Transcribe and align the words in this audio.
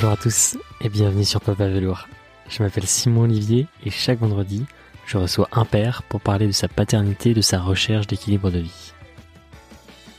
Bonjour 0.00 0.14
à 0.14 0.16
tous 0.16 0.56
et 0.80 0.88
bienvenue 0.88 1.26
sur 1.26 1.42
Papa 1.42 1.68
Velours. 1.68 2.08
Je 2.48 2.62
m'appelle 2.62 2.86
Simon 2.86 3.24
Olivier 3.24 3.66
et 3.84 3.90
chaque 3.90 4.20
vendredi, 4.20 4.64
je 5.04 5.18
reçois 5.18 5.46
un 5.52 5.66
père 5.66 6.04
pour 6.04 6.22
parler 6.22 6.46
de 6.46 6.52
sa 6.52 6.68
paternité 6.68 7.32
et 7.32 7.34
de 7.34 7.42
sa 7.42 7.60
recherche 7.60 8.06
d'équilibre 8.06 8.50
de 8.50 8.60
vie. 8.60 8.94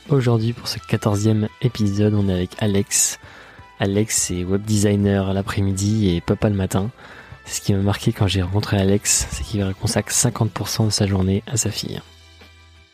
Aujourd'hui, 0.08 0.52
pour 0.52 0.68
ce 0.68 0.78
quatorzième 0.78 1.48
épisode, 1.62 2.14
on 2.14 2.28
est 2.28 2.32
avec 2.32 2.50
Alex. 2.60 3.18
Alex 3.80 4.30
est 4.30 4.44
web 4.44 4.62
designer 4.62 5.34
l'après-midi 5.34 6.14
et 6.14 6.20
papa 6.20 6.48
le 6.48 6.54
matin. 6.54 6.88
Ce 7.44 7.60
qui 7.60 7.74
m'a 7.74 7.82
marqué 7.82 8.12
quand 8.12 8.28
j'ai 8.28 8.42
rencontré 8.42 8.76
Alex, 8.76 9.26
c'est 9.32 9.42
qu'il 9.42 9.68
consacre 9.80 10.12
50% 10.12 10.84
de 10.84 10.90
sa 10.90 11.08
journée 11.08 11.42
à 11.48 11.56
sa 11.56 11.72
fille. 11.72 12.00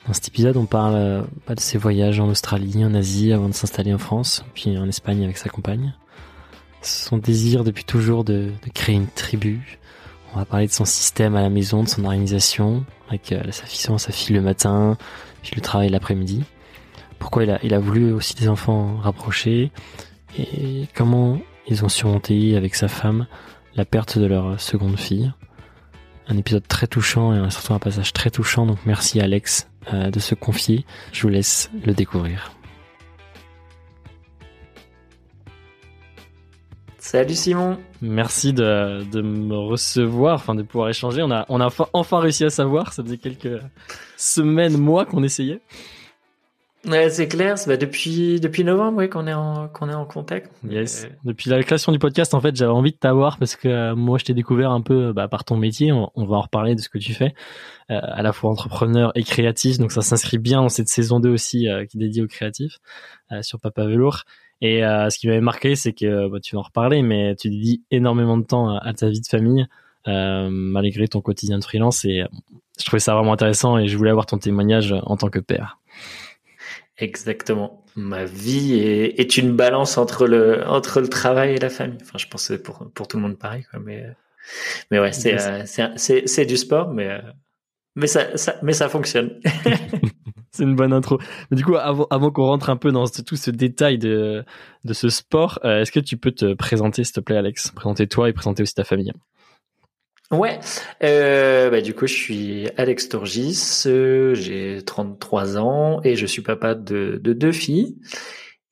Dans 0.07 0.15
cet 0.15 0.29
épisode, 0.29 0.57
on 0.57 0.65
parle 0.65 0.95
euh, 0.95 1.23
de 1.55 1.61
ses 1.61 1.77
voyages 1.77 2.19
en 2.19 2.29
Australie, 2.29 2.83
en 2.83 2.95
Asie, 2.95 3.35
avant 3.35 3.51
de 3.51 3.55
s'installer 3.55 3.93
en 3.93 3.99
France, 3.99 4.43
puis 4.55 4.79
en 4.79 4.89
Espagne 4.89 5.23
avec 5.23 5.37
sa 5.37 5.51
compagne. 5.51 5.93
Son 6.83 7.19
désir 7.19 7.65
depuis 7.65 7.85
toujours 7.85 8.25
de, 8.25 8.51
créer 8.75 8.97
une 8.97 9.07
tribu. 9.09 9.79
On 10.33 10.39
va 10.39 10.45
parler 10.45 10.67
de 10.67 10.73
son 10.73 10.85
système 10.85 11.37
à 11.37 11.43
la 11.43 11.49
maison, 11.49 11.83
de 11.83 11.89
son 11.89 12.05
organisation, 12.05 12.85
avec 13.09 13.33
euh, 13.33 13.51
sa 13.51 13.65
fille, 13.65 13.99
sa 13.99 14.13
fille 14.13 14.37
le 14.37 14.43
matin, 14.43 14.97
puis 15.43 15.53
le 15.57 15.61
travail 15.61 15.89
l'après-midi. 15.89 16.45
Pourquoi 17.19 17.45
il 17.45 17.51
a, 17.51 17.59
il 17.63 17.75
a 17.75 17.79
voulu 17.79 18.13
aussi 18.13 18.35
des 18.35 18.49
enfants 18.49 18.97
rapprochés, 18.99 19.73
et 20.39 20.87
comment 20.95 21.39
ils 21.67 21.85
ont 21.85 21.89
surmonté 21.89 22.57
avec 22.57 22.75
sa 22.75 22.89
femme 22.89 23.27
la 23.75 23.85
perte 23.85 24.19
de 24.19 24.27
leur 24.27 24.61
seconde 24.61 24.99
fille. 24.99 25.33
Un 26.27 26.37
épisode 26.37 26.67
très 26.67 26.87
touchant 26.87 27.33
et 27.33 27.51
surtout 27.51 27.75
un 27.75 27.79
passage 27.79 28.13
très 28.13 28.31
touchant, 28.31 28.67
donc 28.67 28.79
merci 28.85 29.21
Alex 29.21 29.69
euh, 29.93 30.11
de 30.11 30.21
se 30.21 30.35
confier. 30.35 30.85
Je 31.13 31.23
vous 31.23 31.29
laisse 31.29 31.71
le 31.87 31.95
découvrir. 31.95 32.58
Salut 37.11 37.37
Simon. 37.37 37.79
Merci 38.03 38.53
de, 38.53 39.03
de, 39.11 39.23
me 39.23 39.57
recevoir, 39.57 40.35
enfin 40.35 40.55
de 40.55 40.63
pouvoir 40.63 40.91
échanger. 40.91 41.23
On 41.23 41.31
a, 41.31 41.47
on 41.49 41.59
a 41.59 41.71
enfin 41.95 42.19
réussi 42.19 42.45
à 42.45 42.51
savoir. 42.51 42.93
Ça 42.93 43.03
faisait 43.03 43.17
quelques 43.17 43.63
semaines, 44.19 44.77
mois 44.77 45.07
qu'on 45.07 45.23
essayait. 45.23 45.63
Ouais, 46.87 47.09
c'est 47.09 47.27
clair. 47.27 47.55
Bah, 47.67 47.79
depuis 47.79 48.41
depuis 48.41 48.63
novembre, 48.63 48.99
oui, 48.99 49.09
qu'on 49.09 49.27
est 49.27 49.33
en 49.33 49.69
qu'on 49.69 49.89
est 49.89 49.95
en 49.95 50.05
contact. 50.05 50.53
Yes. 50.69 51.07
Euh, 51.07 51.15
depuis 51.25 51.49
la 51.49 51.63
création 51.63 51.93
du 51.93 51.99
podcast, 51.99 52.35
en 52.35 52.43
fait, 52.43 52.55
j'avais 52.55 52.73
envie 52.73 52.93
de 52.93 52.99
t'avoir 52.99 53.39
parce 53.39 53.57
que 53.57 53.69
euh, 53.69 53.97
moi, 53.97 54.19
je 54.19 54.27
t'ai 54.27 54.35
découvert 54.35 54.71
un 54.71 54.83
peu 54.83 55.15
bah, 55.15 55.29
par 55.29 55.47
ton 55.47 55.57
métier. 55.57 55.93
On, 55.93 56.27
va 56.27 56.37
en 56.37 56.43
reparler 56.43 56.75
de 56.75 56.81
ce 56.83 56.91
que 56.91 56.99
tu 56.99 57.15
fais, 57.15 57.33
euh, 57.91 57.99
à 58.03 58.23
la 58.23 58.35
fois 58.35 58.51
entrepreneur 58.51 59.13
et 59.15 59.23
créatif. 59.23 59.79
Donc, 59.79 59.93
ça 59.93 60.03
s'inscrit 60.03 60.37
bien 60.37 60.61
dans 60.61 60.69
cette 60.69 60.89
saison 60.89 61.21
2 61.21 61.31
aussi 61.31 61.61
qui 61.89 61.97
est 61.97 62.01
dédiée 62.01 62.23
aux 62.23 62.29
créatifs 62.29 62.77
sur 63.41 63.59
Papa 63.61 63.87
Velours. 63.87 64.25
Et 64.61 64.81
ce 64.81 65.19
qui 65.19 65.29
m'avait 65.29 65.41
marqué, 65.41 65.77
c'est 65.77 65.93
que 65.93 66.29
bah, 66.29 66.41
tu 66.41 66.57
vas 66.57 66.61
en 66.61 66.65
reparler, 66.65 67.03
mais 67.03 67.37
tu 67.37 67.49
dédies 67.49 67.83
énormément 67.91 68.37
de 68.37 68.45
temps 68.45 68.77
à, 68.77 68.93
ta 68.93 69.09
vie 69.09 69.21
de 69.21 69.27
famille. 69.27 69.67
malgré 70.07 71.07
ton 71.07 71.21
quotidien 71.21 71.59
de 71.59 71.65
freelance 71.65 72.05
et 72.05 72.25
je 72.79 72.85
trouvais 72.85 73.01
ça 73.01 73.15
vraiment 73.15 73.33
intéressant 73.33 73.79
et 73.79 73.89
je 73.89 73.97
voulais 73.97 74.11
avoir 74.11 74.27
ton 74.27 74.39
témoignage 74.39 74.95
en 75.03 75.17
tant 75.17 75.29
que 75.29 75.39
père. 75.39 75.79
Exactement. 76.99 77.85
Ma 77.95 78.25
vie 78.25 78.75
est, 78.75 79.21
est, 79.21 79.37
une 79.37 79.55
balance 79.55 79.99
entre 79.99 80.27
le 80.27 80.67
entre 80.67 81.01
le 81.01 81.09
travail 81.09 81.55
et 81.55 81.59
la 81.59 81.71
famille. 81.71 81.99
Enfin, 82.03 82.19
je 82.19 82.27
pense 82.27 82.49
que 82.49 82.55
pour 82.55 82.91
pour 82.93 83.07
tout 83.07 83.17
le 83.17 83.23
monde 83.23 83.39
pareil, 83.39 83.65
quoi. 83.71 83.79
Mais 83.79 84.05
mais 84.91 84.99
ouais, 84.99 85.13
c'est 85.13 85.41
euh, 85.41 85.63
c'est 85.67 86.27
c'est 86.27 86.47
du 86.47 86.57
sport, 86.57 86.93
mais 86.93 87.09
euh, 87.09 87.21
mais 87.99 88.07
ça, 88.07 88.37
ça 88.37 88.57
mais 88.63 88.73
ça 88.73 88.89
fonctionne. 88.89 89.41
c'est 90.53 90.63
une 90.63 90.77
bonne 90.77 90.93
intro. 90.93 91.19
Mais 91.51 91.57
du 91.57 91.65
coup, 91.65 91.75
avant 91.77 92.07
avant 92.11 92.31
qu'on 92.31 92.47
rentre 92.47 92.71
un 92.71 92.77
peu 92.77 92.93
dans 92.93 93.07
tout 93.09 93.37
ce 93.37 93.51
détail 93.51 93.99
de 93.99 94.45
de 94.85 94.93
ce 94.93 95.09
sport, 95.09 95.59
euh, 95.65 95.81
est-ce 95.81 95.91
que 95.91 96.01
tu 96.01 96.17
peux 96.17 96.31
te 96.31 96.55
présenter, 96.55 97.03
s'il 97.03 97.15
te 97.15 97.21
plaît, 97.21 97.37
Alex, 97.37 97.73
présenter 97.73 98.07
toi 98.07 98.29
et 98.29 98.33
présenter 98.33 98.63
aussi 98.63 98.75
ta 98.75 98.85
famille. 98.85 99.13
Ouais, 100.31 100.61
euh, 101.03 101.71
bah, 101.71 101.81
du 101.81 101.95
coup 101.95 102.07
je 102.07 102.13
suis 102.13 102.69
Alex 102.77 103.09
Torgis, 103.09 103.85
euh, 103.87 104.35
j'ai 104.35 104.83
33 104.85 105.57
ans 105.57 106.03
et 106.05 106.17
je 106.17 106.27
suis 106.27 106.43
papa 106.43 106.75
de, 106.75 107.19
de 107.21 107.33
deux 107.33 107.53
filles. 107.53 107.97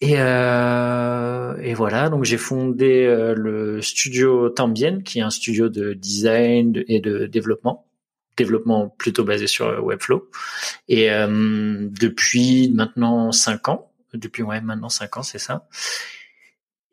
Et, 0.02 0.16
euh, 0.18 1.56
et 1.62 1.72
voilà, 1.72 2.10
donc 2.10 2.24
j'ai 2.24 2.36
fondé 2.36 3.06
le 3.34 3.80
studio 3.80 4.50
Tambien, 4.50 5.00
qui 5.00 5.18
est 5.20 5.22
un 5.22 5.30
studio 5.30 5.70
de 5.70 5.94
design 5.94 6.84
et 6.88 7.00
de 7.00 7.24
développement, 7.24 7.85
développement 8.36 8.88
plutôt 8.88 9.24
basé 9.24 9.46
sur 9.46 9.84
Webflow. 9.84 10.28
Et 10.88 11.10
euh, 11.10 11.88
depuis 11.90 12.72
maintenant 12.74 13.32
cinq 13.32 13.68
ans, 13.68 13.90
depuis 14.14 14.42
ouais 14.42 14.60
maintenant 14.60 14.88
cinq 14.88 15.16
ans 15.16 15.22
c'est 15.22 15.38
ça. 15.38 15.66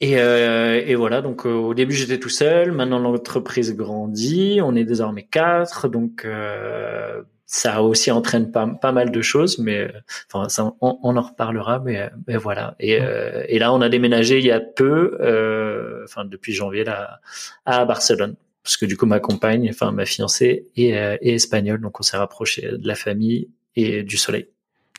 Et, 0.02 0.20
euh, 0.20 0.84
et, 0.86 0.96
voilà, 0.96 1.22
donc 1.22 1.46
euh, 1.46 1.54
au 1.54 1.74
début 1.74 1.94
j'étais 1.94 2.20
tout 2.20 2.28
seul, 2.28 2.74
maintenant 2.74 3.00
l'entreprise 3.00 3.74
grandit, 3.74 4.60
on 4.62 4.76
est 4.76 4.84
désormais 4.84 5.24
quatre, 5.24 5.88
donc 5.88 6.26
euh, 6.26 7.22
ça 7.46 7.82
aussi 7.82 8.12
entraîne 8.12 8.52
pas, 8.52 8.68
pas 8.68 8.92
mal 8.92 9.12
de 9.12 9.22
choses, 9.22 9.60
mais 9.60 9.94
enfin 10.30 10.50
ça, 10.50 10.74
on, 10.82 11.00
on, 11.04 11.16
en 11.16 11.22
reparlera, 11.22 11.80
mais, 11.80 12.10
mais 12.28 12.36
voilà. 12.36 12.76
Et, 12.82 13.00
euh, 13.00 13.46
et, 13.48 13.60
là 13.60 13.72
on 13.74 13.80
a 13.80 13.88
déménagé 13.88 14.40
il 14.40 14.46
y 14.46 14.52
a 14.52 14.60
peu, 14.60 15.18
euh, 15.22 16.04
enfin 16.04 16.26
depuis 16.26 16.52
janvier 16.52 16.84
là 16.84 17.22
à 17.66 17.86
Barcelone, 17.86 18.36
parce 18.64 18.78
que 18.78 18.86
du 18.86 18.98
coup 18.98 19.06
ma 19.06 19.20
compagne, 19.20 19.70
enfin 19.70 19.92
ma 19.92 20.06
fiancée 20.06 20.68
est, 20.76 20.90
est 20.92 21.34
espagnole, 21.34 21.82
donc 21.82 22.00
on 22.00 22.04
s'est 22.04 22.18
rapproché 22.18 22.62
de 22.62 22.88
la 22.88 22.96
famille 22.96 23.50
et 23.76 24.04
du 24.04 24.18
soleil. 24.18 24.48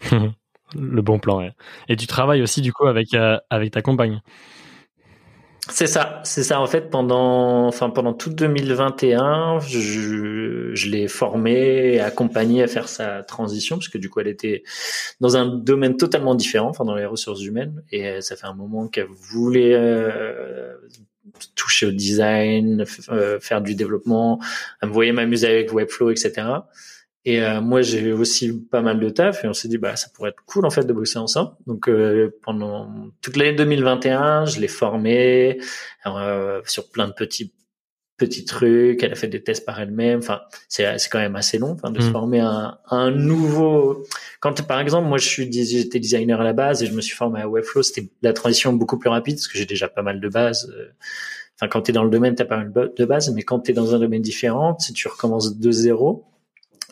Le 0.76 1.02
bon 1.02 1.18
plan, 1.18 1.38
ouais. 1.38 1.52
Et 1.88 1.96
tu 1.96 2.06
travailles 2.06 2.42
aussi 2.42 2.60
du 2.60 2.72
coup 2.72 2.86
avec 2.86 3.14
avec 3.50 3.70
ta 3.70 3.82
compagne? 3.82 4.20
C'est 5.70 5.86
ça, 5.86 6.20
c'est 6.24 6.42
ça. 6.42 6.60
En 6.60 6.66
fait, 6.66 6.90
pendant, 6.90 7.66
enfin 7.66 7.88
pendant 7.88 8.12
tout 8.12 8.28
2021, 8.28 9.60
je, 9.60 10.70
je 10.74 10.90
l'ai 10.90 11.08
formée 11.08 11.94
et 11.94 12.00
accompagnée 12.00 12.62
à 12.62 12.66
faire 12.66 12.86
sa 12.86 13.22
transition 13.22 13.76
parce 13.76 13.88
que 13.88 13.96
du 13.96 14.10
coup, 14.10 14.20
elle 14.20 14.28
était 14.28 14.62
dans 15.20 15.38
un 15.38 15.46
domaine 15.46 15.96
totalement 15.96 16.34
différent, 16.34 16.68
enfin 16.68 16.84
dans 16.84 16.94
les 16.94 17.06
ressources 17.06 17.42
humaines, 17.42 17.82
et 17.90 18.20
ça 18.20 18.36
fait 18.36 18.46
un 18.46 18.52
moment 18.52 18.88
qu'elle 18.88 19.06
voulait 19.06 19.72
euh, 19.74 20.74
toucher 21.64 21.86
au 21.86 21.92
design, 21.92 22.84
euh, 23.08 23.40
faire 23.40 23.62
du 23.62 23.74
développement. 23.74 24.40
Elle 24.82 24.88
me 24.90 24.94
voyait 24.94 25.12
m'amuser 25.12 25.48
avec 25.48 25.72
Webflow, 25.72 26.10
etc. 26.10 26.42
Et 27.26 27.42
euh, 27.42 27.60
moi, 27.60 27.80
j'ai 27.80 28.12
aussi 28.12 28.52
pas 28.52 28.82
mal 28.82 29.00
de 29.00 29.08
taf 29.08 29.44
et 29.44 29.48
on 29.48 29.54
s'est 29.54 29.68
dit 29.68 29.78
bah 29.78 29.96
ça 29.96 30.08
pourrait 30.12 30.30
être 30.30 30.42
cool 30.44 30.66
en 30.66 30.70
fait 30.70 30.84
de 30.84 30.92
bosser 30.92 31.18
ensemble. 31.18 31.52
Donc 31.66 31.88
euh, 31.88 32.36
pendant 32.42 33.10
toute 33.22 33.36
l'année 33.36 33.54
2021, 33.54 34.44
je 34.44 34.60
l'ai 34.60 34.68
formée 34.68 35.58
euh, 36.06 36.60
sur 36.66 36.90
plein 36.90 37.08
de 37.08 37.14
petits 37.14 37.52
petits 38.18 38.44
trucs. 38.44 39.02
Elle 39.02 39.12
a 39.12 39.14
fait 39.14 39.28
des 39.28 39.42
tests 39.42 39.64
par 39.64 39.80
elle-même. 39.80 40.18
Enfin, 40.18 40.42
c'est 40.68 40.98
c'est 40.98 41.08
quand 41.08 41.18
même 41.18 41.34
assez 41.34 41.56
long 41.56 41.70
enfin, 41.70 41.90
de 41.90 42.00
se 42.02 42.08
mm. 42.08 42.12
former 42.12 42.40
un, 42.40 42.78
un 42.90 43.10
nouveau. 43.10 44.04
Quand 44.40 44.62
par 44.66 44.80
exemple, 44.80 45.08
moi 45.08 45.16
je 45.16 45.26
suis 45.26 45.50
j'étais 45.50 46.00
designer 46.00 46.38
à 46.42 46.44
la 46.44 46.52
base 46.52 46.82
et 46.82 46.86
je 46.86 46.92
me 46.92 47.00
suis 47.00 47.16
formé 47.16 47.40
à 47.40 47.48
Webflow, 47.48 47.82
c'était 47.82 48.10
la 48.20 48.34
transition 48.34 48.74
beaucoup 48.74 48.98
plus 48.98 49.08
rapide 49.08 49.36
parce 49.36 49.48
que 49.48 49.56
j'ai 49.56 49.66
déjà 49.66 49.88
pas 49.88 50.02
mal 50.02 50.20
de 50.20 50.28
bases. 50.28 50.70
Quand 51.68 51.82
tu 51.82 51.90
es 51.90 51.94
dans 51.94 52.04
le 52.04 52.10
domaine, 52.10 52.34
tu 52.34 52.42
as 52.42 52.46
pas 52.46 52.56
mal 52.58 52.72
de 52.72 53.04
bases, 53.04 53.32
mais 53.34 53.42
quand 53.42 53.60
tu 53.60 53.70
es 53.70 53.74
dans 53.74 53.94
un 53.94 53.98
domaine 53.98 54.22
différent, 54.22 54.78
si 54.78 54.92
tu 54.92 55.08
recommences 55.08 55.58
de 55.58 55.70
zéro, 55.70 56.24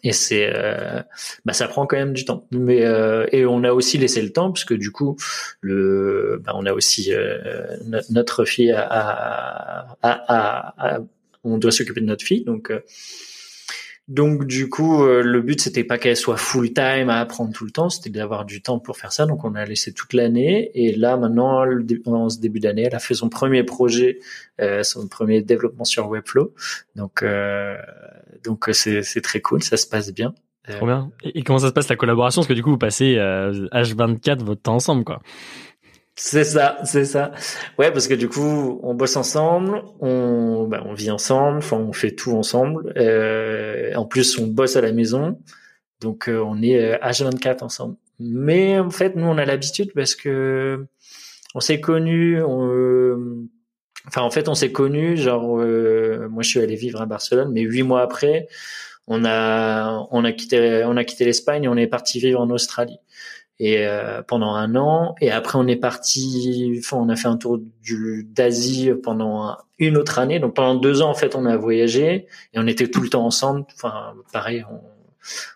et 0.04 0.12
c'est 0.12 0.50
euh, 0.52 1.00
bah 1.44 1.52
ça 1.52 1.68
prend 1.68 1.86
quand 1.86 1.96
même 1.96 2.12
du 2.12 2.24
temps. 2.24 2.46
Mais 2.50 2.84
euh, 2.84 3.26
et 3.30 3.46
on 3.46 3.62
a 3.62 3.72
aussi 3.72 3.98
laissé 3.98 4.20
le 4.20 4.32
temps 4.32 4.50
parce 4.50 4.64
que 4.64 4.74
du 4.74 4.90
coup 4.90 5.16
le 5.60 6.40
bah 6.44 6.52
on 6.56 6.66
a 6.66 6.72
aussi 6.72 7.12
euh, 7.12 7.76
notre 8.10 8.44
fille 8.44 8.72
à, 8.72 9.96
à, 10.02 10.98
on 11.44 11.58
doit 11.58 11.70
s'occuper 11.70 12.00
de 12.00 12.06
notre 12.06 12.24
fille 12.24 12.44
donc 12.44 12.72
donc 14.08 14.46
du 14.46 14.68
coup, 14.68 15.04
euh, 15.04 15.22
le 15.22 15.40
but 15.42 15.60
c'était 15.60 15.84
pas 15.84 15.96
qu'elle 15.96 16.16
soit 16.16 16.36
full 16.36 16.72
time 16.72 17.08
à 17.08 17.20
apprendre 17.20 17.52
tout 17.52 17.64
le 17.64 17.70
temps, 17.70 17.88
c'était 17.88 18.10
d'avoir 18.10 18.44
du 18.44 18.60
temps 18.60 18.78
pour 18.80 18.96
faire 18.96 19.12
ça. 19.12 19.26
Donc 19.26 19.44
on 19.44 19.54
a 19.54 19.64
laissé 19.64 19.92
toute 19.92 20.12
l'année 20.12 20.70
et 20.74 20.92
là 20.94 21.16
maintenant, 21.16 21.64
en 22.06 22.28
ce 22.28 22.40
début 22.40 22.58
d'année, 22.58 22.82
elle 22.82 22.94
a 22.94 22.98
fait 22.98 23.14
son 23.14 23.28
premier 23.28 23.62
projet, 23.62 24.18
euh, 24.60 24.82
son 24.82 25.06
premier 25.06 25.40
développement 25.42 25.84
sur 25.84 26.08
Webflow. 26.08 26.52
Donc 26.96 27.22
euh, 27.22 27.76
donc 28.44 28.68
c'est 28.72 29.22
très 29.22 29.40
cool, 29.40 29.62
ça 29.62 29.76
se 29.76 29.86
passe 29.86 30.12
bien. 30.12 30.34
Trop 30.68 30.86
bien. 30.86 31.10
Et 31.24 31.42
comment 31.42 31.58
ça 31.58 31.68
se 31.68 31.72
passe 31.72 31.88
la 31.88 31.96
collaboration? 31.96 32.40
Parce 32.40 32.48
que 32.48 32.52
du 32.52 32.62
coup, 32.62 32.70
vous 32.70 32.78
passez 32.78 33.16
H24 33.16 34.44
votre 34.44 34.62
temps 34.62 34.76
ensemble, 34.76 35.02
quoi. 35.02 35.20
C'est 36.24 36.44
ça, 36.44 36.78
c'est 36.84 37.04
ça. 37.04 37.32
Ouais, 37.78 37.90
parce 37.90 38.06
que 38.06 38.14
du 38.14 38.28
coup, 38.28 38.78
on 38.84 38.94
bosse 38.94 39.16
ensemble, 39.16 39.82
on, 40.00 40.68
bah, 40.68 40.80
on 40.86 40.94
vit 40.94 41.10
ensemble, 41.10 41.58
enfin, 41.58 41.78
on 41.78 41.92
fait 41.92 42.12
tout 42.12 42.30
ensemble. 42.30 42.92
Euh, 42.96 43.92
en 43.96 44.04
plus, 44.06 44.38
on 44.38 44.46
bosse 44.46 44.76
à 44.76 44.80
la 44.82 44.92
maison, 44.92 45.40
donc 46.00 46.28
euh, 46.28 46.38
on 46.38 46.62
est 46.62 46.94
H24 47.02 47.48
euh, 47.48 47.64
ensemble. 47.64 47.96
Mais 48.20 48.78
en 48.78 48.90
fait, 48.90 49.16
nous, 49.16 49.26
on 49.26 49.36
a 49.36 49.44
l'habitude 49.44 49.90
parce 49.96 50.14
que 50.14 50.86
on 51.56 51.60
s'est 51.60 51.80
connus. 51.80 52.40
enfin, 54.06 54.22
en 54.22 54.30
fait, 54.30 54.48
on 54.48 54.54
s'est 54.54 54.70
connus. 54.70 55.16
Genre, 55.16 55.56
moi, 56.30 56.44
je 56.44 56.48
suis 56.48 56.60
allé 56.60 56.76
vivre 56.76 57.02
à 57.02 57.06
Barcelone, 57.06 57.50
mais 57.52 57.62
huit 57.62 57.82
mois 57.82 58.02
après, 58.02 58.46
on 59.08 59.24
a 59.24 60.06
on 60.12 60.24
a 60.24 60.30
quitté 60.30 60.84
on 60.86 60.96
a 60.96 61.02
quitté 61.02 61.24
l'Espagne, 61.24 61.68
on 61.68 61.76
est 61.76 61.88
parti 61.88 62.20
vivre 62.20 62.40
en 62.40 62.50
Australie. 62.50 63.00
Et 63.58 63.86
euh, 63.86 64.22
pendant 64.22 64.54
un 64.54 64.74
an. 64.76 65.14
Et 65.20 65.30
après 65.30 65.58
on 65.58 65.66
est 65.66 65.76
parti 65.76 66.76
enfin 66.78 66.96
on 66.98 67.08
a 67.08 67.16
fait 67.16 67.28
un 67.28 67.36
tour 67.36 67.58
du 67.82 68.28
d'Asie 68.30 68.90
pendant 69.02 69.56
une 69.78 69.96
autre 69.96 70.18
année. 70.18 70.38
Donc 70.38 70.54
pendant 70.54 70.74
deux 70.74 71.02
ans 71.02 71.10
en 71.10 71.14
fait 71.14 71.34
on 71.34 71.44
a 71.46 71.56
voyagé 71.56 72.26
et 72.52 72.58
on 72.58 72.66
était 72.66 72.88
tout 72.88 73.00
le 73.00 73.08
temps 73.08 73.24
ensemble. 73.24 73.64
Enfin 73.74 74.14
pareil 74.32 74.64
on, 74.70 74.80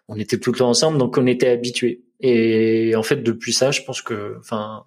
on 0.09 0.19
était 0.19 0.39
tout 0.39 0.53
le 0.53 0.59
temps 0.59 0.69
ensemble. 0.69 0.99
Donc 0.99 1.19
on 1.19 1.27
était 1.27 1.49
habitués. 1.49 2.03
Et 2.21 2.95
en 2.97 3.03
fait 3.03 3.23
depuis 3.23 3.53
ça 3.53 3.71
je 3.71 3.83
pense 3.83 4.03
que 4.03 4.37
enfin 4.39 4.85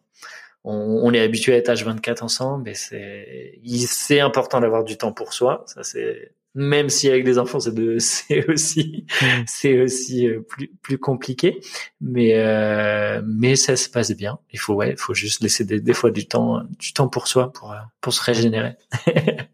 on, 0.64 1.02
on 1.04 1.14
est 1.14 1.20
habitué 1.20 1.54
à 1.54 1.58
être 1.58 1.72
H24 1.72 2.24
ensemble 2.24 2.70
et 2.70 2.74
c'est 2.74 3.60
c'est 3.88 4.20
important 4.20 4.62
d'avoir 4.62 4.84
du 4.84 4.98
temps 4.98 5.12
pour 5.12 5.34
soi. 5.34 5.64
Ça 5.68 5.84
c'est 5.84 6.34
même 6.56 6.90
si 6.90 7.10
avec 7.10 7.24
des 7.24 7.38
enfants 7.38 7.60
c'est 7.60 7.74
de 7.74 7.98
c'est 8.00 8.50
aussi 8.50 9.06
c'est 9.46 9.82
aussi 9.82 10.28
euh, 10.28 10.42
plus 10.42 10.72
plus 10.82 10.98
compliqué. 10.98 11.60
Mais 12.02 12.34
euh, 12.36 13.22
mais 13.26 13.56
ça 13.56 13.76
se 13.76 13.90
passe 13.90 14.12
bien. 14.12 14.40
Il 14.52 14.60
faut 14.60 14.74
ouais 14.74 14.92
il 14.92 14.98
faut 14.98 15.14
juste 15.14 15.42
laisser 15.42 15.66
des, 15.66 15.80
des 15.80 15.94
fois 15.94 16.12
du 16.12 16.28
temps 16.28 16.62
du 16.80 16.94
temps 16.94 17.08
pour 17.08 17.28
soi 17.28 17.52
pour 17.52 17.76
pour 18.02 18.14
se 18.14 18.24
régénérer. 18.24 18.74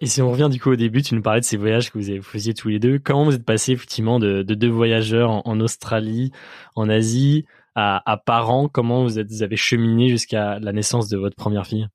Et 0.00 0.06
si 0.06 0.22
on 0.22 0.30
revient 0.30 0.48
du 0.50 0.60
coup 0.60 0.70
au 0.70 0.76
début 0.76 1.02
tu 1.02 1.14
nous 1.14 1.22
parlais 1.22 1.40
de 1.40 1.44
ces 1.44 1.56
voyages 1.56 1.90
que 1.90 1.98
vous 1.98 2.22
faisiez 2.22 2.54
tous 2.54 2.68
les 2.68 2.78
deux. 2.78 2.98
Comment 2.98 3.24
vous 3.24 3.34
êtes 3.34 3.44
passé 3.44 3.72
effectivement 3.72 4.20
de, 4.20 4.42
de 4.42 4.54
deux 4.54 4.68
voyageurs 4.68 5.30
en, 5.30 5.42
en, 5.44 5.58
Australie 5.60 6.30
en 6.76 6.88
Asie 6.88 7.46
à, 7.74 8.02
à 8.10 8.16
parents? 8.18 8.68
Comment 8.68 9.02
vous, 9.02 9.18
êtes, 9.18 9.28
vous 9.30 9.42
avez 9.42 9.56
cheminé 9.56 10.08
jusqu'à 10.08 10.60
la 10.60 10.72
naissance 10.72 11.08
de 11.08 11.16
votre 11.16 11.34
première 11.34 11.66
fille? 11.66 11.88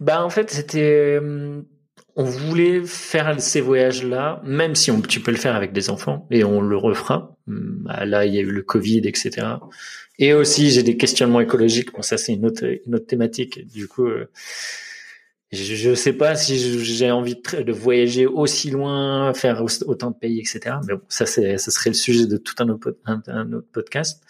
Bah 0.00 0.24
en 0.24 0.30
fait 0.30 0.50
c'était 0.50 1.20
on 2.16 2.24
voulait 2.24 2.84
faire 2.84 3.40
ces 3.40 3.60
voyages-là, 3.60 4.40
même 4.44 4.74
si 4.74 4.90
on, 4.90 5.00
tu 5.00 5.20
peux 5.20 5.30
le 5.30 5.36
faire 5.36 5.56
avec 5.56 5.72
des 5.72 5.90
enfants, 5.90 6.26
et 6.30 6.44
on 6.44 6.60
le 6.60 6.76
refera. 6.76 7.36
Hum, 7.48 7.82
bah, 7.84 8.04
là, 8.04 8.24
il 8.24 8.34
y 8.34 8.38
a 8.38 8.40
eu 8.40 8.50
le 8.50 8.62
Covid, 8.62 9.02
etc. 9.04 9.46
Et 10.18 10.32
aussi, 10.32 10.70
j'ai 10.70 10.82
des 10.82 10.96
questionnements 10.96 11.40
écologiques. 11.40 11.92
Bon, 11.92 12.02
ça, 12.02 12.18
c'est 12.18 12.34
une 12.34 12.46
autre, 12.46 12.64
une 12.86 12.94
autre 12.94 13.06
thématique. 13.06 13.66
Du 13.66 13.88
coup, 13.88 14.06
euh, 14.06 14.30
je 15.54 15.90
ne 15.90 15.94
sais 15.94 16.12
pas 16.12 16.34
si 16.34 16.84
j'ai 16.84 17.10
envie 17.10 17.36
de, 17.36 17.72
voyager 17.72 18.26
aussi 18.26 18.70
loin, 18.70 19.32
faire 19.34 19.62
autant 19.86 20.10
de 20.10 20.16
pays, 20.16 20.40
etc. 20.40 20.76
Mais 20.86 20.94
bon, 20.94 21.02
ça, 21.08 21.26
ce 21.26 21.56
serait 21.58 21.90
le 21.90 21.94
sujet 21.94 22.26
de 22.26 22.36
tout 22.36 22.54
un 22.58 22.68
autre, 22.68 22.96
podcast. 23.72 24.22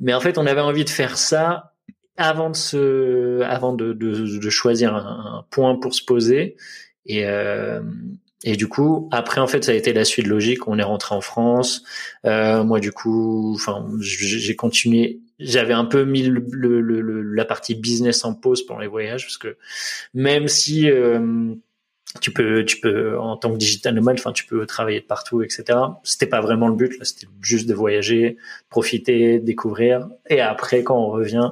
Mais 0.00 0.14
en 0.14 0.20
fait, 0.20 0.38
on 0.38 0.46
avait 0.46 0.60
envie 0.60 0.84
de 0.84 0.90
faire 0.90 1.16
ça 1.18 1.74
avant 2.16 2.50
de 2.50 2.56
se, 2.56 3.42
avant 3.42 3.72
de, 3.72 4.50
choisir 4.50 4.94
un, 4.94 5.46
point 5.50 5.76
pour 5.76 5.94
se 5.94 6.04
poser 6.04 6.56
et, 7.08 7.24
euh, 7.24 7.80
et 8.44 8.56
du 8.56 8.68
coup, 8.68 9.08
après, 9.10 9.40
en 9.40 9.46
fait, 9.46 9.64
ça 9.64 9.72
a 9.72 9.74
été 9.74 9.92
la 9.92 10.04
suite 10.04 10.26
logique. 10.26 10.68
On 10.68 10.78
est 10.78 10.84
rentré 10.84 11.14
en 11.14 11.20
France. 11.20 11.82
Euh, 12.24 12.62
moi, 12.62 12.78
du 12.78 12.92
coup, 12.92 13.54
enfin, 13.54 13.86
j'ai 14.00 14.54
continué. 14.54 15.20
J'avais 15.40 15.72
un 15.72 15.84
peu 15.84 16.04
mis 16.04 16.22
le, 16.22 16.44
le, 16.50 17.22
la 17.22 17.44
partie 17.44 17.74
business 17.74 18.24
en 18.24 18.34
pause 18.34 18.64
pendant 18.64 18.80
les 18.80 18.86
voyages 18.86 19.24
parce 19.24 19.38
que 19.38 19.56
même 20.12 20.48
si 20.48 20.90
euh, 20.90 21.54
tu 22.20 22.32
peux, 22.32 22.64
tu 22.64 22.80
peux, 22.80 23.18
en 23.18 23.36
tant 23.36 23.52
que 23.52 23.56
digital 23.56 23.94
nomade, 23.94 24.18
enfin, 24.18 24.32
tu 24.32 24.46
peux 24.46 24.66
travailler 24.66 25.00
de 25.00 25.06
partout, 25.06 25.42
etc. 25.42 25.78
C'était 26.04 26.26
pas 26.26 26.40
vraiment 26.40 26.68
le 26.68 26.74
but. 26.74 26.98
Là, 26.98 27.04
c'était 27.04 27.28
juste 27.40 27.68
de 27.68 27.74
voyager, 27.74 28.36
profiter, 28.70 29.40
découvrir. 29.40 30.08
Et 30.28 30.40
après, 30.40 30.82
quand 30.82 30.96
on 30.96 31.08
revient, 31.08 31.50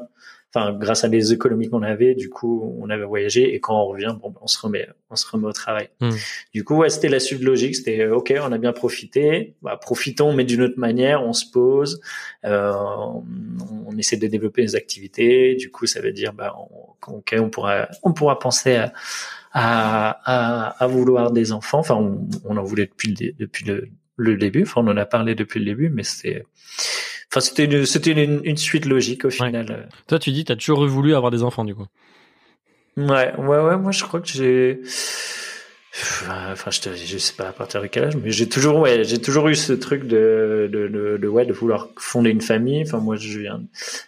enfin 0.56 0.72
grâce 0.72 1.04
à 1.04 1.08
les 1.08 1.32
économies 1.32 1.68
qu'on 1.68 1.82
avait, 1.82 2.14
du 2.14 2.30
coup 2.30 2.76
on 2.80 2.88
avait 2.88 3.04
voyagé 3.04 3.54
et 3.54 3.60
quand 3.60 3.80
on 3.80 3.86
revient, 3.86 4.14
bon 4.20 4.30
ben, 4.30 4.40
on 4.40 4.46
se 4.46 4.58
remet, 4.58 4.88
on 5.10 5.16
se 5.16 5.28
remet 5.30 5.46
au 5.46 5.52
travail. 5.52 5.90
Hmm. 6.00 6.10
Du 6.54 6.64
coup 6.64 6.76
ouais 6.76 6.88
c'était 6.88 7.08
la 7.08 7.20
suite 7.20 7.42
logique, 7.42 7.76
c'était 7.76 8.00
euh, 8.00 8.16
ok 8.16 8.34
on 8.42 8.52
a 8.52 8.58
bien 8.58 8.72
profité, 8.72 9.54
bah, 9.62 9.76
profitons 9.80 10.32
mais 10.32 10.44
d'une 10.44 10.62
autre 10.62 10.78
manière, 10.78 11.24
on 11.24 11.32
se 11.32 11.44
pose, 11.50 12.00
euh, 12.44 12.72
on, 12.72 13.24
on, 13.88 13.96
essaie 13.98 14.16
de 14.16 14.26
développer 14.26 14.62
les 14.62 14.76
activités. 14.76 15.54
Du 15.56 15.70
coup 15.70 15.86
ça 15.86 16.00
veut 16.00 16.12
dire 16.12 16.32
bah 16.32 16.56
on, 16.58 17.16
ok 17.16 17.36
on 17.38 17.50
pourra 17.50 17.88
on 18.02 18.12
pourra 18.12 18.38
penser 18.38 18.76
à 18.76 18.92
à, 19.58 20.84
à, 20.84 20.86
vouloir 20.86 21.30
des 21.32 21.52
enfants. 21.52 21.78
Enfin 21.78 21.94
on, 21.94 22.28
on 22.44 22.56
en 22.56 22.62
voulait 22.62 22.86
depuis 22.86 23.14
le 23.14 23.32
depuis 23.32 23.64
le, 23.64 23.88
le 24.16 24.36
début. 24.36 24.62
Enfin 24.62 24.82
on 24.84 24.88
en 24.88 24.96
a 24.96 25.06
parlé 25.06 25.34
depuis 25.34 25.60
le 25.60 25.66
début, 25.66 25.88
mais 25.88 26.02
c'est 26.02 26.44
Enfin, 27.30 27.40
c'était 27.40 27.64
une, 27.64 27.84
c'était 27.86 28.12
une, 28.12 28.40
une, 28.44 28.56
suite 28.56 28.84
logique 28.84 29.24
au 29.24 29.30
final. 29.30 29.88
Toi, 30.06 30.18
tu 30.18 30.30
dis, 30.30 30.44
t'as 30.44 30.56
toujours 30.56 30.86
voulu 30.86 31.14
avoir 31.14 31.30
des 31.30 31.42
enfants, 31.42 31.64
du 31.64 31.74
coup. 31.74 31.86
Ouais, 32.96 33.34
ouais, 33.36 33.58
ouais. 33.58 33.76
Moi, 33.76 33.92
je 33.92 34.04
crois 34.04 34.20
que 34.20 34.28
j'ai. 34.28 34.80
Enfin, 36.52 36.70
je, 36.70 36.80
te, 36.80 36.94
je 36.94 37.16
sais 37.16 37.32
pas 37.32 37.48
à 37.48 37.52
partir 37.52 37.80
de 37.80 37.86
quel 37.86 38.04
âge, 38.04 38.16
mais 38.16 38.30
j'ai 38.30 38.48
toujours, 38.48 38.80
ouais, 38.80 39.02
j'ai 39.04 39.18
toujours 39.18 39.48
eu 39.48 39.54
ce 39.54 39.72
truc 39.72 40.04
de, 40.04 40.68
de, 40.70 40.88
de, 40.88 41.16
de, 41.16 41.28
ouais, 41.28 41.46
de 41.46 41.54
vouloir 41.54 41.88
fonder 41.96 42.30
une 42.30 42.42
famille. 42.42 42.82
Enfin, 42.82 42.98
moi, 42.98 43.16
je 43.16 43.38
viens 43.38 43.62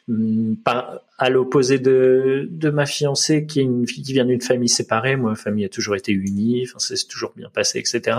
mm, 0.08 0.56
pas 0.56 1.02
à 1.16 1.30
l'opposé 1.30 1.78
de, 1.78 2.46
de 2.50 2.70
ma 2.70 2.84
fiancée, 2.84 3.46
qui 3.46 3.60
est 3.60 3.62
une 3.62 3.86
fille 3.86 4.02
qui 4.02 4.12
vient 4.12 4.26
d'une 4.26 4.42
famille 4.42 4.68
séparée. 4.68 5.16
Moi, 5.16 5.30
ma 5.30 5.36
famille 5.36 5.64
a 5.64 5.70
toujours 5.70 5.96
été 5.96 6.12
unie. 6.12 6.64
Enfin, 6.68 6.78
c'est 6.78 7.08
toujours 7.08 7.32
bien 7.34 7.48
passé, 7.48 7.78
etc. 7.78 8.18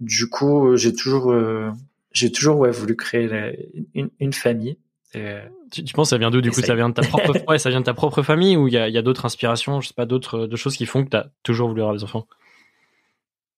Du 0.00 0.28
coup, 0.28 0.76
j'ai 0.76 0.92
toujours, 0.92 1.30
euh, 1.30 1.70
j'ai 2.12 2.32
toujours 2.32 2.58
ouais, 2.58 2.70
voulu 2.70 2.96
créer 2.96 3.28
une, 3.94 4.10
une, 4.18 4.32
famille. 4.32 4.76
Euh, 5.16 5.42
tu, 5.70 5.84
tu, 5.84 5.92
penses 5.92 6.10
ça 6.10 6.18
vient 6.18 6.30
d'où 6.30 6.40
du 6.40 6.50
coup? 6.50 6.60
ça... 6.60 6.74
vient 6.74 6.88
de 6.88 6.94
ta 6.94 7.02
propre 7.02 7.32
ouais, 7.48 7.58
ça 7.58 7.70
vient 7.70 7.80
de 7.80 7.84
ta 7.84 7.94
propre 7.94 8.22
famille 8.22 8.56
ou 8.56 8.68
il 8.68 8.74
y 8.74 8.78
a, 8.78 8.88
y 8.88 8.98
a 8.98 9.02
d'autres 9.02 9.24
inspirations 9.24 9.80
je 9.80 9.88
sais 9.88 9.94
pas 9.94 10.06
d'autres 10.06 10.46
de 10.46 10.56
choses 10.56 10.76
qui 10.76 10.86
font 10.86 11.04
que 11.04 11.10
tu 11.10 11.16
as 11.16 11.30
toujours 11.42 11.68
voulu 11.68 11.80
avoir 11.80 11.96
des 11.96 12.04
enfants? 12.04 12.26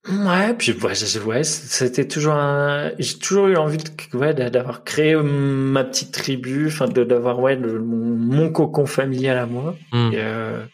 Ouais 0.08 0.54
puis 0.54 0.72
ouais, 0.72 1.22
ouais 1.26 1.44
c'était 1.44 2.08
toujours 2.08 2.34
un... 2.34 2.90
j'ai 2.99 3.19
toujours 3.19 3.46
eu 3.49 3.56
envie 3.56 3.76
de, 3.76 4.16
ouais, 4.16 4.34
d'avoir 4.34 4.82
créé 4.82 5.14
ma 5.14 5.84
petite 5.84 6.12
tribu 6.12 6.66
enfin 6.66 6.88
d'avoir 6.88 7.38
ouais 7.38 7.56
mon, 7.56 8.16
mon, 8.16 8.50
cocon 8.50 8.87
familial 8.87 9.38
à 9.38 9.46
moi 9.46 9.76
hmm. 9.93 10.10
et, 10.12 10.16
euh... 10.16 10.64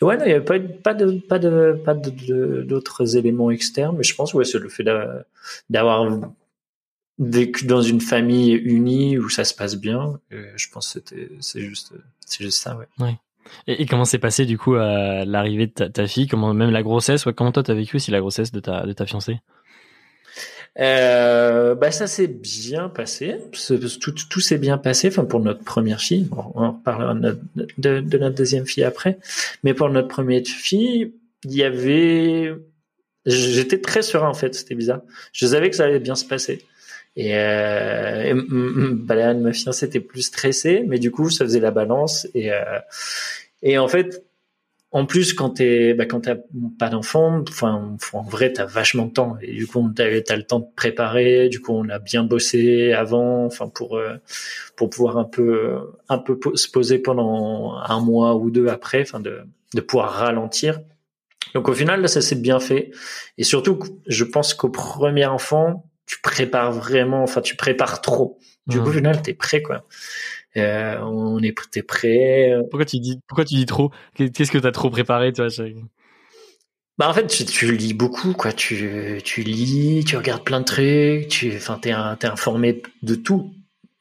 et, 0.00 0.04
ouais 0.04 0.18
il 0.20 0.26
n'y 0.26 0.32
avait 0.32 0.44
pas 0.44 0.58
pas 0.58 0.94
de 0.94 1.18
pas 1.20 1.38
de 1.38 1.80
pas 1.82 1.94
de 1.94 2.62
d'autres 2.62 3.16
éléments 3.16 3.50
externes 3.50 3.96
mais 3.96 4.04
je 4.04 4.14
pense 4.14 4.34
ouais 4.34 4.44
c'est 4.44 4.58
le 4.58 4.68
fait 4.68 4.84
d'avoir 5.70 6.04
vécu 7.22 7.66
dans 7.66 7.82
une 7.82 8.00
famille 8.00 8.52
unie 8.52 9.18
où 9.18 9.28
ça 9.28 9.44
se 9.44 9.54
passe 9.54 9.76
bien. 9.76 10.18
je 10.30 10.68
pense 10.70 10.86
que 10.86 11.00
c'était, 11.00 11.30
c'est 11.40 11.60
juste, 11.60 11.92
c'est 12.26 12.44
juste 12.44 12.58
ça, 12.58 12.76
ouais. 12.76 12.86
ouais. 12.98 13.18
Et, 13.66 13.86
comment 13.86 14.04
s'est 14.04 14.18
passé 14.18 14.46
du 14.46 14.58
coup 14.58 14.74
à 14.74 15.24
l'arrivée 15.24 15.66
de 15.66 15.72
ta, 15.72 16.06
fille, 16.06 16.26
comment 16.26 16.54
même 16.54 16.70
la 16.70 16.82
grossesse, 16.82 17.26
ouais, 17.26 17.32
comment 17.32 17.52
toi 17.52 17.62
t'as 17.62 17.74
vécu 17.74 17.96
aussi 17.96 18.10
la 18.10 18.20
grossesse 18.20 18.52
de 18.52 18.60
ta 18.60 18.86
de 18.86 18.92
ta 18.92 19.06
fiancée? 19.06 19.40
Euh, 20.78 21.74
bah 21.74 21.90
ça 21.90 22.06
s'est 22.06 22.28
bien 22.28 22.88
passé, 22.88 23.36
tout, 24.00 24.12
tout 24.30 24.40
s'est 24.40 24.58
bien 24.58 24.78
passé. 24.78 25.08
Enfin 25.08 25.24
pour 25.24 25.40
notre 25.40 25.62
première 25.62 26.00
fille, 26.00 26.28
on 26.32 26.72
reparlera 26.72 27.14
de, 27.14 27.38
de, 27.76 28.00
de, 28.00 28.18
notre 28.18 28.34
deuxième 28.34 28.66
fille 28.66 28.84
après, 28.84 29.18
mais 29.64 29.74
pour 29.74 29.90
notre 29.90 30.08
première 30.08 30.46
fille, 30.46 31.12
il 31.44 31.54
y 31.54 31.62
avait, 31.62 32.54
j'étais 33.26 33.80
très 33.80 34.02
serein 34.02 34.28
en 34.28 34.34
fait, 34.34 34.54
c'était 34.54 34.74
bizarre. 34.74 35.02
Je 35.32 35.46
savais 35.46 35.68
que 35.68 35.76
ça 35.76 35.84
allait 35.84 36.00
bien 36.00 36.14
se 36.14 36.24
passer. 36.24 36.64
Et, 37.16 37.36
euh, 37.36 38.22
et 38.22 39.34
ma 39.34 39.52
fiancée 39.52 39.86
était 39.86 40.00
plus 40.00 40.22
stressée, 40.22 40.84
mais 40.86 40.98
du 40.98 41.10
coup, 41.10 41.30
ça 41.30 41.44
faisait 41.44 41.60
la 41.60 41.70
balance. 41.70 42.26
Et, 42.34 42.52
euh, 42.52 42.78
et 43.62 43.78
en 43.78 43.88
fait, 43.88 44.24
en 44.92 45.06
plus, 45.06 45.32
quand 45.32 45.50
t'es, 45.50 45.94
bah, 45.94 46.04
quand 46.04 46.20
t'as 46.20 46.36
pas 46.78 46.90
d'enfant, 46.90 47.42
enfin, 47.48 47.96
en 48.12 48.22
vrai, 48.22 48.52
t'as 48.52 48.66
vachement 48.66 49.06
de 49.06 49.12
temps. 49.12 49.36
Et 49.40 49.52
du 49.52 49.66
coup, 49.66 49.90
t'as, 49.94 50.04
as 50.04 50.36
le 50.36 50.42
temps 50.42 50.60
de 50.60 50.66
préparer. 50.76 51.48
Du 51.48 51.60
coup, 51.60 51.72
on 51.72 51.88
a 51.88 51.98
bien 51.98 52.24
bossé 52.24 52.92
avant, 52.92 53.46
enfin, 53.46 53.68
pour, 53.68 53.96
euh, 53.96 54.16
pour 54.76 54.90
pouvoir 54.90 55.16
un 55.16 55.24
peu, 55.24 55.78
un 56.08 56.18
peu 56.18 56.38
se 56.54 56.68
poser 56.68 56.98
pendant 56.98 57.74
un 57.76 58.00
mois 58.00 58.36
ou 58.36 58.50
deux 58.50 58.68
après, 58.68 59.02
enfin, 59.02 59.20
de, 59.20 59.40
de 59.74 59.80
pouvoir 59.80 60.12
ralentir. 60.12 60.80
Donc, 61.54 61.68
au 61.68 61.74
final, 61.74 62.02
là, 62.02 62.08
ça 62.08 62.20
s'est 62.20 62.36
bien 62.36 62.60
fait. 62.60 62.90
Et 63.38 63.44
surtout, 63.44 63.78
je 64.06 64.24
pense 64.24 64.52
qu'au 64.52 64.68
premier 64.70 65.26
enfant, 65.26 65.86
tu 66.06 66.20
prépares 66.20 66.72
vraiment, 66.72 67.22
enfin 67.22 67.40
tu 67.40 67.56
prépares 67.56 68.00
trop. 68.00 68.38
Du 68.66 68.80
coup, 68.80 68.88
au 68.88 68.92
final, 68.92 69.22
t'es 69.22 69.34
prêt 69.34 69.62
quoi. 69.62 69.84
Euh, 70.56 70.98
on 71.00 71.42
est 71.42 71.56
t'es 71.70 71.82
prêt. 71.82 72.54
Pourquoi 72.70 72.84
tu 72.84 72.98
dis 73.00 73.20
pourquoi 73.26 73.44
tu 73.44 73.54
dis 73.54 73.66
trop? 73.66 73.90
Qu'est-ce 74.14 74.50
que 74.50 74.58
t'as 74.58 74.72
trop 74.72 74.90
préparé 74.90 75.32
toi 75.32 75.48
Bah 76.98 77.08
en 77.08 77.14
fait, 77.14 77.26
tu, 77.26 77.44
tu, 77.44 77.74
lis 77.76 77.94
beaucoup 77.94 78.34
quoi. 78.34 78.52
Tu 78.52 79.20
tu 79.24 79.42
lis, 79.42 80.04
tu 80.04 80.16
regardes 80.16 80.44
plein 80.44 80.60
de 80.60 80.64
trucs. 80.64 81.28
Tu 81.28 81.54
enfin 81.56 81.78
t'es 81.80 81.94
t'es 82.18 82.26
informé 82.26 82.82
de 83.02 83.14
tout. 83.14 83.52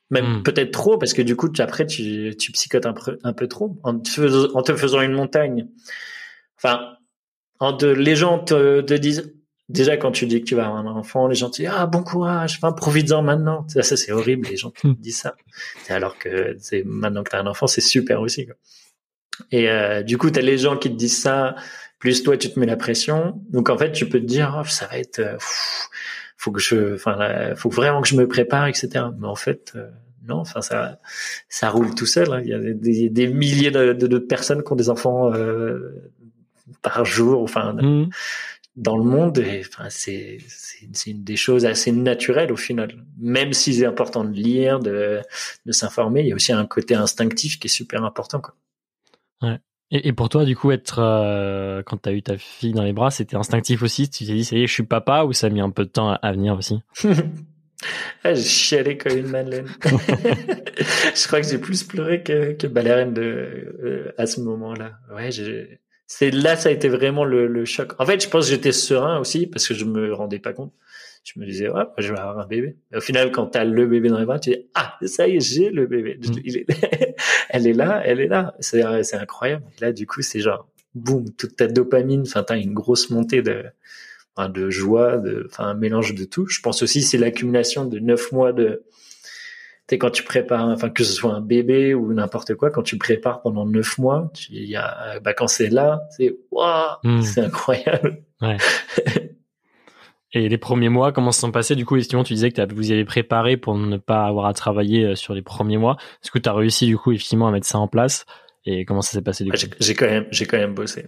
Même 0.09 0.39
hmm. 0.39 0.43
peut-être 0.43 0.71
trop 0.71 0.97
parce 0.97 1.13
que 1.13 1.21
du 1.21 1.37
coup 1.37 1.47
tu, 1.47 1.61
après 1.61 1.85
tu 1.85 2.35
tu 2.37 2.51
psychotes 2.51 2.85
un 2.85 2.93
peu 2.93 3.17
un 3.23 3.31
peu 3.31 3.47
trop 3.47 3.79
en 3.83 3.97
te, 3.97 4.09
faisant, 4.09 4.49
en 4.53 4.61
te 4.61 4.75
faisant 4.75 5.01
une 5.01 5.13
montagne. 5.13 5.69
Enfin, 6.57 6.97
en 7.59 7.71
de, 7.71 7.87
les 7.87 8.17
gens 8.17 8.39
te, 8.39 8.81
te 8.81 8.93
disent 8.93 9.33
déjà 9.71 9.97
quand 9.97 10.11
tu 10.11 10.25
dis 10.25 10.41
que 10.41 10.45
tu 10.45 10.55
vas 10.55 10.65
avoir 10.65 10.85
un 10.85 10.87
enfant, 10.87 11.27
les 11.27 11.35
gens 11.35 11.49
te 11.49 11.57
disent 11.57 11.71
ah 11.73 11.85
bon 11.87 12.03
courage, 12.03 12.55
enfin 12.57 12.71
profites-en 12.71 13.21
maintenant. 13.23 13.65
Ça, 13.67 13.83
ça 13.83 13.97
c'est 13.97 14.11
horrible, 14.11 14.47
les 14.49 14.57
gens 14.57 14.71
qui 14.71 14.87
hmm. 14.87 14.95
disent 14.95 15.19
ça. 15.19 15.35
Alors 15.89 16.17
que 16.17 16.55
c'est 16.59 16.83
maintenant 16.85 17.23
que 17.23 17.29
tu 17.29 17.35
as 17.35 17.39
un 17.39 17.47
enfant, 17.47 17.67
c'est 17.67 17.81
super 17.81 18.21
aussi. 18.21 18.45
Quoi. 18.45 18.55
Et 19.51 19.69
euh, 19.69 20.03
du 20.03 20.17
coup, 20.17 20.29
tu 20.29 20.39
as 20.39 20.41
les 20.41 20.57
gens 20.57 20.77
qui 20.77 20.89
te 20.89 20.95
disent 20.95 21.21
ça, 21.21 21.55
plus 21.99 22.23
toi 22.23 22.37
tu 22.37 22.51
te 22.51 22.59
mets 22.59 22.65
la 22.65 22.77
pression. 22.77 23.41
Donc 23.49 23.69
en 23.69 23.77
fait, 23.77 23.91
tu 23.91 24.07
peux 24.07 24.19
te 24.19 24.25
dire 24.25 24.57
oh, 24.59 24.67
ça 24.67 24.87
va 24.87 24.97
être, 24.97 25.19
euh, 25.19 25.37
faut 26.37 26.51
que 26.51 26.59
je, 26.59 26.95
enfin, 26.95 27.55
faut 27.55 27.69
vraiment 27.69 28.01
que 28.01 28.07
je 28.07 28.15
me 28.15 28.27
prépare, 28.27 28.67
etc. 28.67 29.05
Mais 29.19 29.27
en 29.27 29.35
fait, 29.35 29.73
euh, 29.75 29.89
non, 30.27 30.37
enfin 30.37 30.61
ça, 30.61 30.99
ça 31.49 31.69
roule 31.69 31.95
tout 31.95 32.05
seul. 32.05 32.31
Hein. 32.33 32.41
Il 32.43 32.49
y 32.49 32.53
a 32.53 32.59
des, 32.59 33.09
des 33.09 33.27
milliers 33.27 33.71
de, 33.71 33.93
de, 33.93 34.17
personnes 34.17 34.63
qui 34.63 34.71
ont 34.71 34.75
des 34.75 34.89
enfants 34.89 35.33
euh, 35.33 36.11
par 36.81 37.05
jour, 37.05 37.41
enfin 37.41 37.73
mmh. 37.73 38.09
Dans 38.75 38.97
le 38.97 39.03
monde. 39.03 39.39
Et 39.39 39.63
enfin 39.67 39.89
c'est 39.89 40.37
une 41.07 41.23
des 41.23 41.35
choses 41.35 41.65
assez 41.65 41.91
naturelles 41.91 42.51
au 42.51 42.57
final. 42.57 42.95
Même 43.19 43.53
si 43.53 43.73
c'est 43.73 43.85
important 43.85 44.23
de 44.23 44.33
lire, 44.33 44.79
de 44.79 45.21
de 45.65 45.71
s'informer, 45.71 46.21
il 46.21 46.27
y 46.27 46.31
a 46.31 46.35
aussi 46.35 46.51
un 46.51 46.65
côté 46.65 46.95
instinctif 46.95 47.59
qui 47.59 47.67
est 47.67 47.69
super 47.69 48.03
important. 48.03 48.41
Quoi. 48.41 48.55
Ouais. 49.41 49.59
Et, 49.91 50.07
et 50.07 50.13
pour 50.13 50.29
toi, 50.29 50.45
du 50.45 50.55
coup, 50.55 50.71
être 50.71 50.99
euh, 50.99 51.83
quand 51.83 51.97
t'as 51.97 52.13
eu 52.13 52.23
ta 52.23 52.37
fille 52.37 52.71
dans 52.71 52.83
les 52.83 52.93
bras, 52.93 53.11
c'était 53.11 53.35
instinctif 53.35 53.83
aussi? 53.83 54.09
Tu 54.09 54.25
t'es 54.25 54.33
dit, 54.33 54.45
ça 54.45 54.55
y 54.55 54.63
est, 54.63 54.67
je 54.67 54.73
suis 54.73 54.83
papa, 54.83 55.25
ou 55.25 55.33
ça 55.33 55.47
a 55.47 55.49
mis 55.49 55.59
un 55.59 55.69
peu 55.69 55.83
de 55.83 55.89
temps 55.89 56.11
à 56.11 56.31
venir 56.31 56.55
aussi? 56.55 56.81
Ah, 58.23 58.35
J'ai 58.35 58.43
chialé 58.43 58.97
comme 58.97 59.17
une 59.17 59.27
madeleine. 59.27 59.65
je 59.83 61.27
crois 61.27 61.41
que 61.41 61.47
j'ai 61.47 61.57
plus 61.57 61.83
pleuré 61.83 62.21
que, 62.21 62.53
que 62.53 62.67
Balérène 62.67 63.13
de 63.13 63.21
euh, 63.23 64.13
à 64.19 64.27
ce 64.27 64.39
moment-là. 64.41 64.99
Ouais, 65.11 65.31
c'est 66.13 66.29
là, 66.29 66.57
ça 66.57 66.67
a 66.67 66.71
été 66.73 66.89
vraiment 66.89 67.23
le, 67.23 67.47
le 67.47 67.63
choc. 67.63 67.93
En 67.97 68.05
fait, 68.05 68.21
je 68.21 68.27
pense 68.27 68.45
que 68.45 68.51
j'étais 68.51 68.73
serein 68.73 69.17
aussi 69.17 69.47
parce 69.47 69.65
que 69.65 69.73
je 69.73 69.85
me 69.85 70.13
rendais 70.13 70.39
pas 70.39 70.51
compte 70.51 70.73
je 71.23 71.39
me 71.39 71.45
disais, 71.45 71.69
ouais, 71.69 71.83
je 71.99 72.11
vais 72.11 72.19
avoir 72.19 72.39
un 72.39 72.47
bébé. 72.47 72.77
au 72.93 72.99
final, 72.99 73.31
quand 73.31 73.47
tu 73.47 73.57
as 73.57 73.63
le 73.63 73.85
bébé 73.85 74.09
dans 74.09 74.19
les 74.19 74.25
bras, 74.25 74.39
tu 74.39 74.49
dis, 74.49 74.65
ah, 74.73 74.97
ça 75.05 75.27
y 75.27 75.37
est, 75.37 75.39
j'ai 75.39 75.69
le 75.69 75.85
bébé. 75.85 76.17
Mm. 76.17 76.31
Il 76.43 76.57
est... 76.57 76.65
elle 77.49 77.67
est 77.67 77.73
là, 77.73 78.01
elle 78.03 78.19
est 78.19 78.27
là. 78.27 78.55
C'est, 78.59 78.81
c'est 79.03 79.17
incroyable. 79.17 79.63
Là, 79.79 79.93
du 79.93 80.07
coup, 80.07 80.21
c'est 80.21 80.39
genre, 80.39 80.67
boum, 80.95 81.29
toute 81.31 81.55
ta 81.55 81.67
dopamine, 81.67 82.23
enfin, 82.23 82.43
t'as 82.43 82.57
une 82.57 82.73
grosse 82.73 83.09
montée 83.11 83.41
de, 83.41 83.63
de 84.37 84.69
joie, 84.69 85.17
de, 85.17 85.47
enfin, 85.49 85.65
un 85.65 85.75
mélange 85.75 86.15
de 86.15 86.25
tout. 86.25 86.47
Je 86.47 86.59
pense 86.59 86.81
aussi, 86.81 87.03
c'est 87.03 87.19
l'accumulation 87.19 87.85
de 87.85 87.99
neuf 87.99 88.31
mois 88.31 88.51
de, 88.51 88.83
sais, 89.89 89.97
quand 89.97 90.09
tu 90.09 90.23
prépares, 90.23 90.67
enfin, 90.69 90.89
que 90.89 91.03
ce 91.03 91.13
soit 91.13 91.33
un 91.33 91.41
bébé 91.41 91.93
ou 91.93 92.13
n'importe 92.13 92.55
quoi, 92.55 92.69
quand 92.69 92.83
tu 92.83 92.97
prépares 92.97 93.41
pendant 93.41 93.65
neuf 93.65 93.97
mois, 93.97 94.31
il 94.49 94.65
y 94.65 94.75
a, 94.75 95.19
bah, 95.19 95.33
quand 95.33 95.47
c'est 95.47 95.69
là, 95.69 96.01
c'est, 96.11 96.37
waouh, 96.51 96.95
mm. 97.03 97.21
c'est 97.21 97.41
incroyable. 97.41 98.23
Ouais. 98.41 98.57
Et 100.33 100.47
les 100.47 100.57
premiers 100.57 100.89
mois, 100.89 101.11
comment 101.11 101.33
se 101.33 101.41
sont 101.41 101.51
passés? 101.51 101.75
Du 101.75 101.85
coup, 101.85 101.97
effectivement, 101.97 102.23
tu 102.23 102.33
disais 102.33 102.51
que 102.51 102.73
vous 102.73 102.89
y 102.89 102.93
avez 102.93 103.03
préparé 103.03 103.57
pour 103.57 103.75
ne 103.75 103.97
pas 103.97 104.25
avoir 104.25 104.45
à 104.45 104.53
travailler 104.53 105.03
euh, 105.03 105.15
sur 105.15 105.33
les 105.33 105.41
premiers 105.41 105.77
mois. 105.77 105.97
Est-ce 106.23 106.31
que 106.31 106.39
tu 106.39 106.47
as 106.47 106.53
réussi, 106.53 106.85
du 106.85 106.97
coup, 106.97 107.11
effectivement, 107.11 107.47
à 107.47 107.51
mettre 107.51 107.67
ça 107.67 107.79
en 107.79 107.89
place? 107.89 108.25
Et 108.63 108.85
comment 108.85 109.01
ça 109.01 109.11
s'est 109.13 109.23
passé 109.23 109.43
du 109.43 109.51
coup? 109.51 109.57
J'ai 109.79 109.95
quand 109.95 110.05
même, 110.05 110.27
j'ai 110.31 110.45
quand 110.45 110.57
même 110.57 110.75
bossé. 110.75 111.07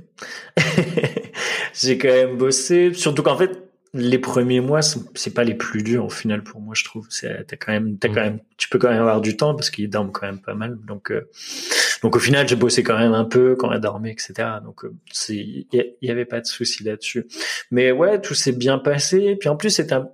j'ai 1.74 1.98
quand 1.98 2.10
même 2.10 2.38
bossé. 2.38 2.94
Surtout 2.94 3.24
qu'en 3.24 3.38
fait, 3.38 3.51
les 3.96 4.18
premiers 4.18 4.60
mois, 4.60 4.82
c'est 4.82 5.34
pas 5.34 5.44
les 5.44 5.54
plus 5.54 5.84
durs 5.84 6.06
au 6.06 6.10
final 6.10 6.44
pour 6.44 6.60
moi, 6.62 6.74
je 6.76 6.84
trouve. 6.84 7.06
C'est, 7.12 7.46
t'as 7.46 7.56
quand 7.58 7.72
même, 7.72 8.00
t'as 8.00 8.08
quand 8.08 8.22
mm. 8.22 8.24
même, 8.24 8.40
tu 8.58 8.68
peux 8.68 8.80
quand 8.80 8.90
même 8.90 9.02
avoir 9.02 9.22
du 9.22 9.38
temps 9.38 9.54
parce 9.54 9.70
qu'ils 9.70 9.90
dorment 9.90 10.12
quand 10.12 10.26
même 10.26 10.42
pas 10.42 10.56
mal. 10.56 10.78
Donc, 10.88 11.12
euh, 11.12 11.30
donc 12.02 12.16
au 12.16 12.20
final, 12.20 12.48
j'ai 12.48 12.56
bossé 12.56 12.82
quand 12.82 12.98
même 12.98 13.14
un 13.14 13.26
peu 13.26 13.56
quand 13.56 13.72
elle 13.72 13.82
dormait, 13.82 14.12
etc. 14.12 14.34
Donc 14.64 14.84
euh, 14.84 14.94
il 15.30 15.68
y, 16.02 16.10
avait 16.10 16.26
pas 16.26 16.42
de 16.42 16.48
souci 16.48 16.84
là-dessus. 16.84 17.28
Mais 17.70 17.92
ouais, 17.92 18.20
tout 18.20 18.34
s'est 18.34 18.52
bien 18.52 18.80
passé. 18.80 19.36
Puis 19.40 19.48
en 19.48 19.56
plus, 19.56 19.70
c'est 19.70 19.94
un, 19.94 20.10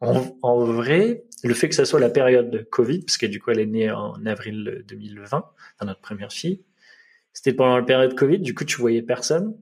en, 0.00 0.64
vrai, 0.64 1.24
le 1.44 1.54
fait 1.54 1.68
que 1.68 1.74
ça 1.74 1.84
soit 1.84 2.00
la 2.00 2.10
période 2.10 2.50
de 2.50 2.58
Covid, 2.58 3.00
parce 3.00 3.18
que 3.18 3.26
du 3.26 3.40
coup, 3.40 3.50
elle 3.50 3.60
est 3.60 3.66
née 3.66 3.90
en 3.90 4.24
avril 4.24 4.84
2020, 4.88 5.44
dans 5.80 5.86
notre 5.86 6.00
première 6.00 6.32
fille. 6.32 6.62
C'était 7.34 7.52
pendant 7.52 7.76
la 7.76 7.84
période 7.84 8.14
Covid. 8.14 8.38
Du 8.38 8.54
coup, 8.54 8.64
tu 8.64 8.80
voyais 8.80 9.02
personne. 9.02 9.54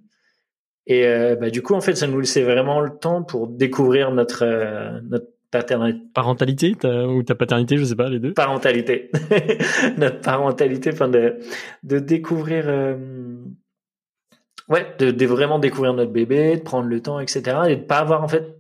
Et 0.87 1.07
euh, 1.07 1.37
bah, 1.37 1.51
du 1.51 1.63
coup, 1.63 1.75
en 1.75 1.81
fait, 1.81 1.97
ça 1.97 2.07
nous 2.07 2.21
laissait 2.21 2.43
vraiment 2.43 2.81
le 2.81 2.91
temps 2.91 3.23
pour 3.23 3.49
découvrir 3.49 4.13
notre 4.13 4.45
euh, 4.45 5.01
notre 5.09 5.27
paternité. 5.51 5.99
Parentalité 6.15 6.77
ou 6.85 7.23
ta 7.23 7.35
paternité, 7.35 7.77
je 7.77 7.85
sais 7.85 7.97
pas, 7.97 8.09
les 8.09 8.21
deux. 8.21 8.35
Parentalité. 8.35 9.11
notre 9.99 10.21
parentalité, 10.21 10.91
enfin 10.93 11.09
de 11.09 11.39
de 11.83 11.99
découvrir. 11.99 12.65
Euh, 12.69 12.97
ouais, 14.69 14.87
de, 14.99 15.11
de, 15.11 15.27
vraiment 15.27 15.59
découvrir 15.59 15.93
notre 15.95 16.13
bébé, 16.13 16.57
de 16.57 16.63
prendre 16.63 16.89
le 16.89 17.01
temps, 17.01 17.19
etc. 17.19 17.57
Et 17.69 17.77
de 17.77 17.83
pas 17.83 17.99
avoir 17.99 18.23
en 18.23 18.29
fait. 18.29 18.57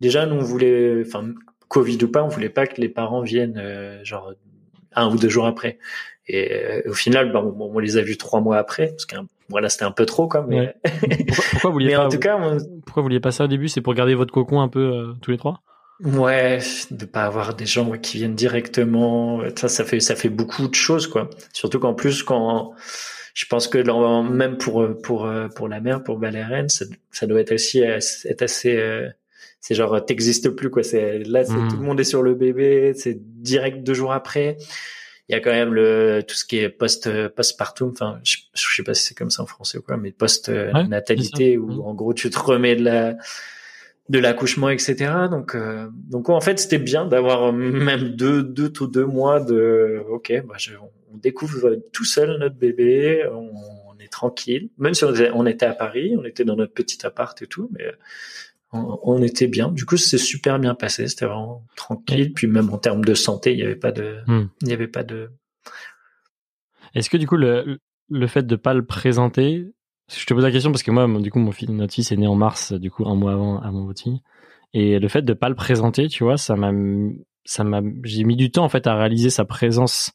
Déjà, 0.00 0.26
nous 0.26 0.36
on 0.36 0.42
voulait, 0.42 1.02
enfin 1.06 1.28
Covid 1.68 2.02
ou 2.02 2.10
pas, 2.10 2.24
on 2.24 2.28
voulait 2.28 2.48
pas 2.48 2.66
que 2.66 2.80
les 2.80 2.88
parents 2.88 3.20
viennent 3.20 4.00
genre 4.02 4.32
un 4.96 5.12
ou 5.12 5.16
deux 5.16 5.28
jours 5.28 5.46
après. 5.46 5.78
Et 6.26 6.82
au 6.86 6.94
final, 6.94 7.32
bah, 7.32 7.42
on, 7.44 7.70
on, 7.74 7.78
les 7.78 7.96
a 7.96 8.02
vus 8.02 8.16
trois 8.16 8.40
mois 8.40 8.56
après, 8.56 8.88
parce 8.88 9.04
qu'un 9.04 9.26
voilà, 9.50 9.68
c'était 9.68 9.84
un 9.84 9.90
peu 9.90 10.06
trop, 10.06 10.28
quoi. 10.28 10.46
Mais, 10.48 10.74
pourquoi, 11.52 11.70
vous 11.70 11.72
vouliez 11.72 11.94
pas, 11.94 12.06
en 12.06 12.08
tout 12.08 12.18
cas, 12.18 12.38
pourquoi 12.84 13.02
vous 13.02 13.06
vouliez 13.06 13.20
pas 13.20 13.32
ça 13.32 13.44
au 13.44 13.48
début 13.48 13.68
C'est 13.68 13.80
pour 13.80 13.94
garder 13.94 14.14
votre 14.14 14.32
cocon 14.32 14.60
un 14.60 14.68
peu 14.68 14.80
euh, 14.80 15.12
tous 15.20 15.30
les 15.30 15.38
trois? 15.38 15.60
Ouais, 16.02 16.60
de 16.90 17.04
pas 17.04 17.24
avoir 17.24 17.54
des 17.54 17.66
gens 17.66 17.90
qui 17.98 18.16
viennent 18.16 18.34
directement. 18.34 19.42
Ça, 19.56 19.68
ça 19.68 19.84
fait 19.84 20.00
ça 20.00 20.16
fait 20.16 20.30
beaucoup 20.30 20.66
de 20.66 20.74
choses, 20.74 21.06
quoi. 21.06 21.28
Surtout 21.52 21.78
qu'en 21.78 21.92
plus, 21.92 22.22
quand 22.22 22.72
je 23.34 23.44
pense 23.44 23.68
que 23.68 23.78
même 24.22 24.56
pour 24.56 24.88
pour 25.02 25.30
pour 25.54 25.68
la 25.68 25.80
mère, 25.80 26.02
pour 26.02 26.18
Valériane, 26.18 26.70
ça, 26.70 26.86
ça 27.10 27.26
doit 27.26 27.40
être 27.40 27.52
aussi 27.52 27.80
être 27.80 28.42
assez 28.42 28.76
euh, 28.76 29.08
c'est 29.60 29.74
genre 29.74 30.04
t'existes 30.04 30.50
plus 30.50 30.70
quoi 30.70 30.82
c'est 30.82 31.18
là 31.24 31.44
c'est, 31.44 31.52
mmh. 31.52 31.68
tout 31.68 31.76
le 31.76 31.82
monde 31.82 32.00
est 32.00 32.04
sur 32.04 32.22
le 32.22 32.34
bébé 32.34 32.92
c'est 32.96 33.18
direct 33.20 33.82
deux 33.82 33.94
jours 33.94 34.12
après 34.12 34.56
il 35.30 35.32
y 35.32 35.36
a 35.36 35.40
quand 35.40 35.52
même 35.52 35.72
le 35.72 36.24
tout 36.26 36.34
ce 36.34 36.44
qui 36.44 36.58
est 36.58 36.68
post 36.68 37.08
postpartum 37.28 37.90
enfin 37.90 38.18
je, 38.24 38.38
je 38.52 38.74
sais 38.74 38.82
pas 38.82 38.94
si 38.94 39.04
c'est 39.04 39.14
comme 39.14 39.30
ça 39.30 39.44
en 39.44 39.46
français 39.46 39.78
ou 39.78 39.82
quoi 39.82 39.96
mais 39.96 40.10
post 40.10 40.48
natalité 40.48 41.56
où 41.56 41.68
mmh. 41.68 41.80
en 41.82 41.94
gros 41.94 42.14
tu 42.14 42.30
te 42.30 42.38
remets 42.38 42.74
de 42.74 42.82
la 42.82 43.16
de 44.08 44.18
l'accouchement 44.18 44.70
etc 44.70 45.12
donc 45.30 45.54
euh, 45.54 45.86
donc 45.92 46.28
en 46.30 46.40
fait 46.40 46.58
c'était 46.58 46.78
bien 46.78 47.06
d'avoir 47.06 47.52
même 47.52 48.08
deux 48.16 48.42
deux 48.42 48.72
ou 48.80 48.88
deux 48.88 49.06
mois 49.06 49.38
de 49.38 50.02
ok 50.10 50.42
bah 50.48 50.56
on 51.12 51.16
découvre 51.16 51.76
tout 51.92 52.04
seul 52.04 52.38
notre 52.40 52.56
bébé 52.56 53.24
on, 53.32 53.52
on 53.86 53.98
est 54.00 54.10
tranquille 54.10 54.70
même 54.78 54.94
si 54.94 55.04
on, 55.04 55.12
on 55.34 55.46
était 55.46 55.66
à 55.66 55.74
Paris 55.74 56.16
on 56.18 56.24
était 56.24 56.44
dans 56.44 56.56
notre 56.56 56.72
petit 56.74 57.06
appart 57.06 57.40
et 57.40 57.46
tout 57.46 57.70
mais 57.72 57.84
on, 58.72 59.22
était 59.22 59.48
bien. 59.48 59.70
Du 59.70 59.84
coup, 59.84 59.96
c'est 59.96 60.18
super 60.18 60.58
bien 60.58 60.74
passé. 60.74 61.08
C'était 61.08 61.26
vraiment 61.26 61.64
tranquille. 61.76 62.32
Puis 62.32 62.46
même 62.46 62.70
en 62.70 62.78
termes 62.78 63.04
de 63.04 63.14
santé, 63.14 63.52
il 63.52 63.56
n'y 63.56 63.62
avait 63.62 63.76
pas 63.76 63.92
de, 63.92 64.18
hmm. 64.26 64.48
il 64.62 64.68
y 64.68 64.72
avait 64.72 64.88
pas 64.88 65.02
de. 65.02 65.30
Est-ce 66.94 67.10
que 67.10 67.16
du 67.16 67.26
coup 67.26 67.36
le, 67.36 67.78
le 68.08 68.26
fait 68.26 68.46
de 68.46 68.56
pas 68.56 68.74
le 68.74 68.84
présenter, 68.84 69.66
je 70.12 70.26
te 70.26 70.34
pose 70.34 70.42
la 70.42 70.50
question 70.50 70.70
parce 70.72 70.82
que 70.82 70.90
moi, 70.90 71.06
du 71.20 71.30
coup, 71.30 71.38
mon 71.38 71.52
fils, 71.52 71.68
notre 71.70 71.94
fils 71.94 72.12
est 72.12 72.16
né 72.16 72.26
en 72.26 72.34
mars, 72.34 72.72
du 72.72 72.90
coup 72.90 73.08
un 73.08 73.14
mois 73.14 73.32
avant 73.32 73.60
avant 73.60 73.84
votre 73.84 74.02
fille, 74.02 74.20
et 74.72 74.98
le 74.98 75.08
fait 75.08 75.22
de 75.22 75.32
pas 75.32 75.48
le 75.48 75.54
présenter, 75.54 76.08
tu 76.08 76.24
vois, 76.24 76.36
ça 76.36 76.56
m'a, 76.56 76.72
ça 77.44 77.64
m'a, 77.64 77.80
j'ai 78.04 78.24
mis 78.24 78.36
du 78.36 78.50
temps 78.50 78.64
en 78.64 78.68
fait 78.68 78.86
à 78.86 78.96
réaliser 78.96 79.30
sa 79.30 79.44
présence 79.44 80.12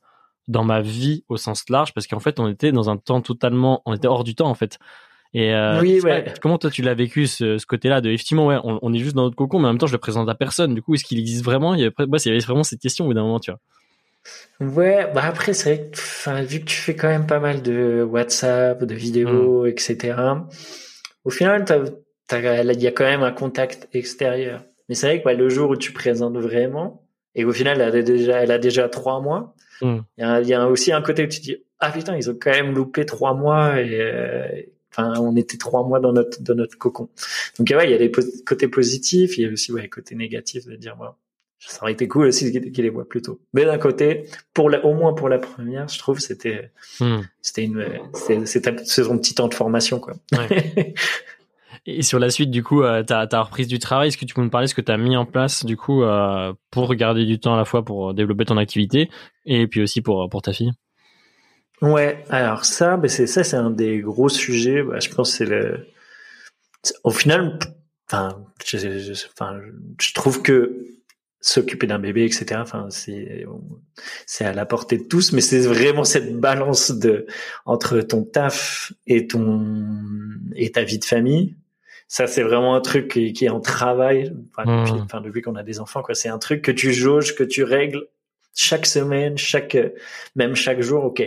dans 0.48 0.64
ma 0.64 0.82
vie 0.82 1.24
au 1.28 1.38
sens 1.38 1.68
large 1.70 1.94
parce 1.94 2.06
qu'en 2.08 2.20
fait 2.20 2.40
on 2.40 2.48
était 2.48 2.72
dans 2.72 2.90
un 2.90 2.98
temps 2.98 3.22
totalement, 3.22 3.82
on 3.86 3.94
était 3.94 4.08
hors 4.08 4.24
du 4.24 4.36
temps 4.36 4.50
en 4.50 4.54
fait. 4.54 4.78
Et 5.38 5.54
euh, 5.54 5.82
oui, 5.82 6.00
ouais. 6.00 6.34
comment 6.42 6.58
toi 6.58 6.70
tu 6.70 6.82
l'as 6.82 6.94
vécu 6.94 7.28
ce, 7.28 7.58
ce 7.58 7.66
côté-là 7.66 8.00
de 8.00 8.10
effectivement 8.10 8.48
ouais, 8.48 8.58
on, 8.64 8.80
on, 8.82 8.94
est 8.94 9.00
juste 9.00 9.16
dans 9.16 9.24
notre 9.24 9.36
cocon, 9.36 9.60
mais 9.60 9.66
en 9.66 9.72
même 9.72 9.78
temps 9.78 9.86
je 9.86 9.92
le 9.92 9.98
présente 9.98 10.30
à 10.30 10.34
personne. 10.34 10.74
Du 10.74 10.82
coup, 10.82 10.96
est-ce 10.96 11.04
qu'il 11.04 11.20
existe 11.20 11.44
vraiment? 11.44 11.74
Il 11.74 11.82
y 11.82 11.84
il 11.84 12.26
y 12.26 12.30
avait 12.30 12.40
vraiment 12.40 12.64
cette 12.64 12.80
question 12.80 13.04
au 13.04 13.10
bout 13.10 13.16
d'un 13.16 13.24
moment, 13.24 13.42
tu 13.42 13.52
vois. 13.52 13.60
Ouais, 14.66 15.12
bah 15.14 15.24
après 15.26 15.54
c'est 15.54 15.76
vrai 15.76 15.90
que, 15.92 15.98
enfin, 15.98 16.42
vu 16.42 16.62
que 16.62 16.66
tu 16.66 16.78
fais 16.78 16.96
quand 16.96 17.10
même 17.10 17.28
pas 17.28 17.42
mal 17.42 17.62
de 17.62 18.02
WhatsApp, 18.02 18.82
de 18.86 18.96
vidéos, 18.96 19.66
mm. 19.66 19.68
etc. 19.68 20.16
Au 21.26 21.30
final, 21.30 21.66
il 22.32 22.82
y 22.82 22.88
a 22.88 22.92
quand 22.92 23.04
même 23.04 23.24
un 23.24 23.34
contact 23.34 23.90
extérieur. 23.92 24.64
Mais 24.88 24.96
c'est 24.96 25.08
vrai 25.08 25.22
que 25.22 25.30
le 25.38 25.50
jour 25.50 25.72
où 25.72 25.76
tu 25.76 25.92
présentes 25.92 26.38
vraiment, 26.38 27.04
et 27.36 27.44
au 27.44 27.52
final, 27.52 27.82
elle 27.82 27.94
a 27.94 28.02
déjà, 28.02 28.42
elle 28.42 28.52
a 28.52 28.58
déjà 28.58 28.88
trois 28.88 29.20
mois. 29.20 29.54
Mm. 29.82 29.98
Il 30.18 30.22
y, 30.22 30.24
a, 30.24 30.42
y, 30.42 30.54
a, 30.54 30.66
aussi 30.66 30.94
un 30.94 31.02
côté 31.02 31.26
où 31.26 31.28
tu 31.28 31.40
te 31.40 31.44
dis 31.44 31.58
ah 31.80 31.92
putain, 31.92 32.16
ils 32.16 32.30
ont 32.30 32.38
quand 32.40 32.52
même 32.52 32.74
loupé 32.74 33.06
trois 33.06 33.34
mois 33.34 33.82
et, 33.82 34.00
euh, 34.00 34.48
Enfin, 34.98 35.14
on 35.20 35.36
était 35.36 35.58
trois 35.58 35.86
mois 35.86 36.00
dans 36.00 36.14
notre 36.14 36.42
dans 36.42 36.56
notre 36.56 36.78
cocon. 36.78 37.10
Donc 37.60 37.70
ouais, 37.70 37.86
il 37.86 37.92
y 37.92 37.94
a 37.94 37.98
des 37.98 38.12
côtés 38.46 38.68
positifs, 38.68 39.38
il 39.38 39.44
y 39.44 39.48
a 39.48 39.52
aussi 39.52 39.72
ouais, 39.72 39.84
des 39.84 39.90
côtés 39.90 40.16
négatifs 40.16 40.66
de 40.66 40.76
dire 40.76 40.96
ça 41.60 41.82
aurait 41.82 41.94
été 41.94 42.08
cool 42.08 42.28
aussi 42.28 42.52
qu'ils 42.52 42.84
les 42.84 42.90
voient 42.90 43.08
plus 43.08 43.22
tôt. 43.22 43.40
Mais 43.54 43.66
d'un 43.66 43.78
côté, 43.78 44.26
pour 44.54 44.70
la, 44.70 44.86
au 44.86 44.94
moins 44.94 45.14
pour 45.14 45.30
la 45.30 45.40
première, 45.40 45.88
je 45.88 45.98
trouve 45.98 46.20
c'était 46.20 46.72
hmm. 47.00 47.22
c'était 47.42 47.64
une 47.64 47.86
c'était 48.14 48.86
son 48.86 49.18
petit 49.18 49.36
temps 49.36 49.48
de 49.48 49.54
formation 49.54 50.00
quoi. 50.00 50.14
Ouais. 50.34 50.94
Et 51.88 52.02
sur 52.02 52.18
la 52.18 52.32
suite, 52.32 52.50
du 52.50 52.64
coup, 52.64 52.82
euh, 52.82 53.04
ta, 53.04 53.28
ta 53.28 53.44
reprise 53.44 53.68
du 53.68 53.78
travail, 53.78 54.08
est-ce 54.08 54.18
que 54.18 54.26
tu 54.26 54.34
peux 54.34 54.42
me 54.42 54.50
parler 54.50 54.66
ce 54.66 54.74
que 54.74 54.82
tu 54.82 54.92
as 54.92 54.98
mis 54.98 55.16
en 55.16 55.26
place, 55.26 55.66
du 55.66 55.78
coup, 55.78 56.02
euh, 56.02 56.52
pour 56.72 56.96
garder 56.96 57.26
du 57.26 57.40
temps 57.40 57.54
à 57.54 57.58
la 57.58 57.66
fois 57.66 57.86
pour 57.86 58.16
développer 58.16 58.44
ton 58.46 58.58
activité 58.58 59.08
et 59.46 59.68
puis 59.68 59.84
aussi 59.84 60.02
pour, 60.02 60.28
pour 60.30 60.42
ta 60.42 60.52
fille? 60.52 60.72
Ouais, 61.82 62.24
alors 62.30 62.66
ça, 62.66 62.98
ben 62.98 63.10
c'est 63.10 63.28
ça, 63.28 63.44
c'est 63.44 63.58
un 63.58 63.70
des 63.70 64.00
gros 64.00 64.30
sujets. 64.30 64.82
Bah, 64.84 65.00
je 65.00 65.10
pense 65.10 65.36
c'est 65.36 65.46
le. 65.46 65.88
Au 67.04 67.12
final, 67.12 67.60
enfin, 68.08 68.46
je, 68.66 68.78
je, 68.78 69.26
enfin, 69.34 69.60
je 70.00 70.14
trouve 70.14 70.42
que 70.42 70.86
s'occuper 71.42 71.86
d'un 71.86 72.00
bébé, 72.00 72.26
etc. 72.26 72.60
Enfin, 72.60 72.88
c'est 72.90 73.46
c'est 74.26 74.46
à 74.46 74.54
la 74.54 74.66
portée 74.66 74.98
de 74.98 75.04
tous, 75.04 75.32
mais 75.32 75.42
c'est 75.42 75.62
vraiment 75.62 76.04
cette 76.04 76.36
balance 76.40 76.92
de 76.92 77.28
entre 77.66 78.02
ton 78.02 78.24
taf 78.24 78.94
et 79.06 79.28
ton 79.28 79.64
et 80.56 80.72
ta 80.72 80.84
vie 80.84 80.98
de 80.98 81.06
famille. 81.06 81.56
Ça, 82.08 82.28
c'est 82.28 82.44
vraiment 82.44 82.76
un 82.76 82.82
truc 82.82 83.12
qui, 83.12 83.34
qui 83.34 83.46
est 83.46 83.50
en 83.50 83.60
travail. 83.60 84.34
Enfin, 84.56 84.82
depuis, 84.82 85.00
mmh. 85.00 85.04
enfin, 85.04 85.22
depuis 85.22 85.42
qu'on 85.42 85.56
a 85.56 85.64
des 85.64 85.80
enfants, 85.80 86.02
quoi. 86.02 86.16
C'est 86.16 86.30
un 86.30 86.38
truc 86.40 86.62
que 86.62 86.72
tu 86.72 86.94
jauges, 86.94 87.36
que 87.36 87.44
tu 87.44 87.64
règles 87.64 88.08
chaque 88.56 88.86
semaine, 88.86 89.38
chaque 89.38 89.78
même 90.36 90.56
chaque 90.56 90.82
jour, 90.82 91.04
ok. 91.04 91.22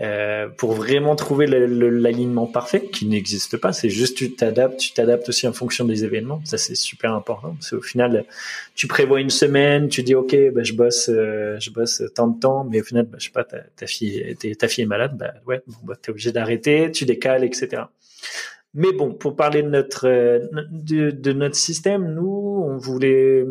Euh, 0.00 0.48
pour 0.48 0.74
vraiment 0.74 1.16
trouver 1.16 1.48
l'alignement 1.48 2.46
parfait 2.46 2.82
qui 2.86 3.04
n'existe 3.06 3.56
pas. 3.56 3.72
C'est 3.72 3.90
juste 3.90 4.16
tu 4.16 4.32
t'adaptes, 4.32 4.78
tu 4.78 4.92
t'adaptes 4.92 5.28
aussi 5.28 5.48
en 5.48 5.52
fonction 5.52 5.84
des 5.84 6.04
événements. 6.04 6.40
Ça 6.44 6.56
c'est 6.56 6.76
super 6.76 7.14
important. 7.14 7.54
Parce 7.54 7.70
qu'au 7.70 7.80
final, 7.80 8.24
tu 8.76 8.86
prévois 8.86 9.20
une 9.20 9.30
semaine, 9.30 9.88
tu 9.88 10.04
dis 10.04 10.14
ok, 10.14 10.36
bah, 10.54 10.62
je 10.62 10.74
bosse, 10.74 11.08
euh, 11.08 11.58
je 11.58 11.70
bosse 11.70 12.04
tant 12.14 12.28
de 12.28 12.38
temps, 12.38 12.62
mais 12.62 12.80
au 12.80 12.84
final, 12.84 13.06
bah, 13.06 13.18
je 13.18 13.26
sais 13.26 13.32
pas, 13.32 13.42
ta, 13.42 13.58
ta 13.58 13.88
fille, 13.88 14.36
ta 14.56 14.68
fille 14.68 14.84
est 14.84 14.86
malade, 14.86 15.16
bah 15.18 15.34
ouais, 15.48 15.62
bon, 15.66 15.78
bah, 15.82 15.96
t'es 16.00 16.10
obligé 16.10 16.30
d'arrêter, 16.30 16.92
tu 16.92 17.04
décales, 17.04 17.42
etc. 17.42 17.82
Mais 18.74 18.92
bon, 18.92 19.14
pour 19.14 19.34
parler 19.34 19.64
de 19.64 19.68
notre 19.68 20.06
euh, 20.06 20.46
de, 20.70 21.10
de 21.10 21.32
notre 21.32 21.56
système, 21.56 22.14
nous, 22.14 22.64
on 22.68 22.76
voulait 22.76 23.44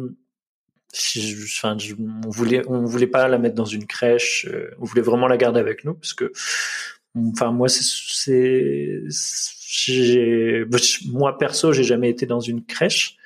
on 1.99 2.29
voulait, 2.29 2.61
voulait 2.67 3.07
pas 3.07 3.27
la 3.27 3.37
mettre 3.37 3.55
dans 3.55 3.65
une 3.65 3.85
crèche. 3.85 4.47
Euh, 4.49 4.71
on 4.79 4.85
voulait 4.85 5.01
vraiment 5.01 5.27
la 5.27 5.37
garder 5.37 5.59
avec 5.59 5.85
nous 5.85 5.93
parce 5.93 6.13
que, 6.13 6.31
enfin, 7.15 7.51
moi, 7.51 7.67
c'est, 7.69 9.03
moi 11.05 11.37
perso, 11.37 11.73
j'ai 11.73 11.83
jamais 11.83 12.09
été 12.09 12.25
dans 12.25 12.39
une 12.39 12.63
crèche. 12.63 13.17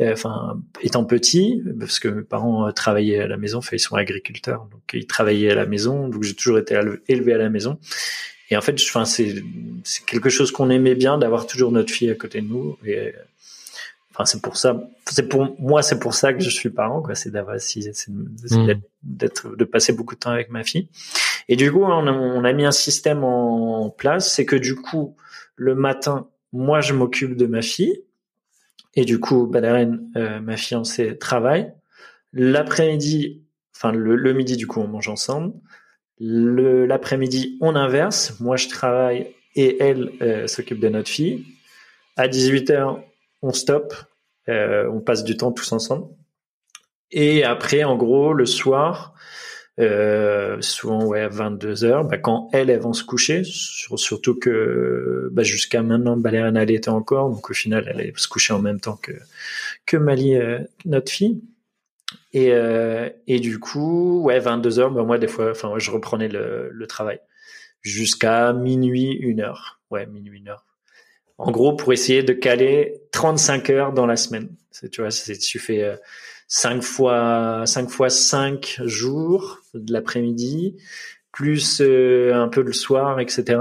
Euh, 0.00 0.12
enfin, 0.12 0.62
étant 0.80 1.04
petit, 1.04 1.60
parce 1.78 1.98
que 1.98 2.06
mes 2.08 2.22
parents 2.22 2.70
travaillaient 2.72 3.18
à 3.18 3.26
la 3.26 3.36
maison, 3.36 3.58
enfin, 3.58 3.74
ils 3.74 3.80
sont 3.80 3.96
agriculteurs, 3.96 4.68
donc 4.70 4.82
ils 4.92 5.08
travaillaient 5.08 5.50
à 5.50 5.56
la 5.56 5.66
maison, 5.66 6.06
donc 6.08 6.22
j'ai 6.22 6.34
toujours 6.34 6.58
été 6.58 6.78
élevé 7.08 7.34
à 7.34 7.38
la 7.38 7.50
maison. 7.50 7.80
Et 8.50 8.56
en 8.56 8.60
fait, 8.60 8.78
c'est, 9.04 9.34
quelque 10.06 10.30
chose 10.30 10.52
qu'on 10.52 10.70
aimait 10.70 10.94
bien 10.94 11.18
d'avoir 11.18 11.46
toujours 11.46 11.72
notre 11.72 11.92
fille 11.92 12.10
à 12.10 12.14
côté 12.14 12.40
de 12.40 12.46
nous. 12.46 12.78
C'est 14.26 14.42
pour 14.42 14.56
ça, 14.56 14.88
c'est 15.08 15.28
pour 15.28 15.54
moi, 15.60 15.82
c'est 15.82 15.98
pour 15.98 16.14
ça 16.14 16.32
que 16.32 16.40
je 16.40 16.50
suis 16.50 16.70
parent, 16.70 17.02
quoi. 17.02 17.14
C'est 17.14 17.30
d'avoir, 17.30 17.56
mmh. 17.56 18.72
d'être, 19.02 19.56
de 19.56 19.64
passer 19.64 19.92
beaucoup 19.92 20.14
de 20.14 20.20
temps 20.20 20.30
avec 20.30 20.50
ma 20.50 20.64
fille. 20.64 20.88
Et 21.48 21.56
du 21.56 21.70
coup, 21.70 21.82
on 21.82 22.44
a, 22.44 22.52
mis 22.52 22.64
un 22.64 22.72
système 22.72 23.24
en 23.24 23.90
place, 23.90 24.32
c'est 24.32 24.44
que 24.44 24.56
du 24.56 24.74
coup, 24.74 25.16
le 25.56 25.74
matin, 25.74 26.28
moi, 26.52 26.80
je 26.80 26.94
m'occupe 26.94 27.36
de 27.36 27.46
ma 27.46 27.62
fille, 27.62 28.02
et 28.94 29.04
du 29.04 29.20
coup, 29.20 29.46
Badarène, 29.46 30.10
euh, 30.16 30.40
ma 30.40 30.56
fiancée, 30.56 31.16
travaille. 31.16 31.72
L'après-midi, 32.32 33.42
enfin 33.74 33.92
le, 33.92 34.32
midi, 34.32 34.56
du 34.56 34.66
coup, 34.66 34.80
on 34.80 34.88
mange 34.88 35.08
ensemble. 35.08 35.54
l'après-midi, 36.18 37.56
on 37.60 37.76
inverse. 37.76 38.40
Moi, 38.40 38.56
je 38.56 38.68
travaille 38.68 39.32
et 39.54 39.80
elle 39.80 40.10
euh, 40.20 40.46
s'occupe 40.46 40.80
de 40.80 40.88
notre 40.88 41.08
fille. 41.08 41.44
À 42.16 42.26
18h, 42.26 43.00
on 43.42 43.52
stoppe, 43.52 43.94
on 44.48 45.00
passe 45.00 45.24
du 45.24 45.36
temps 45.36 45.52
tous 45.52 45.72
ensemble. 45.72 46.06
Et 47.10 47.44
après, 47.44 47.84
en 47.84 47.96
gros, 47.96 48.34
le 48.34 48.46
soir, 48.46 49.14
euh, 49.80 50.60
souvent 50.60 51.04
ouais 51.04 51.20
à 51.20 51.28
22 51.28 51.84
heures, 51.84 52.04
bah, 52.04 52.18
quand 52.18 52.48
elles, 52.52 52.68
elles 52.68 52.80
vont 52.80 52.92
se 52.92 53.04
coucher, 53.04 53.42
surtout 53.44 54.38
que 54.38 55.28
bah, 55.32 55.42
jusqu'à 55.44 55.82
maintenant, 55.82 56.16
Balérine 56.16 56.56
elle 56.56 56.70
était 56.70 56.88
encore, 56.88 57.30
donc 57.30 57.48
au 57.50 57.54
final, 57.54 57.84
elle 57.86 58.00
allait 58.00 58.12
se 58.16 58.28
coucher 58.28 58.52
en 58.52 58.60
même 58.60 58.80
temps 58.80 58.96
que 59.00 59.12
que 59.86 59.96
Mali, 59.96 60.34
euh, 60.36 60.58
notre 60.84 61.12
fille. 61.12 61.42
Et, 62.32 62.52
euh, 62.52 63.08
et 63.26 63.40
du 63.40 63.58
coup, 63.58 64.22
ouais, 64.22 64.38
22 64.38 64.78
heures, 64.80 64.90
bah, 64.90 65.04
moi 65.04 65.18
des 65.18 65.28
fois, 65.28 65.50
enfin, 65.50 65.72
je 65.78 65.90
reprenais 65.90 66.28
le, 66.28 66.70
le 66.72 66.86
travail 66.86 67.20
jusqu'à 67.82 68.52
minuit, 68.52 69.12
une 69.12 69.40
heure, 69.40 69.80
ouais, 69.90 70.06
minuit, 70.06 70.38
une 70.38 70.48
heure 70.48 70.67
en 71.38 71.52
gros, 71.52 71.74
pour 71.74 71.92
essayer 71.92 72.24
de 72.24 72.32
caler 72.32 73.00
35 73.12 73.70
heures 73.70 73.92
dans 73.92 74.06
la 74.06 74.16
semaine. 74.16 74.48
Tu 74.92 75.00
vois, 75.00 75.10
tu 75.10 75.58
fais 75.58 75.96
5 76.48 76.76
euh, 76.76 76.80
fois 76.80 77.62
5 77.64 77.88
fois 77.88 78.10
5 78.10 78.80
jours 78.84 79.60
de 79.72 79.92
l'après-midi, 79.92 80.76
plus 81.32 81.80
euh, 81.80 82.34
un 82.34 82.48
peu 82.48 82.62
le 82.62 82.72
soir, 82.72 83.20
etc. 83.20 83.60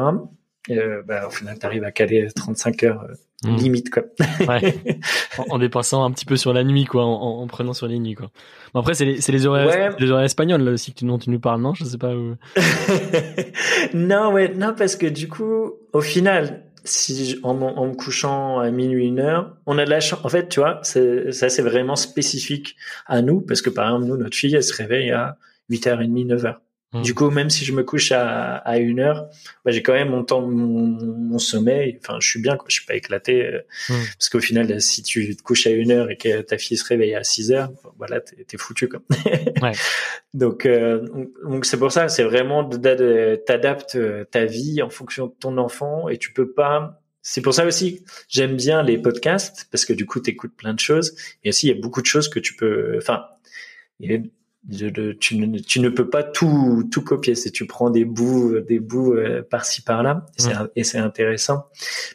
Euh, 0.70 1.02
bah, 1.04 1.28
au 1.28 1.30
final, 1.30 1.58
tu 1.60 1.66
arrives 1.66 1.84
à 1.84 1.92
caler 1.92 2.28
35 2.36 2.84
heures 2.84 3.08
mmh. 3.44 3.56
limite 3.56 3.90
quoi. 3.92 4.04
ouais. 4.48 4.76
en, 5.50 5.60
dépassant 5.60 6.04
un 6.04 6.12
petit 6.12 6.26
peu 6.26 6.36
sur 6.36 6.54
la 6.54 6.64
nuit 6.64 6.86
quoi, 6.86 7.06
en, 7.06 7.46
prenant 7.48 7.74
sur 7.74 7.88
les 7.88 8.00
nuits 8.00 8.16
quoi. 8.16 8.32
Bon, 8.74 8.82
après 8.82 8.96
c'est 8.96 9.06
les, 9.06 9.20
les 9.28 9.46
horaires 9.46 9.96
les 9.98 10.12
horaires 10.12 10.26
espagnols 10.26 10.62
là 10.62 10.72
aussi 10.72 10.92
que 10.92 11.00
tu, 11.00 11.06
dont 11.06 11.18
tu 11.18 11.30
nous 11.30 11.40
parles 11.40 11.62
non, 11.62 11.74
je 11.74 11.86
sais 11.86 11.98
pas. 11.98 12.14
Où... 12.14 12.36
non 13.94 14.34
ouais, 14.34 14.54
non 14.54 14.74
parce 14.78 14.96
que 14.96 15.08
du 15.08 15.30
coup 15.30 15.74
au 15.94 16.02
final 16.02 16.67
si 16.88 17.40
en, 17.44 17.62
en, 17.62 17.88
me 17.88 17.94
couchant 17.94 18.60
à 18.60 18.70
minuit 18.72 19.08
une 19.08 19.20
heure, 19.20 19.56
on 19.66 19.78
a 19.78 19.86
de 19.86 19.90
la 19.90 20.00
chance. 20.00 20.20
En 20.24 20.30
fait, 20.30 20.50
tu 20.50 20.60
vois, 20.60 20.82
ça 20.84 21.50
c'est 21.50 21.62
vraiment 21.62 21.96
spécifique 21.96 22.76
à 23.06 23.22
nous 23.22 23.42
parce 23.42 23.62
que 23.62 23.70
par 23.70 23.88
exemple 23.88 24.06
nous, 24.06 24.18
notre 24.18 24.36
fille, 24.36 24.56
elle 24.56 24.64
se 24.64 24.76
réveille 24.76 25.12
à 25.12 25.38
8h30, 25.70 26.28
9h. 26.28 26.56
Mmh. 26.94 27.02
Du 27.02 27.14
coup, 27.14 27.30
même 27.30 27.50
si 27.50 27.66
je 27.66 27.74
me 27.74 27.84
couche 27.84 28.14
à, 28.14 28.56
à 28.56 28.78
une 28.78 29.02
heure, 29.02 29.30
bah, 29.66 29.72
j'ai 29.72 29.84
quand 29.84 29.92
même 29.92 30.10
mon 30.10 30.24
temps, 30.24 30.42
mon, 30.42 31.38
sommeil. 31.38 32.00
Enfin, 32.02 32.18
je 32.22 32.30
suis 32.30 32.42
bien, 32.42 32.56
quoi. 32.56 32.66
Je 32.70 32.76
suis 32.76 32.86
pas 32.86 32.96
éclaté. 32.96 33.46
Euh, 33.46 33.62
mmh. 33.90 33.94
Parce 34.18 34.30
qu'au 34.30 34.40
final, 34.40 34.82
si 34.82 35.04
tu 35.04 35.36
te 35.36 35.44
couches 35.44 35.68
à 35.68 35.72
une 35.72 35.92
heure 35.92 36.10
et 36.10 36.16
que 36.16 36.42
ta 36.42 36.58
fille 36.58 36.78
se 36.78 36.86
réveille 36.86 37.14
à 37.14 37.24
6 37.24 37.52
heures, 37.52 37.72
voilà, 37.98 38.22
t'es 38.22 38.46
es 38.52 38.58
foutu, 38.58 38.88
quoi. 38.88 39.02
ouais. 39.62 39.74
Donc, 40.34 40.66
euh, 40.66 41.06
donc 41.44 41.66
c'est 41.66 41.78
pour 41.78 41.92
ça, 41.92 42.08
c'est 42.08 42.24
vraiment 42.24 42.68
t'adaptes 42.68 43.96
euh, 43.96 44.24
ta 44.24 44.46
vie 44.46 44.82
en 44.82 44.90
fonction 44.90 45.28
de 45.28 45.34
ton 45.38 45.58
enfant 45.58 46.08
et 46.08 46.18
tu 46.18 46.32
peux 46.32 46.52
pas. 46.52 47.02
C'est 47.22 47.42
pour 47.42 47.54
ça 47.54 47.66
aussi, 47.66 48.06
j'aime 48.30 48.56
bien 48.56 48.82
les 48.82 48.98
podcasts 48.98 49.68
parce 49.72 49.84
que 49.84 49.92
du 49.92 50.06
coup, 50.06 50.22
t'écoutes 50.22 50.56
plein 50.56 50.74
de 50.74 50.80
choses. 50.80 51.16
Et 51.44 51.50
aussi, 51.50 51.68
il 51.68 51.76
y 51.76 51.78
a 51.78 51.82
beaucoup 51.82 52.02
de 52.02 52.06
choses 52.06 52.30
que 52.30 52.40
tu 52.40 52.56
peux. 52.56 52.96
Enfin, 52.98 53.26
tu, 54.70 55.38
ne, 55.38 55.60
tu 55.60 55.80
ne 55.80 55.90
peux 55.90 56.10
pas 56.10 56.24
tout, 56.24 56.88
tout 56.92 57.02
copier. 57.02 57.36
Si 57.36 57.52
tu 57.52 57.66
prends 57.66 57.90
des 57.90 58.06
bouts, 58.06 58.60
des 58.60 58.80
bouts 58.80 59.14
euh, 59.14 59.42
par-ci 59.42 59.82
par-là, 59.82 60.26
et 60.76 60.84
c'est 60.84 60.98
intéressant 60.98 61.68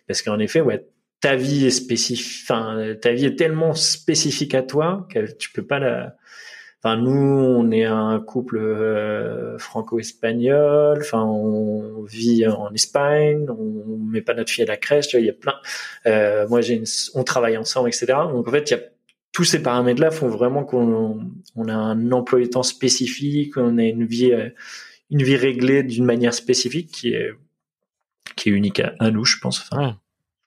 parce 0.06 0.22
qu'en 0.22 0.38
effet, 0.38 0.60
ouais, 0.60 0.86
ta 1.20 1.36
vie 1.36 1.66
est 1.66 1.70
spécifique. 1.70 2.42
Enfin, 2.44 2.94
ta 3.00 3.12
vie 3.12 3.26
est 3.26 3.36
tellement 3.36 3.74
spécifique 3.74 4.54
à 4.54 4.62
toi 4.62 5.06
que 5.10 5.32
tu 5.32 5.50
peux 5.52 5.64
pas 5.64 5.78
la. 5.78 6.16
Enfin, 6.84 6.96
nous, 6.96 7.12
on 7.12 7.70
est 7.70 7.84
un 7.84 8.18
couple 8.18 8.58
euh, 8.58 9.56
franco-espagnol. 9.56 10.98
Enfin, 11.00 11.22
on 11.22 12.02
vit 12.02 12.44
en 12.48 12.72
Espagne. 12.74 13.46
On 13.48 13.98
met 13.98 14.20
pas 14.20 14.34
notre 14.34 14.50
fille 14.50 14.64
à 14.64 14.66
la 14.66 14.76
crèche. 14.76 15.14
Il 15.14 15.24
y 15.24 15.30
a 15.30 15.32
plein. 15.32 15.54
Euh, 16.06 16.48
moi, 16.48 16.60
j'ai, 16.60 16.82
on 17.14 17.22
travaille 17.22 17.56
ensemble, 17.56 17.88
etc. 17.88 18.06
Donc, 18.32 18.48
en 18.48 18.50
fait, 18.50 18.68
il 18.72 18.74
y 18.74 18.76
a 18.76 18.82
tous 19.32 19.44
ces 19.44 19.62
paramètres-là 19.62 20.10
font 20.10 20.28
vraiment 20.28 20.62
qu'on 20.64 21.32
on 21.56 21.68
a 21.68 21.74
un 21.74 22.12
emploi 22.12 22.40
du 22.40 22.50
temps 22.50 22.62
spécifique, 22.62 23.56
on 23.56 23.78
a 23.78 23.84
une 23.84 24.04
vie, 24.04 24.32
euh, 24.32 24.50
une 25.10 25.22
vie 25.22 25.36
réglée 25.36 25.82
d'une 25.82 26.04
manière 26.04 26.34
spécifique 26.34 26.90
qui 26.90 27.14
est, 27.14 27.30
qui 28.36 28.50
est 28.50 28.52
unique 28.52 28.80
à, 28.80 29.10
nous, 29.10 29.24
je 29.24 29.38
pense. 29.38 29.66
Enfin, 29.70 29.98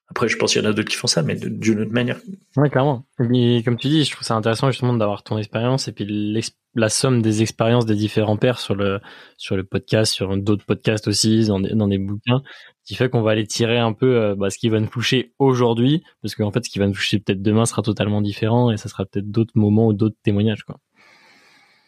Après, 0.08 0.28
je 0.28 0.36
pense 0.36 0.52
qu'il 0.52 0.62
y 0.62 0.66
en 0.66 0.70
a 0.70 0.72
d'autres 0.72 0.88
qui 0.88 0.96
font 0.96 1.08
ça, 1.08 1.22
mais 1.22 1.34
d'une 1.34 1.80
autre 1.80 1.92
manière. 1.92 2.18
Ouais, 2.56 2.70
clairement. 2.70 3.04
Et 3.32 3.62
comme 3.64 3.76
tu 3.76 3.88
dis, 3.88 4.04
je 4.04 4.12
trouve 4.12 4.24
ça 4.24 4.34
intéressant 4.34 4.70
justement 4.70 4.94
d'avoir 4.94 5.24
ton 5.24 5.36
expérience 5.36 5.88
et 5.88 5.92
puis 5.92 6.40
la 6.74 6.88
somme 6.88 7.22
des 7.22 7.42
expériences 7.42 7.86
des 7.86 7.96
différents 7.96 8.36
pairs 8.36 8.60
sur 8.60 8.76
le 8.76 9.00
sur 9.36 9.56
le 9.56 9.64
podcast, 9.64 10.12
sur 10.12 10.36
d'autres 10.36 10.64
podcasts 10.64 11.08
aussi, 11.08 11.46
dans 11.46 11.58
des, 11.58 11.70
dans 11.70 11.88
des 11.88 11.98
bouquins, 11.98 12.42
qui 12.86 12.94
fait 12.94 13.10
qu'on 13.10 13.20
va 13.20 13.32
aller 13.32 13.46
tirer 13.46 13.78
un 13.78 13.92
peu 13.92 14.16
euh, 14.16 14.34
bah, 14.36 14.48
ce 14.48 14.58
qui 14.58 14.68
va 14.68 14.78
nous 14.78 14.86
toucher 14.86 15.32
aujourd'hui, 15.38 16.02
parce 16.22 16.34
qu'en 16.36 16.52
fait, 16.52 16.64
ce 16.64 16.70
qui 16.70 16.78
va 16.78 16.86
nous 16.86 16.94
toucher 16.94 17.18
peut-être 17.18 17.42
demain 17.42 17.66
sera 17.66 17.82
totalement 17.82 18.22
différent 18.22 18.70
et 18.70 18.76
ça 18.76 18.88
sera 18.88 19.04
peut-être 19.04 19.30
d'autres 19.30 19.52
moments 19.56 19.88
ou 19.88 19.92
d'autres 19.92 20.16
témoignages, 20.22 20.62
quoi. 20.62 20.78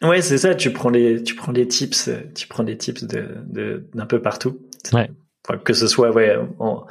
Ouais, 0.03 0.21
c'est 0.23 0.39
ça. 0.39 0.55
Tu 0.55 0.73
prends 0.73 0.91
les, 0.91 1.23
tu 1.23 1.35
prends 1.35 1.53
les 1.53 1.67
tips, 1.67 2.11
tu 2.35 2.47
prends 2.47 2.63
des 2.63 2.77
tips 2.77 3.05
de, 3.05 3.89
d'un 3.95 4.07
peu 4.07 4.21
partout. 4.21 4.61
Ouais. 4.93 5.11
Enfin, 5.49 5.59
que 5.59 5.73
ce 5.73 5.87
soit 5.87 6.13
ouais 6.13 6.37
en, 6.59 6.87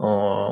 en, 0.00 0.06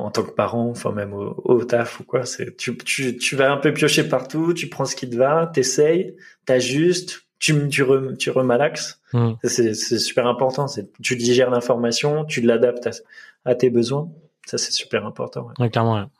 en, 0.06 0.10
tant 0.10 0.22
que 0.22 0.30
parent, 0.30 0.70
enfin 0.70 0.92
même 0.92 1.12
au, 1.12 1.34
au 1.44 1.64
taf 1.64 2.00
ou 2.00 2.04
quoi. 2.04 2.24
C'est 2.24 2.56
tu, 2.56 2.76
tu, 2.78 3.16
tu 3.16 3.36
vas 3.36 3.50
un 3.52 3.58
peu 3.58 3.74
piocher 3.74 4.08
partout. 4.08 4.54
Tu 4.54 4.68
prends 4.68 4.86
ce 4.86 4.96
qui 4.96 5.08
te 5.08 5.16
va, 5.16 5.50
t'essayes, 5.52 6.14
t'ajustes, 6.46 7.27
tu, 7.38 7.68
tu, 7.68 7.84
tu 8.18 8.30
remalaxes. 8.30 9.00
Hmm. 9.12 9.32
C'est 9.44 9.74
super 9.74 10.26
important. 10.26 10.66
Tu 11.02 11.16
digères 11.16 11.50
l'information, 11.50 12.24
tu 12.24 12.40
l'adaptes 12.40 12.88
à, 13.44 13.54
tes 13.54 13.70
besoins. 13.70 14.08
Ça, 14.46 14.58
c'est 14.58 14.72
super 14.72 15.06
important. 15.06 15.48
Ouais. 15.58 15.70
clairement. 15.70 16.10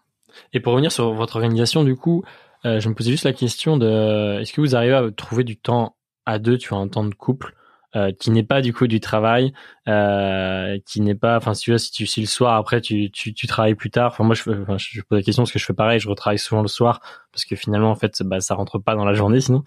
Et 0.53 0.61
pour 0.61 0.73
revenir 0.73 0.93
sur 0.93 1.13
votre 1.13 1.37
organisation, 1.37 1.85
du 1.85 1.97
coup, 1.97 2.25
euh, 2.65 2.81
je 2.81 2.89
me 2.89 2.95
posais 2.95 3.11
juste 3.11 3.25
la 3.25 3.33
question 3.33 3.77
de 3.77 4.41
est-ce 4.41 4.53
que 4.53 4.61
vous 4.61 4.77
arrivez 4.77 4.95
à 4.95 5.11
trouver 5.11 5.45
du 5.45 5.57
temps 5.57 5.97
à 6.27 6.39
deux, 6.39 6.59
tu 6.59 6.69
vois, 6.69 6.79
un 6.79 6.89
temps 6.89 7.05
de 7.05 7.15
couple 7.15 7.55
euh, 7.97 8.13
qui 8.13 8.31
n'est 8.31 8.43
pas 8.43 8.61
du 8.61 8.75
coup 8.75 8.87
du 8.87 9.01
travail, 9.01 9.55
euh, 9.89 10.79
qui 10.85 11.01
n'est 11.01 11.15
pas, 11.15 11.39
enfin 11.39 11.55
si 11.55 11.65
tu 11.65 11.79
si 11.79 11.91
tu 11.91 12.07
si 12.07 12.21
le 12.21 12.27
soir 12.27 12.57
après 12.57 12.83
tu, 12.83 13.11
tu, 13.11 13.33
tu 13.33 13.47
travailles 13.47 13.75
plus 13.75 13.91
tard. 13.91 14.13
Enfin 14.13 14.25
moi 14.25 14.35
je, 14.35 14.43
enfin, 14.51 14.77
je 14.77 15.01
pose 15.01 15.19
la 15.19 15.23
question 15.23 15.43
parce 15.43 15.53
que 15.53 15.59
je 15.59 15.65
fais 15.65 15.73
pareil, 15.73 15.99
je 15.99 16.07
retravaille 16.07 16.39
souvent 16.39 16.61
le 16.61 16.69
soir 16.69 17.01
parce 17.33 17.47
que 17.47 17.57
finalement 17.57 17.91
en 17.91 17.95
fait 17.95 18.23
bah 18.23 18.41
ça 18.41 18.55
rentre 18.55 18.79
pas 18.79 18.95
dans 18.95 19.07
la 19.07 19.15
journée 19.15 19.41
sinon. 19.41 19.65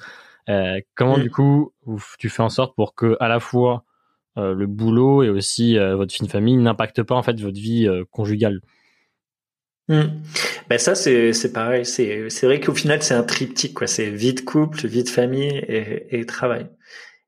Euh, 0.49 0.79
comment 0.95 1.17
mm. 1.17 1.21
du 1.21 1.31
coup 1.31 1.73
tu 2.17 2.29
fais 2.29 2.43
en 2.43 2.49
sorte 2.49 2.75
pour 2.75 2.95
que 2.95 3.17
à 3.19 3.27
la 3.27 3.39
fois 3.39 3.85
euh, 4.37 4.53
le 4.53 4.65
boulot 4.65 5.23
et 5.23 5.29
aussi 5.29 5.77
euh, 5.77 5.95
votre 5.95 6.13
de 6.23 6.29
famille 6.29 6.57
n'impactent 6.57 7.03
pas 7.03 7.15
en 7.15 7.23
fait 7.23 7.39
votre 7.39 7.59
vie 7.59 7.87
conjugale? 8.11 8.61
Mm. 9.87 10.03
Ben 10.69 10.79
ça 10.79 10.95
c'est 10.95 11.33
c'est 11.33 11.51
pareil 11.51 11.85
c'est 11.85 12.29
c'est 12.29 12.45
vrai 12.45 12.59
qu'au 12.59 12.73
final 12.73 13.01
c'est 13.03 13.13
un 13.13 13.23
triptyque 13.23 13.73
quoi 13.73 13.87
c'est 13.87 14.09
vie 14.09 14.33
de 14.33 14.41
couple 14.41 14.87
vie 14.87 15.03
de 15.03 15.09
famille 15.09 15.57
et, 15.67 16.19
et 16.19 16.25
travail 16.25 16.67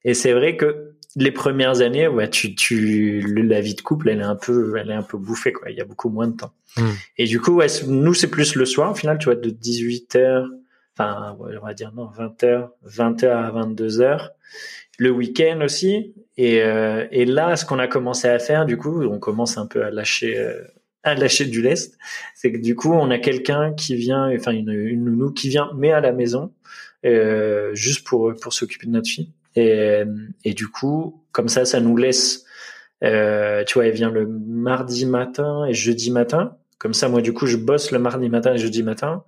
Et 0.06 0.14
c'est 0.14 0.34
vrai 0.34 0.56
que 0.56 0.94
les 1.16 1.32
premières 1.32 1.82
années, 1.82 2.08
ouais, 2.08 2.30
tu, 2.30 2.56
tu, 2.56 3.22
la 3.22 3.62
vie 3.62 3.76
de 3.76 3.82
couple, 3.82 4.10
elle 4.10 4.20
est 4.20 4.24
un 4.24 4.36
peu, 4.36 4.76
elle 4.78 4.90
est 4.90 4.96
un 4.96 5.04
peu 5.04 5.18
bouffée, 5.18 5.54
quoi. 5.54 5.70
Il 5.70 5.78
y 5.78 5.82
a 5.82 5.86
beaucoup 5.86 6.10
moins 6.10 6.28
de 6.28 6.36
temps. 6.36 6.54
Hmm. 6.76 6.90
Et 7.18 7.26
du 7.26 7.40
coup, 7.40 7.52
ouais, 7.52 7.68
nous, 7.88 8.14
c'est 8.14 8.30
plus 8.30 8.56
le 8.56 8.66
soir, 8.66 8.92
au 8.92 8.96
final, 8.96 9.20
tu 9.20 9.26
vois, 9.26 9.36
de 9.36 9.50
18 9.50 10.18
enfin, 10.98 11.38
on 11.40 11.66
va 11.66 11.74
dire 11.74 11.92
non, 11.94 12.08
20 12.08 12.44
h 12.44 12.70
20 12.84 13.24
h 13.24 13.28
à 13.28 13.52
22 13.52 13.88
h 14.02 14.30
le 15.00 15.10
week-end 15.12 15.60
aussi. 15.64 16.14
Et, 16.38 16.62
euh, 16.62 17.08
et 17.12 17.26
là, 17.26 17.56
ce 17.56 17.66
qu'on 17.66 17.80
a 17.80 17.88
commencé 17.88 18.28
à 18.28 18.40
faire, 18.40 18.66
du 18.66 18.78
coup, 18.78 19.04
on 19.04 19.20
commence 19.20 19.58
un 19.58 19.66
peu 19.66 19.84
à 19.84 19.92
lâcher, 19.92 20.38
euh, 20.38 20.62
à 21.04 21.16
lâcher 21.16 21.46
du 21.46 21.62
lest. 21.62 21.98
C'est 22.36 22.52
que 22.52 22.58
du 22.58 22.76
coup, 22.76 22.94
on 22.94 23.10
a 23.10 23.18
quelqu'un 23.20 23.74
qui 23.74 23.96
vient, 23.96 24.30
enfin 24.36 24.52
une, 24.52 24.72
une 24.72 25.04
nounou 25.06 25.32
qui 25.32 25.50
vient, 25.50 25.72
mais 25.76 25.92
à 25.92 26.00
la 26.00 26.12
maison, 26.12 26.52
euh, 27.06 27.74
juste 27.74 28.06
pour 28.06 28.34
pour 28.42 28.54
s'occuper 28.54 28.88
de 28.88 28.92
notre 28.92 29.10
fille. 29.10 29.32
Et, 29.56 30.04
et 30.46 30.54
du 30.54 30.68
coup, 30.68 31.24
comme 31.32 31.50
ça, 31.50 31.66
ça 31.66 31.80
nous 31.80 31.98
laisse, 31.98 32.46
euh, 33.04 33.64
tu 33.66 33.74
vois, 33.76 33.88
elle 33.88 33.94
vient 33.94 34.10
le 34.10 34.26
mardi 34.26 35.06
matin 35.06 35.66
et 35.66 35.74
jeudi 35.74 36.12
matin. 36.12 36.56
Comme 36.78 36.94
ça, 36.94 37.10
moi, 37.10 37.22
du 37.22 37.34
coup, 37.34 37.46
je 37.46 37.58
bosse 37.58 37.92
le 37.92 38.00
mardi 38.00 38.30
matin 38.30 38.54
et 38.54 38.58
jeudi 38.58 38.84
matin. 38.84 39.24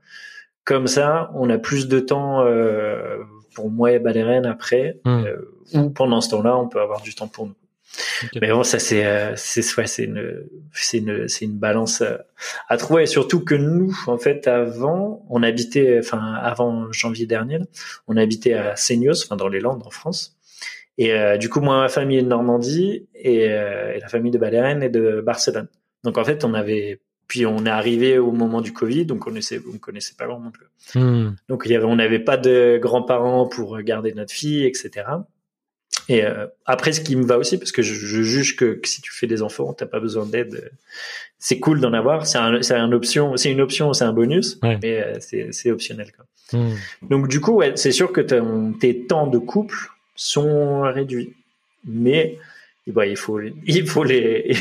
Comme 0.65 0.87
ça, 0.87 1.31
on 1.35 1.49
a 1.49 1.57
plus 1.57 1.87
de 1.87 1.99
temps 1.99 2.41
euh, 2.41 3.23
pour 3.53 3.69
moi 3.69 3.91
et 3.93 3.99
Balérène 3.99 4.45
après, 4.45 4.99
hmm. 5.05 5.25
euh, 5.25 5.35
ou 5.73 5.89
pendant 5.89 6.21
ce 6.21 6.29
temps-là, 6.31 6.57
on 6.57 6.67
peut 6.67 6.81
avoir 6.81 7.01
du 7.01 7.15
temps 7.15 7.27
pour 7.27 7.47
nous. 7.47 7.55
Mais 8.41 8.51
bon, 8.51 8.63
ça 8.63 8.79
c'est 8.79 9.05
euh, 9.05 9.33
c'est 9.35 9.61
c'est 9.61 10.03
une 10.03 10.47
c'est 10.73 10.97
une 10.97 11.27
c'est 11.27 11.45
une 11.45 11.57
balance 11.57 12.01
euh, 12.01 12.17
à 12.67 12.77
trouver 12.77 13.03
et 13.03 13.05
surtout 13.05 13.43
que 13.43 13.55
nous 13.55 13.95
en 14.07 14.17
fait 14.17 14.47
avant 14.47 15.25
on 15.29 15.43
habitait 15.43 15.99
enfin 15.99 16.33
avant 16.33 16.91
janvier 16.91 17.25
dernier 17.25 17.59
on 18.07 18.17
habitait 18.17 18.53
à 18.53 18.75
Seignos 18.75 19.23
enfin 19.23 19.35
dans 19.35 19.47
les 19.47 19.59
Landes 19.59 19.83
en 19.85 19.91
France 19.91 20.37
et 20.97 21.13
euh, 21.13 21.37
du 21.37 21.49
coup 21.49 21.61
moi 21.61 21.81
ma 21.81 21.89
famille 21.89 22.17
est 22.17 22.23
de 22.23 22.27
Normandie 22.27 23.07
et, 23.13 23.43
et 23.45 23.99
la 23.99 24.07
famille 24.07 24.31
de 24.31 24.37
Balérène 24.37 24.83
est 24.83 24.89
de 24.89 25.21
Barcelone 25.21 25.67
donc 26.03 26.17
en 26.17 26.23
fait 26.23 26.43
on 26.43 26.53
avait 26.53 27.01
puis 27.27 27.45
on 27.45 27.65
est 27.65 27.69
arrivé 27.69 28.17
au 28.17 28.31
moment 28.31 28.61
du 28.61 28.73
Covid, 28.73 29.05
donc 29.05 29.17
on 29.17 29.25
connaissait, 29.25 29.61
on 29.73 29.77
connaissait 29.77 30.13
pas 30.17 30.27
grand 30.27 30.39
monde. 30.39 30.53
Hmm. 30.93 31.31
Donc 31.49 31.63
il 31.65 31.71
y 31.71 31.75
avait, 31.75 31.85
on 31.85 31.95
n'avait 31.95 32.19
pas 32.19 32.37
de 32.37 32.79
grands-parents 32.81 33.47
pour 33.47 33.79
garder 33.81 34.13
notre 34.13 34.33
fille, 34.33 34.65
etc. 34.65 35.05
Et 36.07 36.23
euh, 36.23 36.45
après, 36.65 36.93
ce 36.93 37.01
qui 37.01 37.15
me 37.15 37.25
va 37.25 37.37
aussi, 37.37 37.57
parce 37.57 37.71
que 37.71 37.81
je, 37.81 37.93
je 37.93 38.21
juge 38.21 38.55
que, 38.55 38.79
si 38.83 39.01
tu 39.01 39.11
fais 39.11 39.27
des 39.27 39.41
enfants, 39.41 39.73
t'as 39.73 39.87
pas 39.87 39.99
besoin 39.99 40.25
d'aide. 40.25 40.71
C'est 41.39 41.59
cool 41.59 41.79
d'en 41.79 41.93
avoir. 41.93 42.27
C'est 42.27 42.37
un, 42.37 42.61
c'est 42.61 42.75
une 42.75 42.93
option, 42.93 43.37
c'est 43.37 43.51
une 43.51 43.61
option, 43.61 43.93
c'est 43.93 44.03
un 44.03 44.13
bonus, 44.13 44.59
mais 44.61 44.79
euh, 44.83 45.17
c'est, 45.19 45.51
c'est 45.51 45.71
optionnel. 45.71 46.11
Quoi. 46.15 46.59
Hmm. 46.59 46.75
Donc 47.09 47.27
du 47.27 47.41
coup, 47.41 47.53
ouais, 47.53 47.73
c'est 47.75 47.91
sûr 47.91 48.11
que 48.11 48.21
tes 48.21 49.05
temps 49.07 49.27
de 49.27 49.39
couple 49.39 49.75
sont 50.15 50.81
réduits, 50.81 51.33
mais 51.85 52.37
bah, 52.91 53.05
il 53.05 53.17
faut, 53.17 53.39
il 53.65 53.87
faut 53.87 54.03
les, 54.03 54.55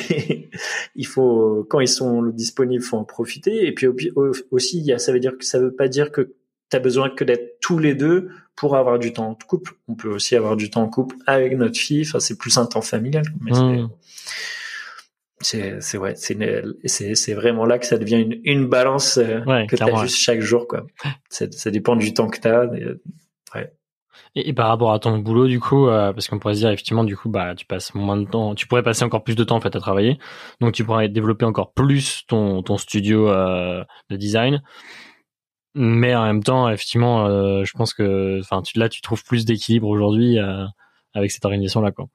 il 0.94 1.06
faut 1.06 1.66
quand 1.68 1.80
ils 1.80 1.88
sont 1.88 2.22
disponibles, 2.26 2.82
faut 2.82 2.96
en 2.96 3.04
profiter. 3.04 3.66
Et 3.66 3.72
puis 3.72 3.86
aussi, 4.50 4.78
il 4.78 4.84
y 4.84 4.92
a, 4.92 4.98
ça 4.98 5.12
veut 5.12 5.20
dire 5.20 5.36
que 5.38 5.44
ça 5.44 5.58
veut 5.58 5.74
pas 5.74 5.88
dire 5.88 6.10
que 6.10 6.34
tu 6.70 6.76
as 6.76 6.80
besoin 6.80 7.10
que 7.10 7.24
d'être 7.24 7.60
tous 7.60 7.78
les 7.78 7.94
deux 7.94 8.28
pour 8.56 8.76
avoir 8.76 8.98
du 8.98 9.12
temps 9.12 9.28
en 9.28 9.34
couple. 9.34 9.74
On 9.88 9.94
peut 9.94 10.08
aussi 10.08 10.36
avoir 10.36 10.56
du 10.56 10.70
temps 10.70 10.82
en 10.82 10.88
couple 10.88 11.16
avec 11.26 11.56
notre 11.56 11.78
fille. 11.78 12.04
Enfin, 12.06 12.20
c'est 12.20 12.38
plus 12.38 12.56
un 12.56 12.66
temps 12.66 12.82
familial. 12.82 13.24
Mais 13.40 13.52
mmh. 13.52 13.90
c'est, 15.40 15.80
c'est 15.80 15.98
ouais, 15.98 16.14
c'est, 16.16 16.36
c'est, 16.84 17.14
c'est 17.14 17.34
vraiment 17.34 17.66
là 17.66 17.78
que 17.78 17.86
ça 17.86 17.98
devient 17.98 18.20
une, 18.20 18.40
une 18.44 18.66
balance 18.66 19.18
euh, 19.18 19.40
que 19.66 19.76
tu 19.76 19.82
as 19.82 20.02
juste 20.02 20.16
chaque 20.16 20.40
jour, 20.40 20.66
quoi. 20.66 20.86
Ça, 21.28 21.46
ça 21.50 21.70
dépend 21.70 21.96
du 21.96 22.14
temps 22.14 22.28
que 22.28 22.40
tu 22.40 22.48
as. 22.48 22.66
ouais. 23.54 23.72
Et, 24.34 24.52
par 24.52 24.68
rapport 24.68 24.92
à 24.92 24.98
ton 24.98 25.18
boulot, 25.18 25.46
du 25.46 25.60
coup, 25.60 25.88
euh, 25.88 26.12
parce 26.12 26.28
qu'on 26.28 26.38
pourrait 26.38 26.54
se 26.54 26.60
dire 26.60 26.70
effectivement, 26.70 27.04
du 27.04 27.16
coup, 27.16 27.28
bah, 27.28 27.54
tu 27.54 27.66
passes 27.66 27.94
moins 27.94 28.16
de 28.16 28.24
temps, 28.24 28.54
tu 28.54 28.66
pourrais 28.66 28.82
passer 28.82 29.04
encore 29.04 29.24
plus 29.24 29.36
de 29.36 29.44
temps 29.44 29.56
en 29.56 29.60
fait 29.60 29.74
à 29.76 29.80
travailler, 29.80 30.18
donc 30.60 30.72
tu 30.72 30.84
pourrais 30.84 31.08
développer 31.08 31.44
encore 31.44 31.72
plus 31.72 32.24
ton 32.26 32.62
studio 32.78 33.28
euh, 33.28 33.84
de 34.10 34.16
design. 34.16 34.62
Mais 35.76 36.14
en 36.14 36.24
même 36.24 36.42
temps, 36.42 36.68
effectivement, 36.68 37.26
euh, 37.26 37.64
je 37.64 37.72
pense 37.72 37.94
que, 37.94 38.38
enfin, 38.40 38.62
là, 38.76 38.88
tu 38.88 39.00
trouves 39.00 39.24
plus 39.24 39.44
d'équilibre 39.44 39.88
aujourd'hui 39.88 40.38
avec 41.14 41.30
cette 41.32 41.44
organisation 41.44 41.80
là, 41.80 41.90
quoi. 41.90 42.06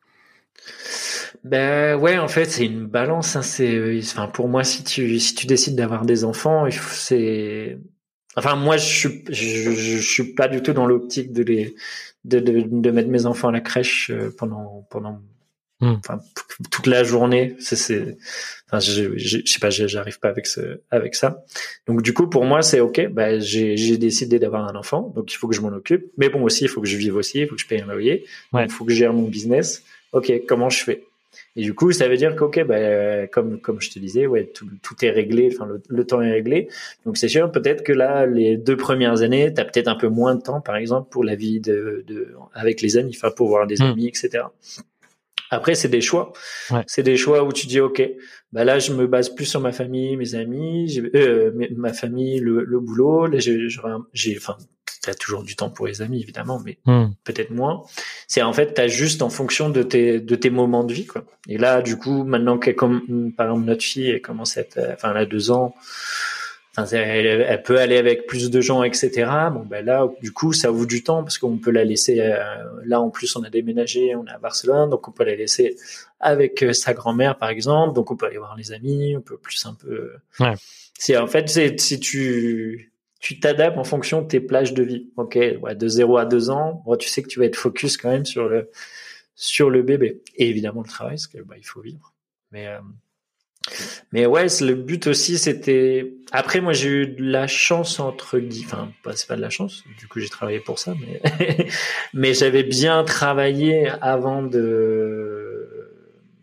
Ben 1.43 1.95
ouais, 1.97 2.17
en 2.17 2.27
fait, 2.27 2.45
c'est 2.45 2.65
une 2.65 2.85
balance. 2.85 3.35
Hein, 3.35 3.41
c'est, 3.41 3.99
enfin, 3.99 4.27
pour 4.27 4.49
moi, 4.49 4.63
si 4.63 4.83
tu 4.83 5.19
si 5.19 5.35
tu 5.35 5.47
décides 5.47 5.75
d'avoir 5.75 6.05
des 6.05 6.25
enfants, 6.25 6.65
c'est 6.69 7.79
Enfin, 8.35 8.55
moi, 8.55 8.77
je 8.77 8.85
suis, 8.85 9.23
je, 9.29 9.71
je, 9.71 9.97
suis 9.97 10.33
pas 10.33 10.47
du 10.47 10.61
tout 10.61 10.73
dans 10.73 10.85
l'optique 10.85 11.33
de 11.33 11.43
les, 11.43 11.75
de, 12.25 12.39
de, 12.39 12.63
de, 12.67 12.91
mettre 12.91 13.09
mes 13.09 13.25
enfants 13.25 13.49
à 13.49 13.51
la 13.51 13.59
crèche 13.59 14.11
euh, 14.11 14.33
pendant, 14.37 14.87
pendant, 14.91 15.19
hmm. 15.81 15.95
enfin, 15.97 16.19
toute 16.69 16.85
la 16.85 17.03
journée. 17.03 17.55
C'est, 17.59 18.17
enfin, 18.67 18.79
je, 18.79 19.17
je, 19.17 19.39
sais 19.45 19.59
pas, 19.59 19.71
j'arrive 19.71 20.19
pas 20.19 20.29
avec 20.29 20.45
ce, 20.45 20.81
avec 20.91 21.15
ça. 21.15 21.43
Donc, 21.87 22.03
du 22.03 22.13
coup, 22.13 22.27
pour 22.27 22.45
moi, 22.45 22.61
c'est 22.61 22.79
ok. 22.79 23.07
Bah, 23.09 23.39
j'ai, 23.39 23.77
j'ai 23.77 23.97
décidé 23.97 24.37
d'avoir 24.37 24.67
un 24.67 24.75
enfant, 24.75 25.11
donc 25.15 25.33
il 25.33 25.35
faut 25.35 25.47
que 25.47 25.55
je 25.55 25.61
m'en 25.61 25.69
occupe. 25.69 26.11
Mais 26.17 26.29
bon, 26.29 26.43
aussi, 26.43 26.65
il 26.65 26.69
faut 26.69 26.81
que 26.81 26.87
je 26.87 26.97
vive 26.97 27.15
aussi, 27.15 27.39
il 27.39 27.47
faut 27.47 27.55
que 27.55 27.61
je 27.61 27.67
paye 27.67 27.81
un 27.81 27.87
loyer, 27.87 28.25
il 28.53 28.69
faut 28.69 28.85
que 28.85 28.91
je 28.91 28.97
gère 28.97 29.13
mon 29.13 29.27
business. 29.27 29.83
Ok, 30.11 30.31
comment 30.47 30.69
je 30.69 30.83
fais? 30.83 31.03
Et 31.55 31.61
du 31.61 31.73
coup, 31.73 31.91
ça 31.91 32.07
veut 32.07 32.17
dire 32.17 32.35
qu'ok, 32.35 32.59
bah, 32.65 33.27
comme 33.27 33.59
comme 33.59 33.81
je 33.81 33.91
te 33.91 33.99
disais, 33.99 34.25
ouais, 34.25 34.45
tout, 34.45 34.67
tout 34.81 34.95
est 35.03 35.09
réglé, 35.09 35.49
enfin 35.53 35.67
le, 35.87 36.05
temps 36.05 36.21
est 36.21 36.31
réglé. 36.31 36.69
Donc 37.05 37.17
c'est 37.17 37.27
sûr, 37.27 37.51
peut-être 37.51 37.83
que 37.83 37.93
là, 37.93 38.25
les 38.25 38.57
deux 38.57 38.77
premières 38.77 39.21
années, 39.21 39.53
tu 39.53 39.61
as 39.61 39.65
peut-être 39.65 39.87
un 39.87 39.95
peu 39.95 40.07
moins 40.07 40.35
de 40.35 40.41
temps, 40.41 40.61
par 40.61 40.75
exemple, 40.75 41.09
pour 41.09 41.23
la 41.23 41.35
vie 41.35 41.59
de, 41.59 42.03
de 42.07 42.29
avec 42.53 42.81
les 42.81 42.97
amis, 42.97 43.15
enfin 43.15 43.31
pour 43.31 43.47
voir 43.47 43.67
des 43.67 43.77
hmm. 43.77 43.91
amis, 43.91 44.07
etc. 44.07 44.43
Après, 45.51 45.73
c'est 45.73 45.89
des 45.89 46.01
choix. 46.01 46.31
Ouais. 46.69 46.83
C'est 46.85 47.03
des 47.03 47.17
choix 47.17 47.43
où 47.43 47.51
tu 47.51 47.65
dis, 47.65 47.79
ok, 47.79 48.07
bah 48.51 48.63
là, 48.63 48.79
je 48.79 48.93
me 48.93 49.07
base 49.07 49.29
plus 49.29 49.45
sur 49.45 49.59
ma 49.59 49.71
famille, 49.71 50.15
mes 50.15 50.35
amis, 50.35 51.01
euh, 51.15 51.51
ma 51.75 51.93
famille, 51.93 52.39
le, 52.39 52.63
le 52.63 52.79
boulot. 52.79 53.25
Là, 53.25 53.39
j'ai, 53.39 53.67
enfin, 54.37 54.57
tu 55.09 55.15
as 55.15 55.15
toujours 55.15 55.43
du 55.43 55.55
temps 55.55 55.69
pour 55.69 55.87
les 55.87 56.01
amis 56.01 56.21
évidemment, 56.21 56.61
mais 56.63 56.77
hmm. 56.85 57.11
peut-être 57.23 57.51
moins. 57.51 57.83
C'est 58.27 58.41
en 58.41 58.53
fait, 58.53 58.73
tu 58.73 58.81
as 58.81 58.87
juste 58.87 59.21
en 59.21 59.29
fonction 59.29 59.69
de 59.69 59.83
tes 59.83 60.19
de 60.19 60.35
tes 60.35 60.49
moments 60.49 60.83
de 60.83 60.93
vie 60.93 61.05
quoi. 61.05 61.23
Et 61.47 61.57
là, 61.57 61.81
du 61.81 61.97
coup, 61.97 62.23
maintenant 62.23 62.57
qu'elle 62.57 62.75
comme 62.75 63.33
par 63.35 63.47
exemple 63.47 63.65
notre 63.65 63.83
fille, 63.83 64.09
elle 64.09 64.21
commence 64.21 64.57
à 64.57 64.61
être, 64.61 64.79
enfin, 64.93 65.11
elle 65.11 65.17
a 65.17 65.25
deux 65.25 65.51
ans. 65.51 65.75
Elle, 66.93 67.61
peut 67.63 67.79
aller 67.79 67.97
avec 67.97 68.25
plus 68.25 68.49
de 68.49 68.61
gens, 68.61 68.83
etc. 68.83 69.29
Bon, 69.51 69.65
ben 69.65 69.83
là, 69.83 70.07
du 70.21 70.31
coup, 70.31 70.53
ça 70.53 70.71
ouvre 70.71 70.85
du 70.85 71.03
temps 71.03 71.23
parce 71.23 71.37
qu'on 71.37 71.57
peut 71.57 71.71
la 71.71 71.83
laisser. 71.83 72.19
Euh, 72.21 72.63
là, 72.85 73.01
en 73.01 73.09
plus, 73.09 73.35
on 73.35 73.43
a 73.43 73.49
déménagé, 73.49 74.15
on 74.15 74.25
est 74.25 74.31
à 74.31 74.37
Barcelone, 74.37 74.89
donc 74.89 75.07
on 75.07 75.11
peut 75.11 75.25
la 75.25 75.35
laisser 75.35 75.75
avec 76.19 76.63
euh, 76.63 76.73
sa 76.73 76.93
grand-mère, 76.93 77.37
par 77.37 77.49
exemple. 77.49 77.95
Donc, 77.95 78.11
on 78.11 78.15
peut 78.15 78.27
aller 78.27 78.37
voir 78.37 78.55
les 78.55 78.71
amis, 78.71 79.15
on 79.17 79.21
peut 79.21 79.37
plus 79.37 79.65
un 79.65 79.73
peu. 79.73 80.13
Ouais. 80.39 80.53
C'est 80.97 81.17
en 81.17 81.27
fait, 81.27 81.49
c'est 81.49 81.79
si 81.79 81.99
tu 81.99 82.91
tu 83.19 83.39
t'adaptes 83.39 83.77
en 83.77 83.83
fonction 83.83 84.21
de 84.21 84.27
tes 84.27 84.39
plages 84.39 84.73
de 84.73 84.83
vie. 84.83 85.09
Ok, 85.17 85.35
ouais, 85.35 85.75
de 85.75 85.87
0 85.87 86.17
à 86.17 86.25
2 86.25 86.49
ans, 86.49 86.81
bon, 86.85 86.95
tu 86.95 87.09
sais 87.09 87.21
que 87.21 87.27
tu 87.27 87.39
vas 87.39 87.45
être 87.45 87.57
focus 87.57 87.97
quand 87.97 88.09
même 88.09 88.25
sur 88.25 88.47
le 88.47 88.69
sur 89.35 89.69
le 89.69 89.83
bébé 89.83 90.21
et 90.35 90.49
évidemment 90.49 90.81
le 90.81 90.89
travail, 90.89 91.15
parce 91.15 91.27
que 91.27 91.41
bah, 91.41 91.55
faut 91.63 91.81
vivre. 91.81 92.13
Mais 92.51 92.67
euh, 92.67 92.79
mais 94.11 94.25
ouais, 94.25 94.47
le 94.61 94.73
but 94.73 95.07
aussi 95.07 95.37
c'était. 95.37 96.13
Après, 96.31 96.61
moi 96.61 96.73
j'ai 96.73 96.89
eu 96.89 97.07
de 97.07 97.23
la 97.23 97.47
chance 97.47 97.99
entre 97.99 98.39
guillemets, 98.39 98.67
enfin 98.71 98.91
c'est 99.15 99.27
pas 99.27 99.35
de 99.35 99.41
la 99.41 99.49
chance, 99.49 99.83
du 99.97 100.07
coup 100.07 100.19
j'ai 100.19 100.29
travaillé 100.29 100.59
pour 100.59 100.79
ça, 100.79 100.93
mais 100.99 101.67
mais 102.13 102.33
j'avais 102.33 102.63
bien 102.63 103.03
travaillé 103.03 103.89
avant 104.01 104.43
de. 104.43 105.55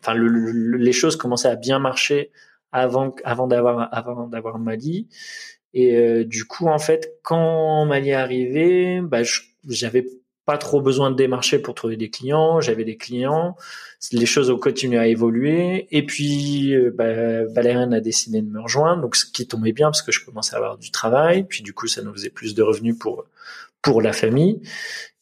Enfin, 0.00 0.14
le, 0.14 0.76
les 0.76 0.92
choses 0.92 1.16
commençaient 1.16 1.48
à 1.48 1.56
bien 1.56 1.78
marcher 1.78 2.30
avant 2.70 3.14
avant 3.24 3.46
d'avoir 3.46 3.88
avant 3.92 4.26
d'avoir 4.28 4.58
Mali. 4.58 5.08
Et 5.74 5.96
euh, 5.96 6.24
du 6.24 6.44
coup, 6.44 6.68
en 6.68 6.78
fait, 6.78 7.18
quand 7.22 7.84
Mali 7.84 8.10
est 8.10 8.14
arrivé, 8.14 9.00
bah, 9.02 9.22
j'avais 9.68 10.06
pas 10.44 10.58
trop 10.58 10.80
besoin 10.80 11.10
de 11.10 11.16
démarcher 11.16 11.58
pour 11.58 11.74
trouver 11.74 11.96
des 11.96 12.08
clients. 12.08 12.60
J'avais 12.60 12.84
des 12.84 12.96
clients. 12.96 13.56
Les 14.12 14.26
choses 14.26 14.50
ont 14.50 14.58
continué 14.58 14.98
à 14.98 15.06
évoluer. 15.06 15.88
Et 15.90 16.06
puis, 16.06 16.74
euh, 16.74 16.90
bah, 16.94 17.44
Valériane 17.46 17.92
a 17.92 18.00
décidé 18.00 18.40
de 18.40 18.48
me 18.48 18.60
rejoindre, 18.60 19.02
donc 19.02 19.16
ce 19.16 19.26
qui 19.26 19.46
tombait 19.46 19.72
bien 19.72 19.88
parce 19.88 20.02
que 20.02 20.12
je 20.12 20.24
commençais 20.24 20.54
à 20.54 20.58
avoir 20.58 20.78
du 20.78 20.90
travail. 20.90 21.44
Puis 21.44 21.62
du 21.62 21.72
coup, 21.72 21.88
ça 21.88 22.02
nous 22.02 22.12
faisait 22.12 22.30
plus 22.30 22.54
de 22.54 22.62
revenus 22.62 22.96
pour 22.98 23.24
pour 23.82 24.02
la 24.02 24.12
famille. 24.12 24.60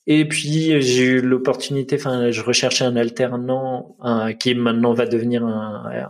Et 0.07 0.27
puis 0.29 0.81
j'ai 0.83 1.05
eu 1.05 1.21
l'opportunité, 1.21 1.97
enfin, 1.97 2.31
je 2.31 2.43
recherchais 2.43 2.85
un 2.85 2.97
alternant 2.97 3.97
qui 4.39 4.55
maintenant 4.55 4.93
va 4.93 5.07
devenir 5.07 5.45
un, 5.45 6.07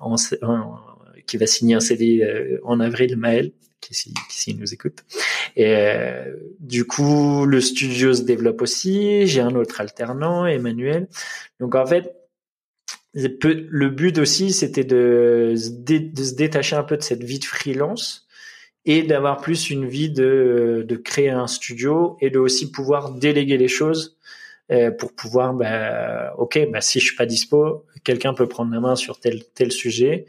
qui 1.26 1.36
va 1.36 1.46
signer 1.46 1.74
un 1.74 1.80
CD 1.80 2.22
euh, 2.22 2.58
en 2.64 2.80
avril, 2.80 3.16
Maël, 3.16 3.52
qui, 3.92 4.14
qui, 4.30 4.54
nous 4.54 4.72
écoute. 4.72 5.04
Et 5.56 5.74
euh, 5.76 6.34
du 6.60 6.84
coup, 6.84 7.46
le 7.46 7.60
studio 7.60 8.14
se 8.14 8.22
développe 8.22 8.62
aussi. 8.62 9.26
J'ai 9.26 9.40
un 9.40 9.54
autre 9.54 9.80
alternant, 9.80 10.46
Emmanuel. 10.46 11.08
Donc 11.60 11.74
en 11.74 11.86
fait, 11.86 12.14
le 13.14 13.88
but 13.88 14.18
aussi, 14.18 14.52
c'était 14.52 14.84
de, 14.84 15.54
se 15.56 16.34
détacher 16.34 16.76
un 16.76 16.82
peu 16.82 16.96
de 16.96 17.02
cette 17.02 17.22
vie 17.22 17.38
de 17.38 17.44
freelance 17.44 18.26
et 18.84 19.02
d'avoir 19.02 19.40
plus 19.40 19.70
une 19.70 19.86
vie 19.86 20.10
de, 20.10 20.84
de 20.86 20.96
créer 20.96 21.30
un 21.30 21.46
studio 21.46 22.16
et 22.20 22.30
de 22.30 22.38
aussi 22.38 22.70
pouvoir 22.70 23.12
déléguer 23.12 23.56
les 23.56 23.68
choses 23.68 24.18
euh, 24.70 24.90
pour 24.90 25.12
pouvoir, 25.14 25.54
bah, 25.54 26.34
ok, 26.38 26.70
bah, 26.70 26.80
si 26.80 26.98
je 26.98 27.06
suis 27.06 27.16
pas 27.16 27.26
dispo, 27.26 27.84
quelqu'un 28.02 28.34
peut 28.34 28.48
prendre 28.48 28.72
la 28.72 28.80
main 28.80 28.96
sur 28.96 29.20
tel 29.20 29.44
tel 29.54 29.72
sujet. 29.72 30.26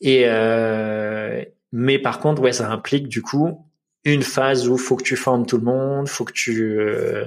Et 0.00 0.24
euh, 0.26 1.44
mais 1.72 1.98
par 1.98 2.20
contre, 2.20 2.42
ouais, 2.42 2.52
ça 2.52 2.70
implique 2.70 3.08
du 3.08 3.22
coup 3.22 3.66
une 4.04 4.22
phase 4.22 4.68
où 4.68 4.76
faut 4.76 4.96
que 4.96 5.04
tu 5.04 5.14
formes 5.14 5.46
tout 5.46 5.56
le 5.56 5.62
monde, 5.62 6.08
faut 6.08 6.24
que 6.24 6.32
tu, 6.32 6.76
euh, 6.76 7.26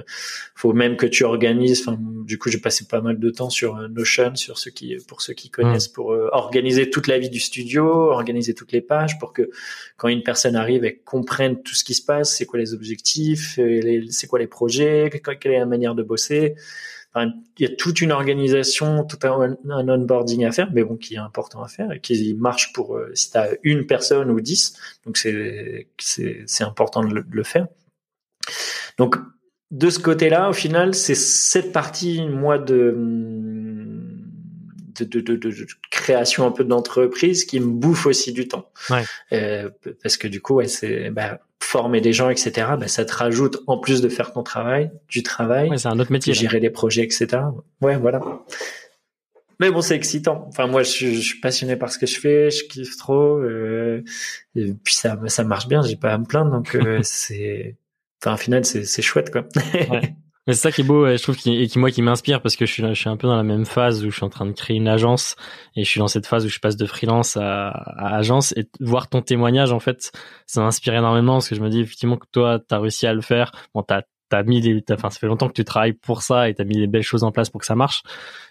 faut 0.54 0.74
même 0.74 0.96
que 0.96 1.06
tu 1.06 1.24
organises. 1.24 1.80
Enfin, 1.80 1.98
du 1.98 2.38
coup, 2.38 2.50
j'ai 2.50 2.58
passé 2.58 2.86
pas 2.86 3.00
mal 3.00 3.18
de 3.18 3.30
temps 3.30 3.48
sur 3.48 3.76
euh, 3.76 3.88
Notion, 3.88 4.34
sur 4.34 4.58
ceux 4.58 4.70
qui, 4.70 4.94
pour 5.08 5.22
ceux 5.22 5.32
qui 5.32 5.48
connaissent, 5.48 5.88
mmh. 5.88 5.94
pour 5.94 6.12
euh, 6.12 6.28
organiser 6.32 6.90
toute 6.90 7.06
la 7.06 7.18
vie 7.18 7.30
du 7.30 7.40
studio, 7.40 7.86
organiser 7.86 8.52
toutes 8.52 8.72
les 8.72 8.82
pages, 8.82 9.18
pour 9.18 9.32
que 9.32 9.48
quand 9.96 10.08
une 10.08 10.22
personne 10.22 10.54
arrive, 10.54 10.84
elle 10.84 11.02
comprenne 11.02 11.62
tout 11.62 11.74
ce 11.74 11.82
qui 11.82 11.94
se 11.94 12.04
passe, 12.04 12.36
c'est 12.36 12.44
quoi 12.44 12.58
les 12.58 12.74
objectifs, 12.74 13.58
c'est 14.10 14.26
quoi 14.26 14.38
les 14.38 14.46
projets, 14.46 15.10
quelle 15.40 15.52
est 15.52 15.58
la 15.58 15.66
manière 15.66 15.94
de 15.94 16.02
bosser 16.02 16.56
il 17.24 17.34
y 17.58 17.64
a 17.64 17.74
toute 17.74 18.00
une 18.00 18.12
organisation, 18.12 19.04
tout 19.04 19.18
un, 19.26 19.56
onboarding 19.68 20.44
à 20.44 20.52
faire, 20.52 20.68
mais 20.72 20.84
bon, 20.84 20.96
qui 20.96 21.14
est 21.14 21.18
important 21.18 21.62
à 21.62 21.68
faire 21.68 21.92
et 21.92 22.00
qui 22.00 22.34
marche 22.34 22.72
pour 22.72 22.96
euh, 22.96 23.10
si 23.14 23.30
tu 23.30 23.38
as 23.38 23.50
une 23.62 23.86
personne 23.86 24.30
ou 24.30 24.40
dix. 24.40 24.76
Donc 25.04 25.16
c'est 25.16 25.88
c'est 25.98 26.64
important 26.64 27.02
de 27.02 27.24
le, 27.28 27.42
faire. 27.42 27.68
Donc 28.98 29.16
de 29.70 29.90
ce 29.90 29.98
côté-là, 29.98 30.50
au 30.50 30.52
final, 30.52 30.94
c'est 30.94 31.14
cette 31.14 31.72
partie 31.72 32.22
moi 32.26 32.58
de 32.58 32.94
de, 34.98 35.20
de, 35.20 35.36
de, 35.36 35.50
de 35.50 35.66
création 35.90 36.46
un 36.46 36.50
peu 36.50 36.64
d'entreprise 36.64 37.44
qui 37.44 37.60
me 37.60 37.66
bouffe 37.66 38.06
aussi 38.06 38.32
du 38.32 38.48
temps. 38.48 38.70
Ouais. 38.88 39.04
Euh, 39.32 39.70
parce 40.02 40.16
que 40.16 40.28
du 40.28 40.40
coup, 40.40 40.54
ouais, 40.54 40.68
c'est 40.68 41.10
bah, 41.10 41.40
former 41.66 42.00
des 42.00 42.12
gens, 42.12 42.30
etc. 42.30 42.52
Bah, 42.78 42.88
ça 42.88 43.04
te 43.04 43.12
rajoute 43.12 43.58
en 43.66 43.78
plus 43.78 44.00
de 44.00 44.08
faire 44.08 44.32
ton 44.32 44.42
travail, 44.42 44.90
du 45.08 45.22
travail. 45.22 45.68
Ouais, 45.68 45.78
c'est 45.78 45.88
un 45.88 45.98
autre 45.98 46.12
métier. 46.12 46.32
De 46.32 46.38
gérer 46.38 46.60
des 46.60 46.70
projets, 46.70 47.02
etc. 47.02 47.42
Ouais, 47.80 47.96
voilà. 47.96 48.20
Mais 49.58 49.70
bon, 49.70 49.80
c'est 49.80 49.96
excitant. 49.96 50.44
Enfin, 50.48 50.66
moi, 50.66 50.82
je 50.82 50.90
suis, 50.90 51.14
je 51.16 51.20
suis, 51.20 51.40
passionné 51.40 51.76
par 51.76 51.90
ce 51.90 51.98
que 51.98 52.06
je 52.06 52.20
fais, 52.20 52.50
je 52.50 52.64
kiffe 52.64 52.96
trop. 52.96 53.38
Euh, 53.38 54.04
et 54.54 54.72
puis 54.72 54.94
ça, 54.94 55.18
ça 55.26 55.44
marche 55.44 55.66
bien. 55.66 55.82
J'ai 55.82 55.96
pas 55.96 56.12
à 56.12 56.18
me 56.18 56.24
plaindre, 56.24 56.50
donc 56.50 56.74
euh, 56.74 57.00
c'est. 57.02 57.76
Enfin, 58.22 58.34
au 58.34 58.38
final, 58.38 58.64
c'est 58.64 59.02
chouette, 59.02 59.30
quoi. 59.30 59.46
ouais. 59.90 60.14
Mais 60.46 60.52
c'est 60.52 60.60
ça 60.60 60.72
qui 60.72 60.82
est 60.82 60.84
beau, 60.84 61.06
je 61.06 61.22
trouve, 61.22 61.36
et 61.46 61.66
qui 61.66 61.78
moi 61.78 61.90
qui 61.90 62.02
m'inspire 62.02 62.40
parce 62.40 62.56
que 62.56 62.66
je 62.66 62.72
suis, 62.72 62.82
je 62.82 62.94
suis 62.94 63.08
un 63.08 63.16
peu 63.16 63.26
dans 63.26 63.36
la 63.36 63.42
même 63.42 63.66
phase 63.66 64.04
où 64.04 64.10
je 64.10 64.16
suis 64.16 64.24
en 64.24 64.28
train 64.28 64.46
de 64.46 64.52
créer 64.52 64.76
une 64.76 64.88
agence 64.88 65.36
et 65.74 65.82
je 65.82 65.90
suis 65.90 65.98
dans 65.98 66.08
cette 66.08 66.26
phase 66.26 66.46
où 66.46 66.48
je 66.48 66.60
passe 66.60 66.76
de 66.76 66.86
freelance 66.86 67.36
à, 67.36 67.68
à 67.68 68.16
agence 68.16 68.52
et 68.56 68.68
voir 68.80 69.08
ton 69.08 69.22
témoignage 69.22 69.72
en 69.72 69.80
fait, 69.80 70.12
ça 70.46 70.60
m'inspire 70.60 70.94
énormément 70.94 71.34
parce 71.34 71.48
que 71.48 71.56
je 71.56 71.60
me 71.60 71.68
dis 71.68 71.80
effectivement 71.80 72.16
que 72.16 72.26
toi 72.30 72.60
t'as 72.66 72.78
réussi 72.78 73.06
à 73.06 73.12
le 73.12 73.22
faire. 73.22 73.50
Bon, 73.74 73.82
t'as 73.82 74.02
t'as 74.28 74.42
mis 74.42 74.60
des, 74.60 74.82
enfin 74.90 75.10
ça 75.10 75.18
fait 75.18 75.26
longtemps 75.26 75.48
que 75.48 75.52
tu 75.54 75.64
travailles 75.64 75.92
pour 75.92 76.22
ça 76.22 76.48
et 76.48 76.54
t'as 76.54 76.64
mis 76.64 76.76
des 76.76 76.86
belles 76.86 77.02
choses 77.02 77.24
en 77.24 77.32
place 77.32 77.50
pour 77.50 77.60
que 77.60 77.66
ça 77.66 77.76
marche. 77.76 78.02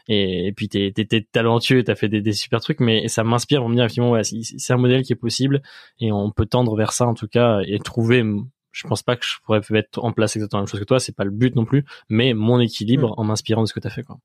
Et, 0.07 0.53
puis 0.55 0.69
t'es 0.69 0.91
t'es 0.91 1.27
talentueux, 1.31 1.83
t'as 1.83 1.95
fait 1.95 2.09
des, 2.09 2.21
des 2.21 2.33
super 2.33 2.61
trucs, 2.61 2.79
mais 2.79 3.07
ça 3.07 3.23
m'inspire 3.23 3.59
pour 3.61 3.69
me 3.69 3.75
dire 3.75 3.85
effectivement 3.85 4.11
ouais, 4.11 4.23
c'est 4.23 4.73
un 4.73 4.77
modèle 4.77 5.03
qui 5.03 5.13
est 5.13 5.17
possible 5.17 5.61
et 5.99 6.11
on 6.11 6.31
peut 6.31 6.45
tendre 6.45 6.75
vers 6.75 6.93
ça 6.93 7.05
en 7.05 7.13
tout 7.13 7.27
cas 7.27 7.59
et 7.65 7.79
trouver 7.79 8.23
je 8.75 8.87
pense 8.87 9.03
pas 9.03 9.15
que 9.15 9.25
je 9.25 9.35
pourrais 9.43 9.61
mettre 9.69 10.03
en 10.03 10.11
place 10.11 10.35
exactement 10.35 10.59
la 10.59 10.63
même 10.63 10.67
chose 10.69 10.81
que 10.81 10.85
toi, 10.85 10.99
c'est 10.99 11.15
pas 11.15 11.23
le 11.23 11.31
but 11.31 11.55
non 11.55 11.65
plus, 11.65 11.85
mais 12.09 12.33
mon 12.33 12.59
équilibre 12.59 13.11
hmm. 13.11 13.19
en 13.19 13.23
m'inspirant 13.23 13.63
de 13.63 13.67
ce 13.67 13.73
que 13.73 13.79
tu 13.79 13.87
as 13.87 13.91
fait 13.91 14.03
quoi. 14.03 14.17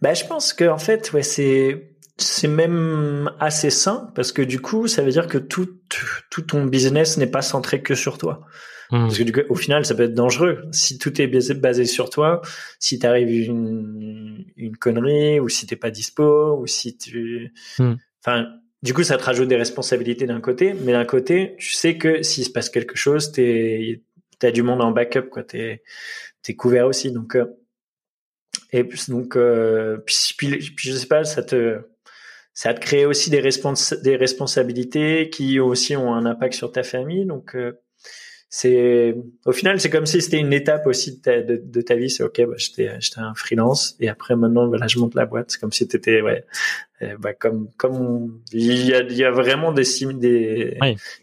Bah 0.00 0.14
je 0.14 0.24
pense 0.24 0.52
que 0.52 0.68
en 0.68 0.78
fait 0.78 1.12
ouais 1.12 1.22
c'est 1.22 1.96
c'est 2.18 2.48
même 2.48 3.32
assez 3.40 3.70
sain 3.70 4.12
parce 4.14 4.30
que 4.30 4.42
du 4.42 4.60
coup 4.60 4.86
ça 4.86 5.02
veut 5.02 5.10
dire 5.10 5.26
que 5.26 5.38
tout 5.38 5.68
tout 6.30 6.42
ton 6.42 6.66
business 6.66 7.16
n'est 7.16 7.26
pas 7.26 7.42
centré 7.42 7.82
que 7.82 7.94
sur 7.94 8.18
toi. 8.18 8.46
Hmm. 8.90 9.06
Parce 9.06 9.16
que 9.16 9.22
du 9.22 9.32
coup, 9.32 9.40
au 9.48 9.54
final, 9.54 9.86
ça 9.86 9.94
peut 9.94 10.02
être 10.02 10.12
dangereux. 10.12 10.64
Si 10.70 10.98
tout 10.98 11.18
est 11.18 11.26
basé, 11.26 11.86
sur 11.86 12.10
toi, 12.10 12.42
si 12.78 12.98
t'arrives 12.98 13.30
une, 13.30 14.44
une 14.54 14.76
connerie, 14.76 15.40
ou 15.40 15.48
si 15.48 15.66
t'es 15.66 15.76
pas 15.76 15.90
dispo, 15.90 16.58
ou 16.60 16.66
si 16.66 16.98
tu, 16.98 17.54
hmm. 17.78 17.94
enfin, 18.20 18.48
du 18.82 18.94
coup, 18.94 19.04
ça 19.04 19.16
te 19.16 19.22
rajoute 19.22 19.48
des 19.48 19.56
responsabilités 19.56 20.26
d'un 20.26 20.40
côté, 20.40 20.74
mais 20.74 20.92
d'un 20.92 21.04
côté, 21.04 21.54
tu 21.58 21.72
sais 21.72 21.98
que 21.98 22.22
s'il 22.22 22.44
se 22.44 22.50
passe 22.50 22.68
quelque 22.68 22.96
chose, 22.96 23.30
t'es, 23.30 24.02
t'as 24.40 24.50
du 24.50 24.62
monde 24.62 24.82
en 24.82 24.90
backup, 24.90 25.28
quoi. 25.30 25.44
T'es, 25.44 25.82
couvert 26.56 26.86
aussi. 26.86 27.12
Donc, 27.12 27.36
euh, 27.36 27.46
et 28.72 28.84
donc, 29.08 29.36
euh, 29.36 29.98
puis, 30.36 30.60
je 30.76 30.92
sais 30.92 31.06
pas, 31.06 31.24
ça 31.24 31.42
te, 31.44 31.80
ça 32.54 32.74
te 32.74 32.80
crée 32.80 33.06
aussi 33.06 33.30
des, 33.30 33.40
des 34.02 34.16
responsabilités 34.16 35.30
qui 35.30 35.60
aussi 35.60 35.94
ont 35.96 36.12
un 36.12 36.26
impact 36.26 36.54
sur 36.54 36.72
ta 36.72 36.82
famille. 36.82 37.24
Donc, 37.24 37.54
euh, 37.54 37.80
c'est 38.54 39.16
au 39.46 39.52
final 39.52 39.80
c'est 39.80 39.88
comme 39.88 40.04
si 40.04 40.20
c'était 40.20 40.38
une 40.38 40.52
étape 40.52 40.86
aussi 40.86 41.16
de 41.16 41.22
ta, 41.22 41.40
de, 41.40 41.80
ta 41.80 41.96
vie. 41.96 42.10
C'est 42.10 42.22
ok 42.22 42.42
bah, 42.46 42.54
j'étais 42.58 42.90
j'étais 43.00 43.20
un 43.20 43.32
freelance 43.34 43.96
et 43.98 44.10
après 44.10 44.36
maintenant 44.36 44.68
voilà 44.68 44.86
je 44.88 44.98
monte 44.98 45.14
la 45.14 45.24
boîte. 45.24 45.52
C'est 45.52 45.58
comme 45.58 45.72
si 45.72 45.88
t'étais 45.88 46.20
ouais 46.20 46.44
euh, 47.00 47.16
bah, 47.18 47.32
comme 47.32 47.70
comme 47.78 48.42
il 48.52 48.86
y 48.86 48.92
a 48.92 49.00
il 49.00 49.16
y 49.16 49.24
a 49.24 49.30
vraiment 49.30 49.72
des 49.72 49.84
des, 50.12 50.78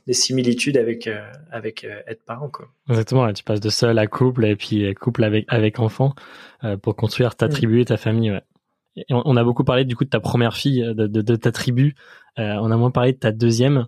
des 0.07 0.13
similitudes 0.13 0.75
avec 0.75 1.05
euh, 1.05 1.21
avec 1.51 1.83
euh, 1.83 2.01
être 2.07 2.25
parent 2.25 2.49
quoi. 2.49 2.67
Exactement 2.89 3.31
tu 3.31 3.43
passes 3.43 3.61
de 3.61 3.69
seul 3.69 3.99
à 3.99 4.07
couple 4.07 4.45
et 4.45 4.55
puis 4.55 4.91
couple 4.95 5.23
avec 5.23 5.45
avec 5.49 5.77
enfant 5.77 6.15
pour 6.81 6.95
construire 6.95 7.35
ta 7.35 7.45
mm. 7.45 7.51
tribu 7.51 7.81
et 7.81 7.85
ta 7.85 7.97
famille 7.97 8.31
ouais. 8.31 8.41
Et 8.95 9.05
on, 9.11 9.37
a 9.37 9.43
beaucoup 9.43 9.63
parlé 9.63 9.85
du 9.85 9.95
coup 9.95 10.03
de 10.03 10.09
ta 10.09 10.19
première 10.19 10.57
fille 10.57 10.81
de, 10.81 11.05
de, 11.05 11.21
de 11.21 11.35
ta 11.35 11.51
tribu. 11.51 11.95
On 12.37 12.71
a 12.71 12.75
moins 12.75 12.91
parlé 12.91 13.13
de 13.13 13.17
ta 13.17 13.31
deuxième 13.31 13.87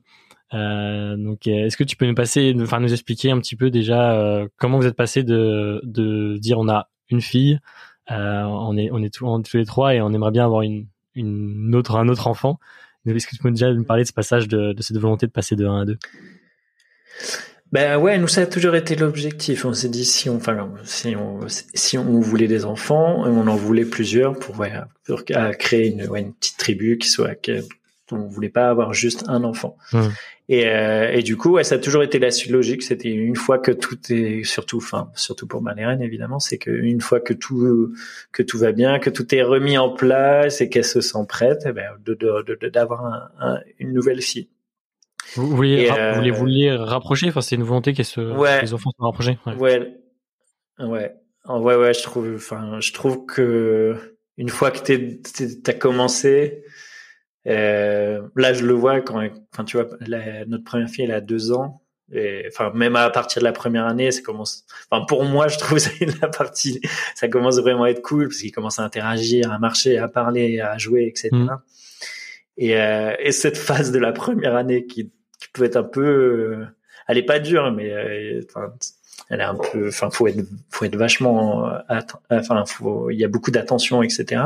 donc, 0.53 1.47
est-ce 1.47 1.77
que 1.77 1.83
tu 1.83 1.95
peux 1.95 2.05
nous 2.05 2.15
passer, 2.15 2.53
enfin 2.59 2.79
nous 2.79 2.91
expliquer 2.91 3.31
un 3.31 3.39
petit 3.39 3.55
peu 3.55 3.69
déjà 3.69 4.13
euh, 4.13 4.47
comment 4.57 4.77
vous 4.77 4.85
êtes 4.85 4.95
passé 4.95 5.23
de 5.23 5.79
de 5.83 6.37
dire 6.37 6.59
on 6.59 6.67
a 6.67 6.89
une 7.09 7.21
fille, 7.21 7.59
euh, 8.11 8.43
on 8.43 8.77
est 8.77 8.89
on 8.91 9.01
est 9.01 9.13
tous, 9.13 9.25
tous 9.43 9.57
les 9.57 9.65
trois 9.65 9.95
et 9.95 10.01
on 10.01 10.11
aimerait 10.11 10.31
bien 10.31 10.45
avoir 10.45 10.61
une 10.61 10.87
une 11.15 11.73
autre 11.75 11.95
un 11.95 12.07
autre 12.09 12.27
enfant. 12.27 12.59
Est-ce 13.05 13.27
que 13.27 13.35
tu 13.35 13.41
peux 13.41 13.49
déjà 13.49 13.73
nous 13.73 13.83
parler 13.83 14.03
de 14.03 14.07
ce 14.07 14.13
passage 14.13 14.47
de, 14.47 14.73
de 14.73 14.81
cette 14.81 14.97
volonté 14.97 15.25
de 15.25 15.31
passer 15.31 15.55
de 15.55 15.65
1 15.65 15.81
à 15.81 15.85
2 15.85 15.97
ben 17.71 17.97
ouais, 17.97 18.17
nous 18.17 18.27
ça 18.27 18.41
a 18.41 18.45
toujours 18.47 18.75
été 18.75 18.97
l'objectif. 18.97 19.63
On 19.63 19.71
s'est 19.71 19.87
dit 19.87 20.03
si 20.03 20.29
on, 20.29 20.35
enfin 20.35 20.69
si 20.83 21.15
on, 21.15 21.39
si 21.47 21.97
on 21.97 22.19
voulait 22.19 22.49
des 22.49 22.65
enfants, 22.65 23.23
on 23.25 23.47
en 23.47 23.55
voulait 23.55 23.85
plusieurs 23.85 24.37
pour, 24.37 24.59
ouais, 24.59 24.73
pour 25.05 25.23
créer 25.23 25.87
une, 25.87 26.05
ouais, 26.09 26.19
une 26.19 26.33
petite 26.33 26.57
tribu 26.57 26.97
qui 26.97 27.07
soit, 27.07 27.35
on 28.13 28.27
voulait 28.27 28.49
pas 28.49 28.69
avoir 28.69 28.93
juste 28.93 29.25
un 29.27 29.43
enfant. 29.43 29.77
Mmh. 29.93 29.99
Et, 30.49 30.67
euh, 30.67 31.11
et, 31.11 31.23
du 31.23 31.37
coup, 31.37 31.51
ouais, 31.51 31.63
ça 31.63 31.75
a 31.75 31.77
toujours 31.77 32.03
été 32.03 32.19
la 32.19 32.29
suite 32.29 32.51
logique. 32.51 32.83
C'était 32.83 33.09
une 33.09 33.37
fois 33.37 33.57
que 33.57 33.71
tout 33.71 33.97
est, 34.09 34.43
surtout, 34.43 34.77
enfin, 34.77 35.09
surtout 35.15 35.47
pour 35.47 35.61
Malérène 35.61 36.01
évidemment, 36.01 36.39
c'est 36.39 36.57
qu'une 36.57 36.99
fois 36.99 37.21
que 37.21 37.33
tout 37.33 37.93
que 38.33 38.43
tout 38.43 38.57
va 38.57 38.73
bien, 38.73 38.99
que 38.99 39.09
tout 39.09 39.33
est 39.33 39.43
remis 39.43 39.77
en 39.77 39.89
place 39.89 40.59
et 40.59 40.69
qu'elle 40.69 40.85
se 40.85 40.99
sent 40.99 41.25
prête, 41.27 41.63
eh 41.65 41.71
ben, 41.71 41.91
d'avoir 42.73 43.29
une 43.79 43.93
nouvelle 43.93 44.21
fille. 44.21 44.49
Vous 45.35 45.47
vouliez, 45.47 45.89
euh, 45.89 46.19
vous 46.19 46.37
vouliez 46.37 46.71
rapprocher, 46.71 47.29
enfin, 47.29 47.41
c'est 47.41 47.55
une 47.55 47.63
volonté 47.63 47.93
se, 48.03 48.61
les 48.61 48.73
enfants 48.73 48.91
se 48.91 49.01
rapprochent. 49.01 49.27
Ouais. 49.45 49.55
ouais, 49.55 49.95
ouais, 50.79 51.11
ouais, 51.47 51.75
ouais, 51.75 51.93
je 51.93 52.03
trouve, 52.03 52.33
enfin, 52.35 52.79
je 52.81 52.91
trouve 52.91 53.25
que 53.25 53.95
une 54.37 54.49
fois 54.49 54.71
que 54.71 55.61
t'as 55.61 55.73
commencé, 55.73 56.63
euh, 57.47 58.21
là, 58.35 58.53
je 58.53 58.65
le 58.65 58.73
vois 58.73 59.01
quand, 59.01 59.21
enfin, 59.53 59.63
tu 59.63 59.77
vois, 59.77 59.87
notre 60.47 60.63
première 60.63 60.89
fille, 60.89 61.05
elle 61.05 61.11
a 61.11 61.21
deux 61.21 61.51
ans. 61.51 61.81
Et, 62.13 62.43
enfin, 62.47 62.71
même 62.73 62.95
à 62.97 63.09
partir 63.09 63.41
de 63.41 63.45
la 63.45 63.53
première 63.53 63.85
année, 63.85 64.11
ça 64.11 64.21
commence. 64.21 64.65
Enfin, 64.89 65.05
pour 65.05 65.23
moi, 65.23 65.47
je 65.47 65.57
trouve 65.57 65.77
c'est 65.79 66.21
la 66.21 66.27
partie, 66.27 66.81
ça 67.15 67.27
commence 67.27 67.59
vraiment 67.59 67.83
à 67.83 67.89
être 67.89 68.01
cool 68.01 68.27
parce 68.27 68.39
qu'il 68.39 68.51
commence 68.51 68.79
à 68.79 68.83
interagir, 68.83 69.51
à 69.51 69.59
marcher, 69.59 69.97
à 69.97 70.07
parler, 70.07 70.59
à 70.59 70.77
jouer, 70.77 71.05
etc. 71.07 71.29
Mm. 71.31 71.49
Et, 72.57 72.77
euh, 72.77 73.15
et 73.19 73.31
cette 73.31 73.57
phase 73.57 73.91
de 73.91 73.99
la 73.99 74.11
première 74.11 74.55
année 74.55 74.85
qui, 74.85 75.11
qui 75.39 75.47
peut 75.53 75.63
être 75.63 75.77
un 75.77 75.83
peu, 75.83 76.05
euh, 76.05 76.65
elle 77.07 77.17
est 77.17 77.23
pas 77.23 77.39
dure, 77.39 77.71
mais 77.71 77.91
euh, 77.91 78.41
elle 79.29 79.39
est 79.39 79.43
un 79.43 79.55
peu, 79.55 79.87
enfin, 79.87 80.09
faut 80.09 80.27
être, 80.27 80.39
faut 80.69 80.85
être 80.85 80.95
vachement, 80.95 81.69
euh, 81.69 81.99
enfin, 82.29 82.63
il 83.11 83.17
y 83.17 83.23
a 83.23 83.27
beaucoup 83.27 83.51
d'attention, 83.51 84.03
etc. 84.03 84.43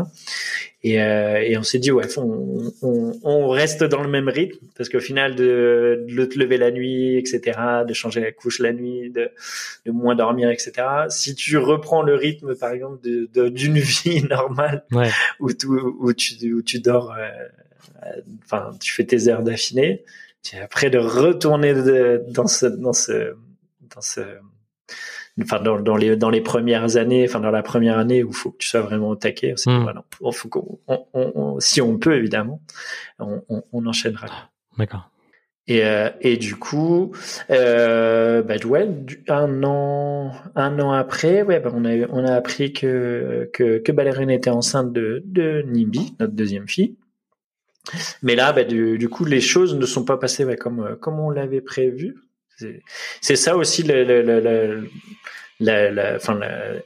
Et, 0.84 1.02
euh, 1.02 1.42
et 1.42 1.58
on 1.58 1.64
s'est 1.64 1.80
dit, 1.80 1.92
ouais, 1.92 2.06
on, 2.18 2.72
on, 2.84 3.14
on, 3.24 3.50
reste 3.50 3.84
dans 3.84 4.04
le 4.04 4.10
même 4.10 4.30
rythme 4.30 4.64
parce 4.78 4.90
qu'au 4.90 5.00
final, 5.00 5.36
de, 5.36 6.06
de 6.08 6.26
te 6.26 6.38
lever 6.38 6.58
la 6.58 6.70
nuit, 6.70 7.18
etc., 7.18 7.60
de 7.88 7.94
changer 7.94 8.22
la 8.22 8.32
couche 8.32 8.60
la 8.60 8.74
nuit, 8.74 9.10
de, 9.10 9.32
de 9.88 9.92
moins 9.92 10.14
dormir, 10.14 10.52
etc. 10.52 10.74
Si 11.10 11.34
tu 11.34 11.58
reprends 11.58 12.04
le 12.04 12.14
rythme, 12.14 12.54
par 12.56 12.72
exemple, 12.72 13.02
d'une 13.02 13.28
de, 13.34 13.50
d'une 13.50 13.80
vie 13.80 14.24
normale 14.30 14.84
ouais. 14.92 15.10
où, 15.40 15.52
tu, 15.52 15.66
où, 15.66 16.14
tu, 16.14 16.54
où 16.54 16.62
tu 16.62 16.80
dors, 16.80 17.12
euh, 17.12 18.22
enfin, 18.44 18.70
tu 18.80 18.94
fais 18.94 19.06
tes 19.06 19.28
heures 19.28 19.42
après 20.54 20.90
de 20.90 20.98
retourner 20.98 21.74
dans 22.30 22.48
ce, 22.48 22.66
dans 22.66 22.94
ce, 22.94 23.36
dans 23.94 24.02
ce 24.02 24.22
enfin 25.42 25.60
dans, 25.60 25.80
dans, 25.80 25.98
les 25.98 26.16
dans 26.16 26.30
les 26.30 26.42
premières 26.42 26.98
années, 26.98 27.26
enfin 27.28 27.40
dans 27.40 27.52
la 27.52 27.64
première 27.64 27.98
année 27.98 28.24
où 28.24 28.30
il 28.30 28.36
faut 28.36 28.52
que 28.52 28.58
tu 28.58 28.68
sois 28.68 28.82
vraiment 28.82 29.10
au 29.10 29.16
taquet. 29.16 29.56
Voilà, 29.66 30.04
faut 30.32 30.50
qu'on, 30.50 30.80
on, 30.88 31.06
on, 31.14 31.60
si 31.60 31.82
on 31.82 31.98
peut 31.98 32.16
évidemment, 32.16 32.62
on, 33.20 33.44
on 33.50 33.86
enchaînera. 33.86 34.28
D'accord. 34.78 35.10
Et, 35.68 35.84
euh, 35.84 36.12
et 36.22 36.38
du 36.38 36.56
coup, 36.56 37.12
euh, 37.50 38.44
bah, 38.44 38.56
ouais, 38.66 38.88
un 39.28 39.64
an, 39.64 40.32
un 40.56 40.80
an 40.80 40.92
après, 40.92 41.42
ouais, 41.42 41.60
bah, 41.60 41.72
on 41.74 41.86
a, 41.86 42.08
on 42.12 42.24
a 42.24 42.36
appris 42.36 42.72
que, 42.72 43.50
que, 43.52 43.80
que 43.80 43.92
Ballerine 43.92 44.30
était 44.30 44.52
enceinte 44.52 44.94
de, 44.94 45.24
de 45.26 45.64
Nimbi, 45.64 46.16
notre 46.20 46.34
deuxième 46.34 46.68
fille. 46.68 46.96
Mais 48.22 48.36
là, 48.36 48.54
bah, 48.54 48.64
du, 48.64 48.98
du, 48.98 49.10
coup, 49.10 49.26
les 49.26 49.42
choses 49.42 49.76
ne 49.76 49.86
sont 49.86 50.06
pas 50.06 50.18
passées 50.18 50.46
bah, 50.46 50.56
comme, 50.56 50.98
comme 51.00 51.20
on 51.20 51.30
l'avait 51.30 51.62
prévu. 51.62 52.16
C'est 53.22 53.36
ça 53.36 53.58
aussi 53.58 53.84
le, 53.84 54.04
le, 54.04 54.22
le, 54.22 54.90
la, 55.60 55.92
la, 55.92 56.16
enfin, 56.16 56.40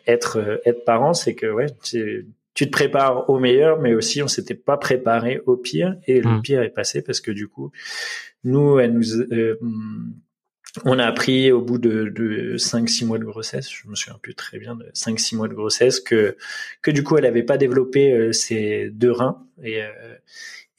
être, 0.08 0.62
être 0.66 0.84
parent, 0.84 1.14
c'est 1.14 1.36
que 1.36 1.46
ouais, 1.48 1.68
tu 1.84 2.26
te 2.56 2.72
prépares 2.72 3.30
au 3.30 3.40
meilleur, 3.40 3.80
mais 3.80 3.94
aussi 3.94 4.22
on 4.24 4.28
s'était 4.28 4.56
pas 4.56 4.78
préparé 4.78 5.42
au 5.46 5.58
pire 5.58 5.96
et 6.08 6.22
le 6.22 6.30
mmh. 6.30 6.42
pire 6.42 6.62
est 6.62 6.70
passé 6.70 7.02
parce 7.02 7.22
que 7.22 7.32
du 7.32 7.48
coup, 7.48 7.72
nous, 8.44 8.80
elle 8.80 8.94
nous, 8.94 9.22
euh, 9.32 9.60
on 10.86 11.00
a 11.00 11.06
appris 11.06 11.52
au 11.52 11.62
bout 11.62 11.78
de, 11.78 12.10
de 12.10 12.58
5-6 12.58 13.06
mois 13.06 13.18
de 13.18 13.26
grossesse, 13.26 13.70
je 13.70 13.88
me 13.88 13.96
souviens 13.96 14.20
plus 14.22 14.36
très 14.36 14.60
bien 14.60 14.76
de 14.76 14.86
5-6 14.94 15.36
mois 15.36 15.48
de 15.48 15.54
grossesse, 15.54 16.00
que, 16.00 16.38
que 16.82 16.92
du 16.92 17.04
coup 17.04 17.18
elle 17.18 17.24
n'avait 17.24 17.44
pas 17.44 17.58
développé 17.58 18.14
euh, 18.14 18.32
ses 18.34 18.90
deux 18.90 19.12
reins 19.12 19.46
et, 19.64 19.82
euh, 19.82 19.88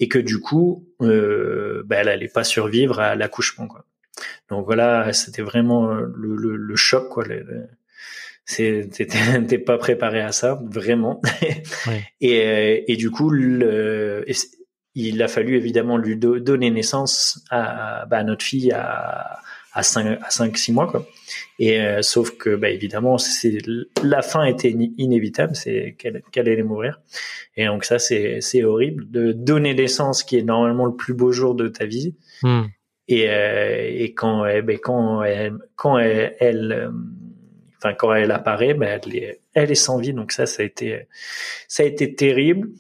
et 0.01 0.09
que 0.09 0.19
du 0.19 0.41
coup 0.41 0.89
euh, 1.03 1.83
bah, 1.87 1.97
elle 2.01 2.09
allait 2.09 2.29
pas 2.29 2.45
survivre 2.45 2.99
à 2.99 3.15
l'accouchement. 3.15 3.69
Quoi. 3.69 3.85
Donc 4.49 4.65
voilà, 4.65 5.13
c'était 5.13 5.43
vraiment 5.43 5.93
le, 5.95 6.37
le, 6.37 6.57
le, 6.57 6.77
choc. 6.77 7.09
quoi. 7.09 7.25
Le, 7.25 7.69
t'es 9.47 9.59
pas 9.59 9.79
préparé 9.79 10.21
à 10.21 10.33
ça 10.33 10.61
vraiment 10.65 11.23
et, 12.21 12.93
et 12.93 12.97
du 12.97 13.11
coup 13.11 13.31
le, 13.31 14.25
il 14.95 15.23
a 15.23 15.29
fallu 15.29 15.57
évidemment 15.57 15.97
lui 15.97 16.17
donner 16.17 16.71
naissance 16.71 17.45
à, 17.51 18.07
bah, 18.07 18.25
notre 18.25 18.45
fille 18.45 18.73
à, 18.73 19.41
à 19.73 19.83
5 19.83 20.19
à 20.23 20.31
5 20.31 20.57
6 20.57 20.73
mois 20.73 20.87
quoi. 20.87 21.07
Et 21.59 21.81
euh, 21.81 22.03
sauf 22.03 22.37
que 22.37 22.57
bah, 22.57 22.71
évidemment 22.71 23.19
c'est 23.19 23.59
la 24.03 24.23
fin 24.23 24.45
était 24.45 24.71
inévitable, 24.71 25.55
c'est 25.55 25.95
qu'elle 25.99 26.23
qu'elle 26.33 26.49
allait 26.49 26.63
mourir. 26.63 27.01
Et 27.57 27.67
donc 27.67 27.85
ça 27.85 27.99
c'est 27.99 28.41
c'est 28.41 28.65
horrible 28.65 29.11
de 29.11 29.33
donner 29.33 29.75
naissance 29.75 30.23
qui 30.23 30.39
est 30.39 30.43
normalement 30.43 30.87
le 30.87 30.95
plus 30.95 31.15
beau 31.15 31.33
jour 31.33 31.55
de 31.55 31.69
ta 31.69 31.87
vie. 31.87 32.15
Hmm. 32.43 32.65
Et, 33.09 33.29
euh, 33.29 33.91
et 33.91 34.15
quand 34.15 34.43
ben, 34.43 34.79
quand 34.79 35.23
elle, 35.25 35.55
quand 35.77 35.99
elle, 35.99 36.37
elle 36.39 36.73
euh, 36.73 36.91
enfin 37.79 37.95
quand 37.95 38.15
elle 38.15 38.31
apparaît, 38.31 38.75
ben, 38.75 39.01
elle 39.05 39.17
est 39.17 39.41
elle 39.55 39.71
est 39.71 39.77
sans 39.77 39.99
vie. 39.99 40.13
Donc 40.13 40.33
ça 40.33 40.47
ça 40.47 40.63
a 40.63 40.67
été 40.67 41.07
ça 41.69 41.83
a 41.83 41.87
été 41.87 42.15
terrible. 42.15 42.71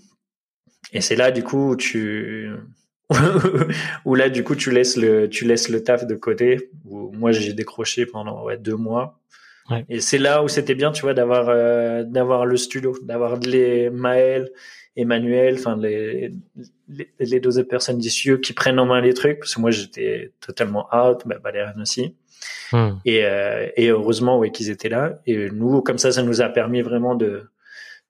Et 0.92 1.00
c'est 1.00 1.16
là 1.16 1.31
du 1.31 1.44
coup 1.44 1.70
où 1.70 1.76
tu 1.76 2.50
où 4.05 4.14
là 4.14 4.29
du 4.29 4.44
coup 4.44 4.55
tu 4.55 4.70
laisses 4.70 4.96
le 4.96 5.29
tu 5.29 5.44
laisses 5.44 5.68
le 5.68 5.83
taf 5.83 6.07
de 6.07 6.14
côté. 6.14 6.70
Où 6.85 7.11
moi 7.12 7.33
j'ai 7.33 7.53
décroché 7.53 8.07
pendant 8.07 8.44
ouais, 8.44 8.57
deux 8.57 8.77
mois. 8.77 9.20
Ouais. 9.70 9.85
Et 9.88 10.01
c'est 10.01 10.18
là 10.18 10.42
où 10.42 10.49
c'était 10.49 10.75
bien, 10.75 10.90
tu 10.90 11.03
vois, 11.03 11.14
d'avoir 11.14 11.49
euh, 11.49 12.03
d'avoir 12.03 12.44
le 12.46 12.57
studio, 12.57 12.96
d'avoir 13.03 13.37
les 13.38 13.88
Maël, 13.90 14.51
Emmanuel, 14.96 15.57
enfin 15.59 15.77
les, 15.77 16.33
les, 16.88 17.11
les 17.20 17.40
deux 17.40 17.59
autres 17.59 17.68
personnes 17.68 17.99
d'ici 17.99 18.31
qui 18.42 18.53
prennent 18.53 18.81
en 18.81 18.87
main 18.87 19.01
les 19.01 19.14
trucs, 19.14 19.38
parce 19.38 19.55
que 19.55 19.61
moi 19.61 19.70
j'étais 19.70 20.33
totalement 20.40 20.88
out, 20.92 21.23
bah, 21.25 21.37
Valériane 21.42 21.81
aussi. 21.81 22.16
Hmm. 22.73 22.92
Et, 23.05 23.25
euh, 23.25 23.68
et 23.77 23.88
heureusement 23.88 24.38
ouais 24.38 24.51
qu'ils 24.51 24.70
étaient 24.70 24.88
là. 24.88 25.20
Et 25.27 25.51
nous, 25.51 25.83
comme 25.83 25.99
ça, 25.99 26.11
ça 26.11 26.23
nous 26.23 26.40
a 26.40 26.49
permis 26.49 26.83
vraiment 26.83 27.14
de 27.14 27.44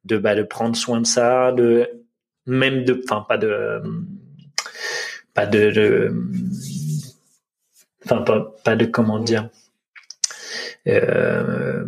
de 0.06 0.16
bah, 0.16 0.34
de 0.34 0.42
prendre 0.42 0.76
soin 0.76 1.00
de 1.00 1.06
ça, 1.06 1.52
de 1.52 1.88
même 2.46 2.84
de, 2.84 3.00
enfin 3.04 3.24
pas 3.28 3.36
de, 3.36 3.82
pas 5.40 5.46
de, 5.46 6.12
enfin 8.05 8.22
pas, 8.22 8.55
pas 8.62 8.76
de 8.76 8.85
comment 8.85 9.18
dire, 9.18 9.48
euh, 10.87 11.85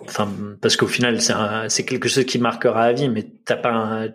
enfin 0.00 0.28
parce 0.60 0.76
qu'au 0.76 0.86
final 0.86 1.20
c'est 1.20 1.34
c'est 1.68 1.84
quelque 1.84 2.08
chose 2.08 2.24
qui 2.24 2.38
marquera 2.38 2.84
à 2.84 2.92
vie, 2.92 3.08
mais 3.08 3.26
t'as 3.44 3.56
pas 3.56 3.72
un, 3.72 4.08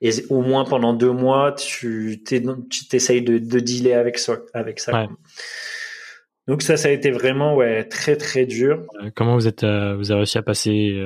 et 0.00 0.10
au 0.28 0.42
moins 0.42 0.64
pendant 0.64 0.92
deux 0.92 1.12
mois 1.12 1.52
tu 1.52 2.22
t'essayes 2.24 3.22
de, 3.22 3.38
de 3.38 3.60
dealer 3.60 3.94
avec 3.94 4.18
ça, 4.18 4.38
avec 4.54 4.80
ça. 4.80 5.06
Donc 6.48 6.62
ça, 6.62 6.78
ça 6.78 6.88
a 6.88 6.92
été 6.92 7.10
vraiment 7.10 7.54
ouais 7.54 7.84
très 7.84 8.16
très 8.16 8.46
dur. 8.46 8.86
Euh, 9.02 9.10
comment 9.14 9.34
vous 9.34 9.46
êtes, 9.46 9.64
euh, 9.64 9.94
vous 9.96 10.10
avez 10.10 10.20
réussi 10.20 10.38
à 10.38 10.42
passer 10.42 10.98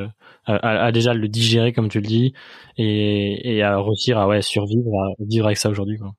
à, 0.46 0.86
à, 0.86 0.92
déjà 0.92 1.12
le 1.14 1.28
digérer 1.28 1.72
comme 1.72 1.88
tu 1.88 2.00
le 2.00 2.06
dis 2.06 2.32
et, 2.78 3.56
et 3.56 3.62
à 3.62 3.78
réussir 3.80 4.18
à 4.18 4.26
ouais 4.28 4.40
survivre 4.40 4.90
à 5.04 5.08
vivre 5.18 5.46
avec 5.46 5.58
ça 5.58 5.68
aujourd'hui 5.68 5.98
quoi. 5.98 6.14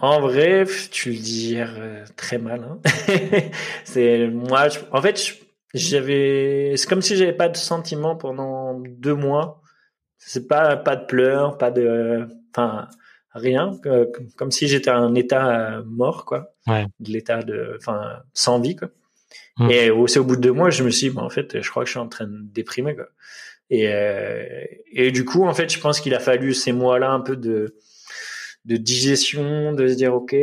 En 0.00 0.20
vrai, 0.20 0.64
tu 0.90 1.10
le 1.10 1.18
dis 1.18 1.56
euh, 1.58 2.04
très 2.16 2.38
mal. 2.38 2.64
Hein. 2.64 2.78
c'est 3.84 4.28
moi. 4.28 4.68
en 4.92 5.02
fait, 5.02 5.36
j'avais. 5.74 6.74
C'est 6.76 6.88
comme 6.88 7.02
si 7.02 7.16
j'avais 7.16 7.32
pas 7.32 7.48
de 7.48 7.56
sentiments 7.56 8.16
pendant 8.16 8.80
deux 8.80 9.14
mois. 9.14 9.62
C'est 10.18 10.48
pas 10.48 10.76
pas 10.76 10.96
de 10.96 11.06
pleurs, 11.06 11.58
pas 11.58 11.70
de. 11.70 12.26
Enfin, 12.54 12.88
rien. 13.34 13.78
comme 14.36 14.50
si 14.50 14.68
j'étais 14.68 14.90
un 14.90 15.14
état 15.14 15.82
mort, 15.86 16.24
quoi. 16.24 16.54
Ouais. 16.66 16.86
De 17.00 17.10
l'état 17.10 17.42
de. 17.42 17.76
Enfin, 17.78 18.20
sans 18.34 18.60
vie, 18.60 18.76
quoi. 18.76 18.88
Mmh. 19.58 19.70
Et 19.70 19.90
c'est 20.06 20.18
au 20.18 20.24
bout 20.24 20.36
de 20.36 20.40
deux 20.40 20.52
mois, 20.52 20.70
je 20.70 20.82
me 20.82 20.90
suis 20.90 21.08
dit, 21.08 21.14
bah, 21.14 21.22
en 21.22 21.30
fait, 21.30 21.60
je 21.60 21.70
crois 21.70 21.82
que 21.82 21.86
je 21.88 21.92
suis 21.92 22.00
en 22.00 22.08
train 22.08 22.26
de 22.26 22.40
déprimer. 22.42 22.94
Quoi. 22.94 23.06
Et, 23.70 23.88
euh, 23.88 24.64
et 24.92 25.12
du 25.12 25.24
coup, 25.24 25.46
en 25.46 25.54
fait, 25.54 25.72
je 25.72 25.78
pense 25.78 26.00
qu'il 26.00 26.14
a 26.14 26.18
fallu 26.18 26.54
ces 26.54 26.72
mois-là 26.72 27.12
un 27.12 27.20
peu 27.20 27.36
de, 27.36 27.76
de 28.64 28.76
digestion, 28.76 29.72
de 29.72 29.88
se 29.88 29.94
dire, 29.94 30.14
OK, 30.14 30.36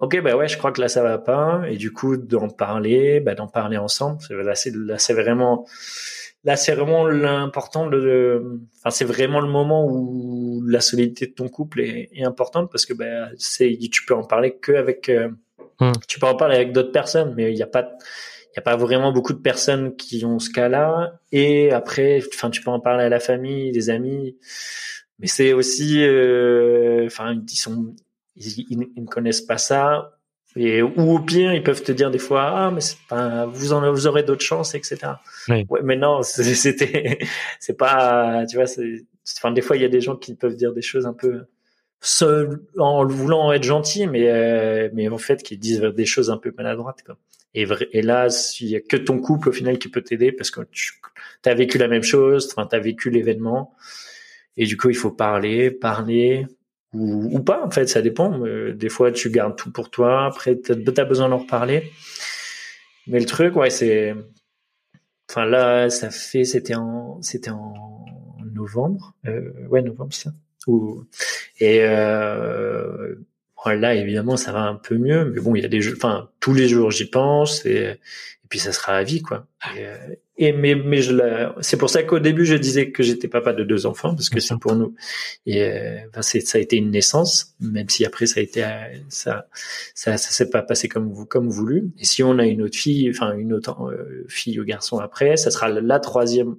OK, 0.00 0.20
bah 0.22 0.36
ouais, 0.36 0.48
je 0.48 0.56
crois 0.56 0.72
que 0.72 0.80
là, 0.80 0.88
ça 0.88 1.02
va 1.02 1.18
pas. 1.18 1.62
Et 1.68 1.76
du 1.76 1.92
coup, 1.92 2.16
d'en 2.16 2.48
parler, 2.48 3.20
bah, 3.20 3.34
d'en 3.34 3.48
parler 3.48 3.76
ensemble. 3.76 4.18
Là, 4.30 4.54
c'est, 4.54 4.74
là, 4.74 4.98
c'est 4.98 5.12
vraiment, 5.12 5.66
là, 6.44 6.56
c'est 6.56 6.74
vraiment 6.74 7.06
l'important 7.06 7.86
de, 7.86 8.60
enfin, 8.78 8.90
c'est 8.90 9.04
vraiment 9.04 9.40
le 9.40 9.48
moment 9.48 9.86
où 9.86 10.62
la 10.66 10.80
solidité 10.80 11.26
de 11.26 11.32
ton 11.32 11.48
couple 11.48 11.80
est, 11.80 12.08
est 12.12 12.24
importante 12.24 12.70
parce 12.70 12.86
que, 12.86 12.94
bah, 12.94 13.28
c'est, 13.36 13.78
tu 13.92 14.06
peux 14.06 14.14
en 14.14 14.24
parler 14.24 14.56
que 14.56 14.72
avec, 14.72 15.10
euh, 15.10 15.28
Hmm. 15.80 15.92
Tu 16.06 16.20
peux 16.20 16.26
en 16.26 16.36
parler 16.36 16.56
avec 16.56 16.72
d'autres 16.72 16.92
personnes, 16.92 17.34
mais 17.34 17.52
il 17.52 17.56
n'y 17.56 17.62
a 17.62 17.66
pas, 17.66 17.90
il 18.52 18.56
y 18.56 18.58
a 18.58 18.62
pas 18.62 18.76
vraiment 18.76 19.12
beaucoup 19.12 19.32
de 19.32 19.38
personnes 19.38 19.96
qui 19.96 20.24
ont 20.24 20.38
ce 20.38 20.50
cas-là. 20.50 21.14
Et 21.32 21.72
après, 21.72 22.20
enfin, 22.34 22.50
tu 22.50 22.60
peux 22.60 22.70
en 22.70 22.80
parler 22.80 23.04
à 23.04 23.08
la 23.08 23.20
famille, 23.20 23.72
des 23.72 23.88
amis, 23.88 24.36
mais 25.20 25.26
c'est 25.26 25.52
aussi, 25.52 26.02
euh, 26.02 27.06
enfin, 27.06 27.40
ils 27.48 27.56
sont, 27.56 27.94
ils, 28.36 28.90
ne 28.96 29.06
connaissent 29.06 29.42
pas 29.42 29.58
ça. 29.58 30.16
Et, 30.56 30.82
ou 30.82 31.12
au 31.12 31.20
pire, 31.20 31.54
ils 31.54 31.62
peuvent 31.62 31.82
te 31.82 31.92
dire 31.92 32.10
des 32.10 32.18
fois, 32.18 32.52
ah, 32.54 32.70
mais 32.72 32.80
c'est 32.80 32.98
pas, 33.08 33.46
vous 33.46 33.72
en, 33.72 33.92
vous 33.92 34.06
aurez 34.06 34.24
d'autres 34.24 34.44
chances, 34.44 34.74
etc. 34.74 34.98
Ouais, 35.48 35.64
mais 35.84 35.96
non, 35.96 36.22
c'était, 36.22 37.18
c'est 37.60 37.76
pas, 37.76 38.44
tu 38.46 38.56
vois, 38.56 38.66
c'est, 38.66 39.04
enfin, 39.38 39.52
des 39.52 39.60
fois, 39.60 39.76
il 39.76 39.82
y 39.82 39.84
a 39.84 39.88
des 39.88 40.00
gens 40.00 40.16
qui 40.16 40.34
peuvent 40.34 40.56
dire 40.56 40.72
des 40.72 40.82
choses 40.82 41.06
un 41.06 41.12
peu, 41.12 41.44
seul, 42.00 42.60
en 42.78 43.06
voulant 43.06 43.52
être 43.52 43.62
gentil, 43.62 44.06
mais 44.06 44.30
euh, 44.30 44.88
mais 44.94 45.08
en 45.08 45.18
fait 45.18 45.42
qui 45.42 45.56
disent 45.58 45.80
des 45.80 46.06
choses 46.06 46.30
un 46.30 46.38
peu 46.38 46.52
maladroites. 46.56 47.02
Quoi. 47.04 47.16
Et, 47.54 47.66
et 47.92 48.02
là, 48.02 48.28
il 48.60 48.68
y 48.68 48.76
a 48.76 48.80
que 48.80 48.96
ton 48.96 49.18
couple 49.18 49.50
au 49.50 49.52
final 49.52 49.78
qui 49.78 49.88
peut 49.88 50.02
t'aider 50.02 50.32
parce 50.32 50.50
que 50.50 50.60
tu 50.72 51.00
as 51.44 51.54
vécu 51.54 51.78
la 51.78 51.88
même 51.88 52.02
chose, 52.02 52.48
enfin 52.50 52.66
tu 52.66 52.76
as 52.76 52.80
vécu 52.80 53.10
l'événement, 53.10 53.74
et 54.60 54.66
du 54.66 54.76
coup 54.76 54.90
il 54.90 54.96
faut 54.96 55.10
parler, 55.10 55.70
parler 55.70 56.46
ou, 56.92 57.36
ou 57.36 57.42
pas 57.42 57.64
en 57.64 57.70
fait, 57.70 57.88
ça 57.88 58.02
dépend. 58.02 58.44
Euh, 58.46 58.72
des 58.74 58.88
fois 58.88 59.10
tu 59.10 59.30
gardes 59.30 59.56
tout 59.56 59.72
pour 59.72 59.90
toi, 59.90 60.26
après 60.26 60.60
tu 60.60 60.72
as 60.72 61.04
besoin 61.04 61.28
d'en 61.28 61.38
reparler. 61.38 61.90
Mais 63.06 63.18
le 63.18 63.26
truc, 63.26 63.56
ouais, 63.56 63.70
c'est, 63.70 64.14
enfin 65.28 65.46
là, 65.46 65.90
ça 65.90 66.10
fait, 66.10 66.44
c'était 66.44 66.74
en, 66.76 67.20
c'était 67.22 67.50
en 67.50 68.04
novembre, 68.52 69.14
euh, 69.26 69.66
ouais 69.68 69.82
novembre 69.82 70.12
ça 70.12 70.30
et 71.58 71.80
euh, 71.82 73.14
là, 73.66 73.94
évidemment, 73.94 74.36
ça 74.36 74.52
va 74.52 74.62
un 74.62 74.74
peu 74.74 74.96
mieux, 74.96 75.24
mais 75.26 75.40
bon, 75.40 75.54
il 75.54 75.62
y 75.62 75.64
a 75.64 75.68
des 75.68 75.92
enfin, 75.92 76.30
tous 76.40 76.54
les 76.54 76.68
jours, 76.68 76.90
j'y 76.90 77.08
pense, 77.08 77.64
et, 77.66 77.98
puis 78.48 78.58
ça 78.58 78.72
sera 78.72 78.94
à 78.94 79.04
vie, 79.04 79.22
quoi. 79.22 79.46
Euh, 79.78 79.96
et 80.42 80.52
mais, 80.52 80.74
mais 80.74 81.02
je 81.02 81.12
c'est 81.60 81.76
pour 81.76 81.90
ça 81.90 82.02
qu'au 82.02 82.18
début, 82.18 82.46
je 82.46 82.54
disais 82.56 82.90
que 82.92 83.02
j'étais 83.02 83.28
papa 83.28 83.52
de 83.52 83.62
deux 83.62 83.84
enfants, 83.84 84.14
parce 84.14 84.30
que 84.30 84.40
c'est 84.40 84.58
pour 84.58 84.74
nous. 84.74 84.94
Et 85.44 85.62
euh, 85.62 85.98
ça 86.22 86.56
a 86.56 86.60
été 86.60 86.76
une 86.76 86.90
naissance, 86.90 87.54
même 87.60 87.90
si 87.90 88.06
après 88.06 88.24
ça 88.24 88.40
a 88.40 88.42
été, 88.42 88.64
euh, 88.64 88.68
ça, 89.10 89.46
ça, 89.94 90.16
ça 90.16 90.30
s'est 90.30 90.48
pas 90.48 90.62
passé 90.62 90.88
comme 90.88 91.12
vous, 91.12 91.26
comme 91.26 91.50
voulu. 91.50 91.92
Et 91.98 92.06
si 92.06 92.22
on 92.22 92.38
a 92.38 92.46
une 92.46 92.62
autre 92.62 92.78
fille, 92.78 93.10
enfin 93.10 93.34
une 93.34 93.52
autre 93.52 93.76
fille 94.28 94.58
ou 94.58 94.64
garçon 94.64 94.98
après, 94.98 95.36
ça 95.36 95.50
sera 95.50 95.68
la 95.68 96.00
troisième 96.00 96.56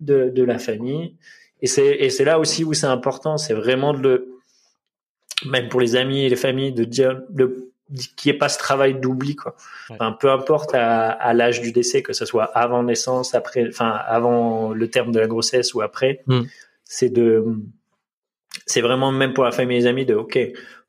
de, 0.00 0.30
de 0.30 0.42
la 0.42 0.58
famille. 0.58 1.14
Et 1.60 1.66
c'est 1.66 1.96
et 2.00 2.08
c'est 2.08 2.24
là 2.24 2.38
aussi 2.38 2.64
où 2.64 2.72
c'est 2.72 2.86
important, 2.86 3.36
c'est 3.36 3.54
vraiment 3.54 3.92
de 3.92 4.00
le 4.00 4.38
même 5.44 5.68
pour 5.68 5.80
les 5.82 5.96
amis 5.96 6.24
et 6.24 6.30
les 6.30 6.36
familles 6.36 6.72
de 6.72 6.84
dire 6.84 7.20
de 7.28 7.67
qu'il 8.16 8.30
n'y 8.30 8.36
ait 8.36 8.38
pas 8.38 8.48
ce 8.48 8.58
travail 8.58 8.94
d'oubli 8.94 9.36
quoi. 9.36 9.56
Enfin, 9.90 10.12
peu 10.12 10.30
importe 10.30 10.74
à, 10.74 11.10
à 11.10 11.32
l'âge 11.32 11.60
du 11.60 11.72
décès, 11.72 12.02
que 12.02 12.12
ce 12.12 12.24
soit 12.24 12.44
avant 12.44 12.82
naissance, 12.82 13.34
après, 13.34 13.66
enfin 13.68 13.90
avant 14.06 14.72
le 14.72 14.90
terme 14.90 15.12
de 15.12 15.20
la 15.20 15.26
grossesse 15.26 15.74
ou 15.74 15.80
après, 15.80 16.22
mm. 16.26 16.42
c'est 16.84 17.10
de 17.10 17.44
c'est 18.66 18.80
vraiment 18.80 19.12
même 19.12 19.32
pour 19.32 19.44
la 19.44 19.52
famille 19.52 19.78
et 19.78 19.80
les 19.80 19.86
amis 19.86 20.06
de 20.06 20.14
ok 20.14 20.38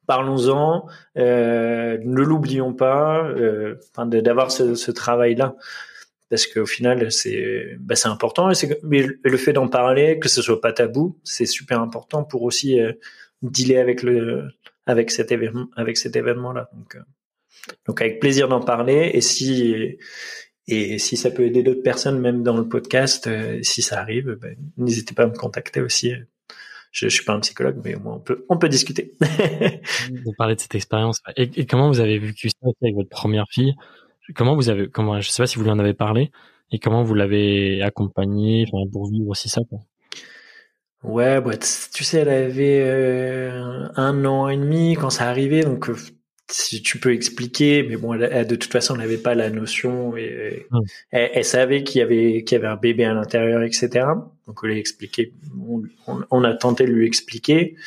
parlons-en, 0.10 0.88
euh, 1.20 2.00
ne 2.04 2.22
l'oublions 2.24 2.74
pas, 2.74 3.26
euh, 3.26 3.76
d'avoir 3.96 4.50
ce, 4.50 4.74
ce 4.74 4.90
travail-là 4.90 5.56
parce 6.32 6.48
qu'au 6.48 6.66
final 6.66 7.12
c'est 7.12 7.76
bah, 7.80 7.96
c'est 7.96 8.08
important 8.08 8.50
et 8.50 8.56
c'est 8.56 8.80
mais 8.84 9.06
le 9.24 9.38
fait 9.38 9.54
d'en 9.54 9.68
parler 9.68 10.20
que 10.20 10.30
ce 10.30 10.42
soit 10.42 10.62
pas 10.62 10.74
tabou 10.74 11.18
c'est 11.24 11.46
super 11.46 11.82
important 11.82 12.24
pour 12.24 12.44
aussi 12.44 12.80
euh, 12.80 12.94
dealer 13.42 13.78
avec 13.78 14.04
le 14.04 14.48
avec 14.90 15.12
cet 15.12 15.32
événement 15.32 15.68
avec 15.76 15.98
cet 15.98 16.16
événement 16.16 16.52
là 16.52 16.70
donc 16.74 16.96
euh, 16.96 17.02
donc 17.88 18.02
avec 18.02 18.20
plaisir 18.20 18.48
d'en 18.48 18.60
parler. 18.60 19.12
Et 19.14 19.22
si 19.22 19.98
et 20.68 20.98
si 20.98 21.16
ça 21.16 21.32
peut 21.32 21.44
aider 21.44 21.64
d'autres 21.64 21.84
personnes 21.84 22.20
même 22.20 22.44
dans 22.44 22.58
le 22.58 22.68
podcast 22.68 23.28
euh, 23.28 23.60
si 23.62 23.82
ça 23.82 24.02
arrive 24.02 24.38
bah, 24.42 24.48
n'hésitez 24.78 25.14
pas 25.14 25.24
à 25.24 25.28
me 25.28 25.38
contacter 25.38 25.80
aussi. 25.80 26.14
Je, 26.92 27.08
je 27.08 27.14
suis 27.14 27.24
pas 27.24 27.34
un 27.34 27.40
psychologue 27.40 27.80
mais 27.84 27.94
au 27.96 28.00
moins 28.00 28.16
on 28.16 28.20
peut 28.20 28.46
on 28.50 28.58
peut 28.58 28.70
discuter. 28.70 29.14
Vous 30.26 30.34
parlez 30.38 30.56
de 30.56 30.62
cette 30.62 30.76
expérience. 30.76 31.22
Et, 31.38 31.66
comment 31.68 31.88
vous 31.90 32.00
avez 32.00 32.18
vécu 32.18 32.50
ça 32.50 32.68
avec 32.82 32.96
votre 32.96 33.10
première 33.10 33.46
fille? 33.52 33.76
Comment 34.36 34.56
vous 34.56 34.70
avez, 34.70 34.90
comment, 34.90 35.22
je 35.22 35.30
sais 35.30 35.44
pas 35.44 35.48
si 35.48 35.58
vous 35.58 35.64
lui 35.64 35.72
en 35.72 35.80
avez 35.80 35.96
parlé, 35.96 36.32
et 36.72 36.80
comment 36.80 37.04
vous 37.04 37.16
l'avez 37.16 37.82
accompagné 37.82 38.66
pour 38.92 39.10
vivre 39.10 39.30
aussi 39.30 39.50
ça. 39.50 39.62
Ouais, 41.04 41.40
bah, 41.40 41.54
tu 41.94 42.04
sais, 42.04 42.20
elle 42.20 42.30
avait 42.30 42.82
euh, 42.82 43.88
un 43.96 44.26
an 44.26 44.50
et 44.50 44.58
demi 44.58 44.96
quand 44.96 45.10
ça 45.10 45.30
arrivait, 45.30 45.64
donc 45.64 45.90
euh, 45.90 45.96
si 46.52 46.82
tu 46.82 47.00
peux 47.00 47.14
expliquer, 47.14 47.84
mais 47.84 47.96
bon, 47.96 48.16
elle, 48.16 48.46
de 48.46 48.56
toute 48.56 48.72
façon, 48.72 48.96
elle 48.96 49.02
n'avait 49.02 49.18
pas 49.18 49.34
la 49.34 49.50
notion 49.50 50.18
et, 50.18 50.66
hum. 50.72 50.84
elle, 51.12 51.46
savait 51.46 51.84
qu'il 51.84 52.00
y 52.00 52.02
avait 52.02 52.44
qu'il 52.44 52.58
y 52.58 52.60
avait 52.60 52.68
un 52.68 52.76
bébé 52.76 53.06
à 53.06 53.14
l'intérieur, 53.14 53.64
etc. 53.64 54.08
Donc 54.46 54.62
on 54.62 54.68
lui 54.68 54.76
a 54.76 54.78
expliqué, 54.78 55.34
on, 56.32 56.44
a 56.44 56.54
tenté 56.54 56.86
de 56.86 56.92
lui 56.92 57.06
expliquer, 57.06 57.78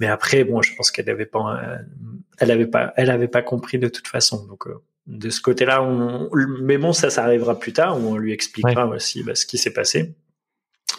mais 0.00 0.08
après, 0.08 0.42
bon, 0.42 0.60
je 0.60 0.74
pense 0.74 0.90
qu'elle 0.90 1.06
n'avait 1.06 1.26
pas, 1.26 1.78
elle 2.38 2.50
avait 2.50 2.66
pas, 2.66 2.92
elle 2.96 3.10
avait 3.10 3.28
pas 3.28 3.42
compris 3.42 3.78
de 3.78 3.88
toute 3.88 4.08
façon, 4.08 4.44
donc. 4.46 4.66
Euh, 4.66 4.74
de 5.06 5.28
ce 5.28 5.42
côté-là, 5.42 5.82
on... 5.82 6.30
mais 6.62 6.78
bon, 6.78 6.94
ça, 6.94 7.10
ça 7.10 7.24
arrivera 7.24 7.58
plus 7.58 7.74
tard 7.74 8.00
où 8.00 8.06
on 8.06 8.16
lui 8.16 8.32
expliquera 8.32 8.86
aussi 8.86 9.22
bah, 9.22 9.34
ce 9.34 9.44
qui 9.44 9.58
s'est 9.58 9.74
passé. 9.74 10.14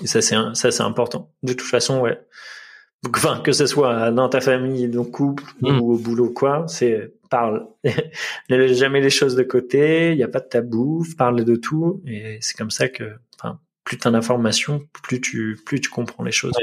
Et 0.04 0.08
ça, 0.08 0.22
c'est 0.22 0.36
ça, 0.54 0.72
c'est 0.72 0.84
important. 0.84 1.32
De 1.44 1.54
toute 1.54 1.68
façon, 1.68 2.00
ouais. 2.02 2.20
Enfin, 3.14 3.40
que 3.44 3.52
ce 3.52 3.68
soit 3.68 4.12
dans 4.12 4.30
ta 4.30 4.42
famille, 4.42 4.88
dans 4.88 5.04
couple 5.04 5.44
mm. 5.62 5.80
ou 5.80 5.94
au 5.94 5.98
boulot, 5.98 6.32
quoi, 6.32 6.66
c'est 6.68 7.14
parle. 7.30 7.68
ne 7.84 8.56
laisse 8.56 8.78
jamais 8.78 9.02
les 9.02 9.10
choses 9.10 9.36
de 9.36 9.44
côté. 9.44 10.12
Il 10.12 10.18
n'y 10.18 10.24
a 10.24 10.28
pas 10.28 10.40
de 10.40 10.48
tabou. 10.48 11.06
Parle 11.18 11.44
de 11.44 11.56
tout. 11.56 12.02
Et 12.08 12.38
c'est 12.42 12.58
comme 12.58 12.72
ça 12.72 12.88
que, 12.90 13.04
enfin, 13.40 13.60
plus 13.84 13.98
tu 13.98 14.08
as 14.08 14.12
d'informations, 14.12 14.88
plus 15.04 15.22
tu, 15.22 15.60
plus 15.66 15.82
tu 15.82 15.90
comprends 15.90 16.24
les 16.24 16.32
choses. 16.32 16.54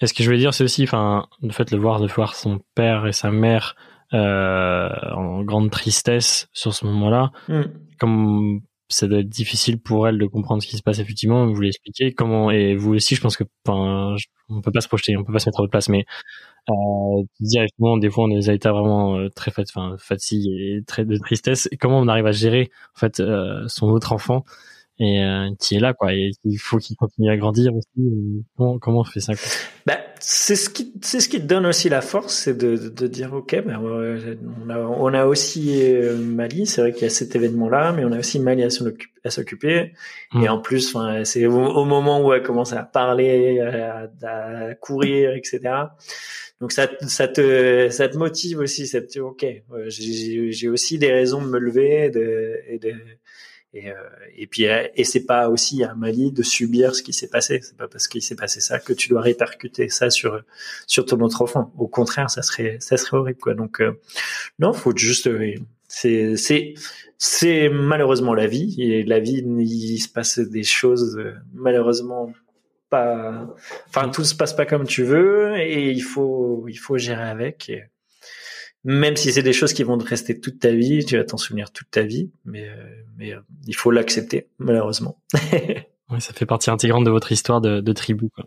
Et 0.00 0.06
ce 0.06 0.14
que 0.14 0.22
je 0.22 0.30
veux 0.30 0.36
dire, 0.36 0.54
c'est 0.54 0.64
aussi, 0.64 0.84
enfin, 0.84 1.26
le 1.42 1.52
fait 1.52 1.70
de 1.70 1.76
le 1.76 1.82
voir, 1.82 2.00
de 2.00 2.06
voir 2.06 2.34
son 2.34 2.60
père 2.74 3.06
et 3.06 3.12
sa 3.12 3.30
mère 3.30 3.74
euh, 4.12 4.88
en 5.14 5.42
grande 5.42 5.70
tristesse 5.70 6.48
sur 6.52 6.74
ce 6.74 6.84
moment-là. 6.86 7.32
Mm. 7.48 7.62
Comme 7.98 8.60
ça 8.90 9.06
doit 9.08 9.20
être 9.20 9.28
difficile 9.28 9.78
pour 9.80 10.08
elle 10.08 10.18
de 10.18 10.26
comprendre 10.26 10.62
ce 10.62 10.68
qui 10.68 10.76
se 10.76 10.82
passe 10.82 10.98
effectivement. 10.98 11.46
Vous 11.46 11.60
l'expliquez 11.60 12.12
comment 12.12 12.50
et 12.50 12.74
vous 12.76 12.94
aussi, 12.94 13.14
je 13.14 13.20
pense 13.20 13.36
que 13.36 13.44
enfin, 13.66 14.16
on 14.48 14.60
peut 14.60 14.72
pas 14.72 14.80
se 14.80 14.88
projeter, 14.88 15.16
on 15.16 15.24
peut 15.24 15.32
pas 15.32 15.38
se 15.38 15.48
mettre 15.48 15.60
à 15.60 15.62
votre 15.62 15.70
place, 15.70 15.88
mais 15.88 16.04
euh, 16.68 17.22
dire 17.40 17.62
effectivement 17.62 17.96
des 17.96 18.10
fois 18.10 18.24
on 18.24 18.32
a 18.32 18.34
des 18.36 18.50
états 18.50 18.72
vraiment 18.72 19.16
euh, 19.18 19.28
très 19.30 19.52
enfin 19.58 19.96
fatigués 19.98 20.78
et 20.78 20.84
très 20.84 21.04
de 21.04 21.16
tristesse. 21.18 21.68
Comment 21.80 22.00
on 22.00 22.08
arrive 22.08 22.26
à 22.26 22.32
gérer 22.32 22.70
en 22.96 22.98
fait 23.00 23.20
euh, 23.20 23.64
son 23.68 23.88
autre 23.88 24.12
enfant? 24.12 24.44
Et 25.00 25.24
euh, 25.24 25.48
qui 25.58 25.76
est 25.76 25.80
là 25.80 25.94
quoi. 25.94 26.12
Et 26.12 26.32
il 26.44 26.58
faut 26.58 26.76
qu'il 26.76 26.94
continue 26.94 27.30
à 27.30 27.36
grandir 27.36 27.74
aussi 27.74 27.88
comment, 28.56 28.78
comment 28.78 29.00
on 29.00 29.04
fait 29.04 29.20
ça 29.20 29.34
quoi. 29.34 29.48
Bah, 29.86 29.98
c'est 30.20 30.56
ce 30.56 30.68
qui 30.68 30.92
c'est 31.00 31.20
ce 31.20 31.28
qui 31.28 31.40
te 31.40 31.46
donne 31.46 31.64
aussi 31.64 31.88
la 31.88 32.02
force 32.02 32.34
c'est 32.34 32.56
de, 32.56 32.76
de 32.76 33.06
dire 33.06 33.32
ok 33.32 33.64
ben 33.66 33.80
on 33.80 34.70
a 34.70 34.78
on 34.78 35.14
a 35.14 35.24
aussi 35.24 35.82
euh, 35.82 36.16
Mali. 36.18 36.66
C'est 36.66 36.82
vrai 36.82 36.92
qu'il 36.92 37.02
y 37.02 37.06
a 37.06 37.10
cet 37.10 37.34
événement 37.34 37.70
là 37.70 37.92
mais 37.92 38.04
on 38.04 38.12
a 38.12 38.18
aussi 38.18 38.38
Mali 38.38 38.62
à 38.62 39.30
s'occuper. 39.30 39.92
Et 40.34 40.38
mm. 40.38 40.48
en 40.48 40.58
plus 40.60 40.94
enfin 40.94 41.24
c'est 41.24 41.46
au, 41.46 41.84
moment 41.86 42.20
où 42.20 42.32
elle 42.34 42.42
commence 42.42 42.74
à 42.74 42.82
parler 42.82 43.58
à, 43.60 44.10
à 44.22 44.74
courir 44.74 45.34
etc 45.34 45.86
donc 46.60 46.72
ça, 46.72 46.88
ça 47.08 47.26
te, 47.26 47.88
ça 47.88 48.06
te 48.10 48.18
motive 48.18 48.58
aussi, 48.58 48.86
ça 48.86 49.00
te 49.00 49.18
ok, 49.18 49.46
j'ai 49.88 50.68
aussi 50.68 50.98
des 50.98 51.10
raisons 51.10 51.40
de 51.40 51.48
me 51.48 51.58
lever 51.58 52.10
de, 52.10 52.60
et 52.68 52.78
de, 52.78 52.92
et, 53.72 53.90
euh, 53.90 53.94
et 54.36 54.46
puis, 54.48 54.66
euh, 54.66 54.88
et 54.96 55.04
c'est 55.04 55.24
pas 55.24 55.48
aussi 55.48 55.84
à 55.84 55.94
Mali 55.94 56.32
de 56.32 56.42
subir 56.42 56.94
ce 56.94 57.02
qui 57.02 57.12
s'est 57.12 57.28
passé. 57.28 57.60
C'est 57.62 57.76
pas 57.76 57.86
parce 57.86 58.08
qu'il 58.08 58.22
s'est 58.22 58.34
passé 58.34 58.60
ça 58.60 58.80
que 58.80 58.92
tu 58.92 59.08
dois 59.08 59.20
répercuter 59.20 59.88
ça 59.88 60.10
sur 60.10 60.42
sur 60.86 61.06
ton 61.06 61.20
autre 61.20 61.42
enfant. 61.42 61.72
Au 61.78 61.86
contraire, 61.86 62.30
ça 62.30 62.42
serait 62.42 62.78
ça 62.80 62.96
serait 62.96 63.16
horrible 63.16 63.38
quoi. 63.38 63.54
Donc 63.54 63.80
euh, 63.80 64.00
non, 64.58 64.72
faut 64.72 64.96
juste 64.96 65.30
c'est 65.86 66.36
c'est 66.36 66.74
c'est 67.18 67.68
malheureusement 67.68 68.34
la 68.34 68.48
vie 68.48 68.74
et 68.82 69.04
la 69.04 69.20
vie 69.20 69.44
il 69.44 69.98
se 69.98 70.08
passe 70.08 70.38
des 70.40 70.64
choses 70.64 71.20
malheureusement 71.52 72.32
pas 72.88 73.54
enfin 73.88 74.08
tout 74.08 74.24
se 74.24 74.34
passe 74.34 74.54
pas 74.54 74.66
comme 74.66 74.86
tu 74.86 75.04
veux 75.04 75.56
et 75.58 75.90
il 75.90 76.02
faut 76.02 76.66
il 76.68 76.78
faut 76.78 76.96
gérer 76.96 77.28
avec 77.28 77.70
même 78.84 79.16
si 79.16 79.32
c'est 79.32 79.42
des 79.42 79.52
choses 79.52 79.72
qui 79.72 79.82
vont 79.82 79.98
te 79.98 80.06
rester 80.06 80.40
toute 80.40 80.58
ta 80.58 80.70
vie, 80.70 81.04
tu 81.04 81.16
vas 81.16 81.24
t'en 81.24 81.36
souvenir 81.36 81.70
toute 81.70 81.90
ta 81.90 82.02
vie, 82.02 82.30
mais, 82.44 82.68
euh, 82.68 82.74
mais 83.18 83.32
euh, 83.32 83.40
il 83.66 83.74
faut 83.74 83.90
l'accepter, 83.90 84.48
malheureusement. 84.58 85.20
oui, 85.52 86.20
ça 86.20 86.32
fait 86.32 86.46
partie 86.46 86.70
intégrante 86.70 87.04
de 87.04 87.10
votre 87.10 87.32
histoire 87.32 87.60
de, 87.60 87.80
de 87.80 87.92
tribu. 87.92 88.30
Quoi. 88.30 88.46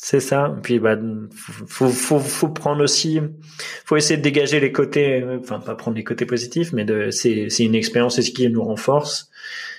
C'est 0.00 0.20
ça. 0.20 0.56
Puis 0.62 0.78
bah 0.78 0.96
faut, 1.32 1.88
faut 1.88 2.20
faut 2.20 2.48
prendre 2.48 2.82
aussi, 2.84 3.20
faut 3.84 3.96
essayer 3.96 4.16
de 4.16 4.22
dégager 4.22 4.60
les 4.60 4.70
côtés, 4.70 5.24
enfin 5.40 5.58
pas 5.58 5.74
prendre 5.74 5.96
les 5.96 6.04
côtés 6.04 6.24
positifs, 6.24 6.72
mais 6.72 6.84
de 6.84 7.10
c'est 7.10 7.48
c'est 7.50 7.64
une 7.64 7.74
expérience, 7.74 8.14
c'est 8.14 8.22
ce 8.22 8.30
qui 8.30 8.48
nous 8.48 8.62
renforce. 8.62 9.28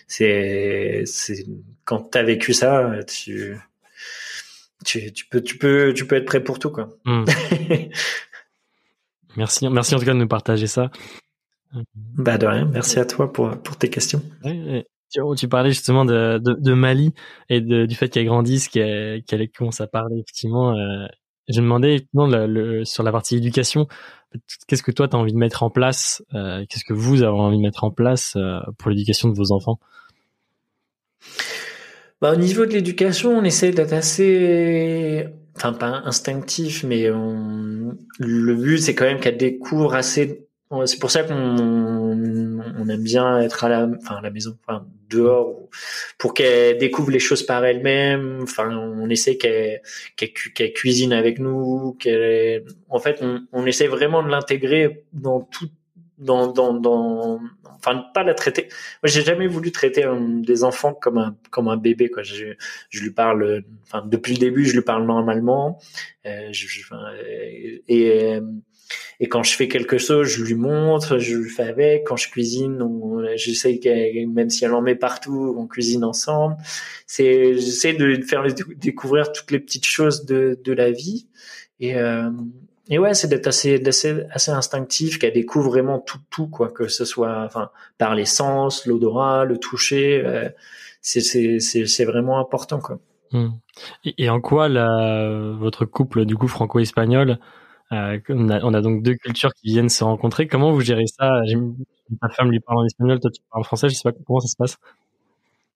C'est 0.08 1.04
c'est 1.06 1.46
quand 1.86 2.00
t'as 2.00 2.24
vécu 2.24 2.54
ça, 2.54 2.92
tu 3.08 3.58
tu, 4.86 5.14
tu 5.14 5.26
peux 5.28 5.42
tu 5.42 5.58
peux 5.58 5.94
tu 5.94 6.06
peux 6.06 6.18
être 6.18 6.26
prêt 6.26 6.44
pour 6.44 6.60
tout 6.60 6.70
quoi. 6.72 6.90
Hmm. 7.06 7.24
Merci, 9.40 9.70
merci 9.70 9.96
en 9.96 10.00
tout 10.00 10.06
cas 10.06 10.14
de 10.14 10.20
nous 10.20 10.28
partager 10.28 10.68
ça. 10.68 10.92
Bah 11.96 12.38
de 12.38 12.46
rien, 12.46 12.66
merci 12.66 13.00
à 13.00 13.06
toi 13.06 13.32
pour, 13.32 13.50
pour 13.62 13.78
tes 13.78 13.90
questions. 13.90 14.22
Tu, 15.38 15.48
parlais 15.48 15.70
justement 15.70 16.04
de, 16.04 16.40
de, 16.40 16.74
Mali 16.74 17.14
et 17.48 17.62
de, 17.62 17.86
du 17.86 17.96
fait 17.96 18.10
qu'elle 18.10 18.26
grandisse, 18.26 18.68
qu'elle 18.68 19.50
commence 19.58 19.80
à 19.80 19.88
parler 19.88 20.18
effectivement. 20.18 20.76
Euh, 20.76 21.08
je 21.48 21.62
me 21.62 21.68
demandais 21.68 21.96
effectivement 21.96 22.28
le, 22.28 22.84
sur 22.84 23.02
la 23.02 23.14
partie 23.14 23.38
éducation, 23.38 23.88
qu'est-ce 24.68 24.84
que 24.84 24.92
toi 24.92 25.08
tu 25.08 25.16
as 25.16 25.20
envie 25.20 25.32
de 25.32 25.38
mettre 25.38 25.64
en 25.64 25.70
place 25.70 26.22
euh, 26.34 26.66
Qu'est-ce 26.68 26.84
que 26.84 26.94
vous 26.94 27.24
avez 27.24 27.32
envie 27.32 27.58
de 27.58 27.62
mettre 27.62 27.86
en 27.86 27.92
place 27.92 28.34
euh, 28.36 28.60
pour 28.78 28.92
l'éducation 28.92 29.30
de 29.30 29.36
vos 29.36 29.54
enfants? 29.54 29.80
Bah, 32.20 32.34
Au 32.34 32.36
niveau 32.36 32.66
de 32.66 32.74
l'éducation, 32.74 33.32
on 33.32 33.46
essaie 33.46 33.72
d'être 33.72 33.94
assez 33.94 35.30
enfin 35.60 35.74
pas 35.74 36.02
instinctif, 36.06 36.84
mais 36.84 37.12
on, 37.12 37.98
le 38.20 38.56
but 38.56 38.80
c'est 38.80 38.96
quand 38.96 39.06
même 39.06 39.20
qu'elle 39.20 39.38
découvre 39.38 39.94
assez. 39.96 40.48
C'est 40.86 41.00
pour 41.00 41.10
ça 41.10 41.24
qu'on 41.24 41.36
on 41.36 42.90
aime 42.90 43.04
bien 43.04 43.42
être 43.42 43.64
à 43.64 43.70
la, 43.70 43.90
enfin 43.98 44.18
à 44.18 44.22
la 44.22 44.30
maison, 44.30 44.56
enfin 44.64 44.86
dehors, 45.10 45.70
pour 46.18 46.34
qu'elle 46.34 46.78
découvre 46.78 47.12
les 47.12 47.20
choses 47.20 47.44
par 47.44 47.66
elle-même. 47.66 48.40
Enfin, 48.44 48.70
on 48.70 49.10
essaie 49.10 49.38
qu'elle 49.38 49.82
qu'elle 50.16 50.74
cuisine 50.74 51.14
avec 51.14 51.40
nous, 51.40 51.98
qu'elle, 52.00 52.66
en 52.90 53.00
fait, 53.00 53.20
on, 53.22 53.42
on 53.52 53.66
essaie 53.66 53.88
vraiment 53.88 54.24
de 54.24 54.30
l'intégrer 54.30 55.06
dans 55.14 55.42
tout 55.42 55.70
dans, 56.20 56.52
dans, 56.52 56.74
dans, 56.74 57.40
enfin 57.78 58.04
pas 58.14 58.24
la 58.24 58.34
traiter. 58.34 58.64
Moi, 59.02 59.10
j'ai 59.10 59.24
jamais 59.24 59.48
voulu 59.48 59.72
traiter 59.72 60.06
des 60.42 60.64
enfants 60.64 60.94
comme 60.94 61.18
un 61.18 61.36
comme 61.50 61.68
un 61.68 61.78
bébé 61.78 62.10
quoi. 62.10 62.24
Je, 62.24 62.54
je 62.90 63.02
lui 63.02 63.12
parle, 63.12 63.64
enfin 63.84 64.06
depuis 64.06 64.34
le 64.34 64.40
début, 64.40 64.66
je 64.66 64.74
lui 64.74 64.84
parle 64.84 65.06
normalement. 65.06 65.80
Euh, 66.26 66.50
je, 66.52 66.68
et 67.88 68.40
et 69.20 69.28
quand 69.28 69.44
je 69.44 69.56
fais 69.56 69.68
quelque 69.68 69.98
chose, 69.98 70.28
je 70.28 70.44
lui 70.44 70.56
montre, 70.56 71.18
je 71.20 71.38
lui 71.38 71.50
fais 71.50 71.64
avec. 71.64 72.06
Quand 72.06 72.16
je 72.16 72.30
cuisine, 72.30 72.80
j'essaie 73.36 73.80
qu'elle, 73.80 74.28
même 74.30 74.50
si 74.50 74.66
elle 74.66 74.74
en 74.74 74.82
met 74.82 74.96
partout, 74.96 75.56
on 75.58 75.68
cuisine 75.68 76.04
ensemble. 76.04 76.56
C'est, 77.06 77.54
j'essaie 77.56 77.94
de 77.94 78.22
faire 78.26 78.46
découvrir 78.78 79.32
toutes 79.32 79.52
les 79.52 79.60
petites 79.60 79.86
choses 79.86 80.26
de 80.26 80.60
de 80.64 80.74
la 80.74 80.92
vie. 80.92 81.28
Et 81.80 81.96
euh, 81.96 82.30
et 82.90 83.00
ouais, 83.00 83.14
c'est 83.14 83.28
d'être 83.28 83.48
assez, 83.48 83.82
assez, 83.86 84.24
assez 84.32 84.52
instinctif, 84.52 85.20
qu'elle 85.20 85.34
découvre 85.34 85.70
vraiment 85.70 86.00
tout, 86.00 86.20
tout, 86.30 86.48
quoi, 86.48 86.70
que 86.70 86.88
ce 86.88 87.06
soit, 87.06 87.44
enfin, 87.44 87.70
par 87.98 88.16
les 88.16 88.26
sens, 88.26 88.86
l'odorat, 88.86 89.46
le 89.46 89.58
toucher, 89.58 90.22
euh, 90.26 90.50
c'est, 91.02 91.22
c'est, 91.22 91.60
c'est, 91.60 91.86
c'est 91.86 92.06
vraiment 92.06 92.40
important, 92.40 92.80
quoi. 92.80 93.00
Hmm. 93.32 93.50
Et, 94.04 94.24
et, 94.24 94.30
en 94.30 94.42
quoi 94.42 94.68
la, 94.68 95.54
votre 95.58 95.86
couple, 95.86 96.26
du 96.26 96.36
coup, 96.36 96.48
franco-espagnol, 96.48 97.38
euh, 97.92 98.20
on, 98.30 98.50
a, 98.50 98.60
on, 98.64 98.74
a, 98.74 98.82
donc 98.82 99.02
deux 99.04 99.16
cultures 99.16 99.54
qui 99.54 99.72
viennent 99.72 99.90
se 99.90 100.04
rencontrer. 100.04 100.48
Comment 100.48 100.72
vous 100.72 100.82
gérez 100.82 101.08
ça? 101.08 101.42
Ta 102.22 102.30
femme 102.30 102.52
lui 102.52 102.60
parle 102.60 102.80
en 102.80 102.86
espagnol, 102.86 103.20
toi 103.20 103.32
tu 103.32 103.42
parles 103.52 103.64
français. 103.64 103.90
Je 103.90 103.96
sais 103.96 104.04
pas 104.04 104.18
comment 104.26 104.40
ça 104.40 104.48
se 104.48 104.56
passe. 104.56 104.78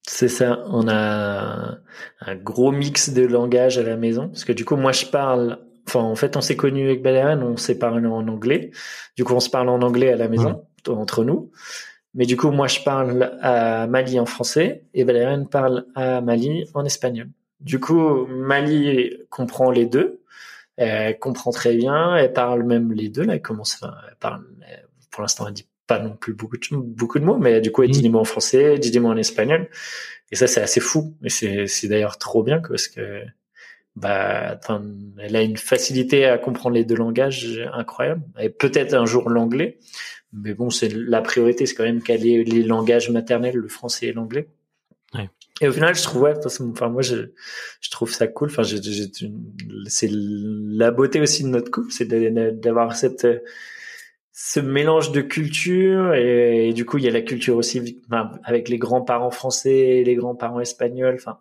C'est 0.04 0.28
ça. 0.28 0.64
On 0.68 0.88
a 0.88 1.78
un 2.22 2.36
gros 2.36 2.72
mix 2.72 3.12
de 3.14 3.26
langage 3.26 3.78
à 3.78 3.84
la 3.84 3.96
maison 3.96 4.28
parce 4.28 4.44
que 4.46 4.52
du 4.54 4.66
coup, 4.66 4.76
moi, 4.76 4.92
je 4.92 5.06
parle 5.06 5.60
enfin, 5.88 6.02
en 6.02 6.16
fait, 6.16 6.38
on 6.38 6.42
s'est 6.42 6.56
connus 6.56 6.86
avec 6.86 7.04
Valériane, 7.04 7.44
on 7.44 7.58
s'est 7.58 7.78
parlé 7.78 8.08
en 8.08 8.28
anglais. 8.28 8.72
Du 9.16 9.24
coup, 9.24 9.34
on 9.34 9.40
se 9.40 9.50
parle 9.50 9.70
en 9.70 9.82
anglais 9.82 10.12
à 10.12 10.16
la 10.16 10.28
maison, 10.28 10.66
entre 10.88 11.24
nous. 11.24 11.52
Mais 12.16 12.26
du 12.26 12.38
coup, 12.38 12.52
moi, 12.52 12.68
je 12.68 12.82
parle 12.82 13.38
à 13.42 13.88
Mali 13.88 14.20
en 14.20 14.26
français 14.26 14.84
et 14.94 15.04
Valériane 15.04 15.48
parle 15.48 15.86
à 15.96 16.22
Mali 16.22 16.70
en 16.74 16.86
espagnol. 16.86 17.30
Du 17.60 17.80
coup, 17.80 18.26
Mali 18.28 19.18
comprend 19.30 19.72
les 19.72 19.86
deux. 19.86 20.22
Elle 20.76 21.18
comprend 21.18 21.52
très 21.52 21.76
bien. 21.76 22.16
Elle 22.16 22.34
parle 22.34 22.64
même 22.64 22.92
les 22.92 23.10
deux. 23.10 23.24
Là, 23.24 23.36
elle 23.36 23.42
commence, 23.42 23.80
enfin, 23.82 23.96
elle 24.10 24.16
parle, 24.18 24.44
pour 25.10 25.22
l'instant, 25.22 25.48
elle 25.48 25.54
dit 25.54 25.68
pas 25.88 26.00
non 26.00 26.16
plus 26.16 26.34
beaucoup 26.34 26.58
de, 26.58 26.76
beaucoup 26.76 27.20
de 27.20 27.26
mots, 27.26 27.38
mais 27.38 27.60
du 27.62 27.72
coup, 27.72 27.84
elle 27.84 27.92
dit 27.92 28.02
des 28.02 28.10
mots 28.10 28.20
en 28.20 28.26
français, 28.26 28.62
elle 28.64 28.80
dit 28.80 28.92
des 28.92 29.00
mots 29.00 29.10
en 29.10 29.18
espagnol. 29.18 29.70
Et 30.32 30.36
ça, 30.36 30.48
c'est 30.48 30.62
assez 30.62 30.80
fou. 30.80 31.16
Et 31.24 31.30
c'est, 31.30 31.68
c'est 31.68 31.88
d'ailleurs 31.88 32.18
trop 32.18 32.44
bien 32.44 32.60
parce 32.60 32.88
que, 32.88 33.22
bah, 33.96 34.60
elle 35.20 35.36
a 35.36 35.42
une 35.42 35.58
facilité 35.58 36.26
à 36.26 36.38
comprendre 36.38 36.76
les 36.76 36.86
deux 36.86 36.96
langages 36.96 37.62
incroyable. 37.74 38.24
Et 38.40 38.50
peut-être 38.50 38.94
un 38.94 39.06
jour 39.06 39.30
l'anglais. 39.30 39.80
Mais 40.34 40.54
bon, 40.56 40.70
c'est 40.72 40.90
la 40.90 41.22
priorité, 41.22 41.66
c'est 41.66 41.76
quand 41.76 41.84
même 41.84 42.02
qu'elle 42.02 42.26
ait 42.26 42.44
les 42.44 42.64
langages 42.64 43.10
maternels, 43.12 43.56
le 43.56 43.68
français 43.68 44.08
et 44.08 44.14
l'anglais. 44.14 44.48
Ouais. 45.14 45.30
Et 45.62 45.68
au 45.68 45.72
final, 45.72 45.94
je 45.94 46.02
trouve, 46.02 46.24
ouais, 46.24 46.34
enfin, 46.44 46.90
moi, 46.90 47.04
je, 47.04 47.34
je 47.82 47.92
trouve 47.92 48.12
ça 48.12 48.26
cool. 48.26 48.50
Enfin, 48.50 48.64
c'est 48.64 50.10
la 50.12 50.90
beauté 50.90 51.22
aussi 51.22 51.44
de 51.44 51.50
notre 51.50 51.70
couple, 51.70 51.92
c'est 51.92 52.08
d'avoir 52.08 52.96
cette, 52.96 53.28
ce 54.32 54.60
mélange 54.60 55.12
de 55.12 55.22
culture 55.22 56.16
et, 56.16 56.74
du 56.74 56.86
coup, 56.86 56.98
il 56.98 57.04
y 57.04 57.08
a 57.08 57.12
la 57.12 57.22
culture 57.22 57.56
aussi 57.56 58.02
avec 58.44 58.70
les 58.70 58.80
grands-parents 58.80 59.30
français 59.30 60.00
et 60.00 60.04
les 60.04 60.16
grands-parents 60.16 60.60
espagnols. 60.60 61.16
Enfin, 61.16 61.38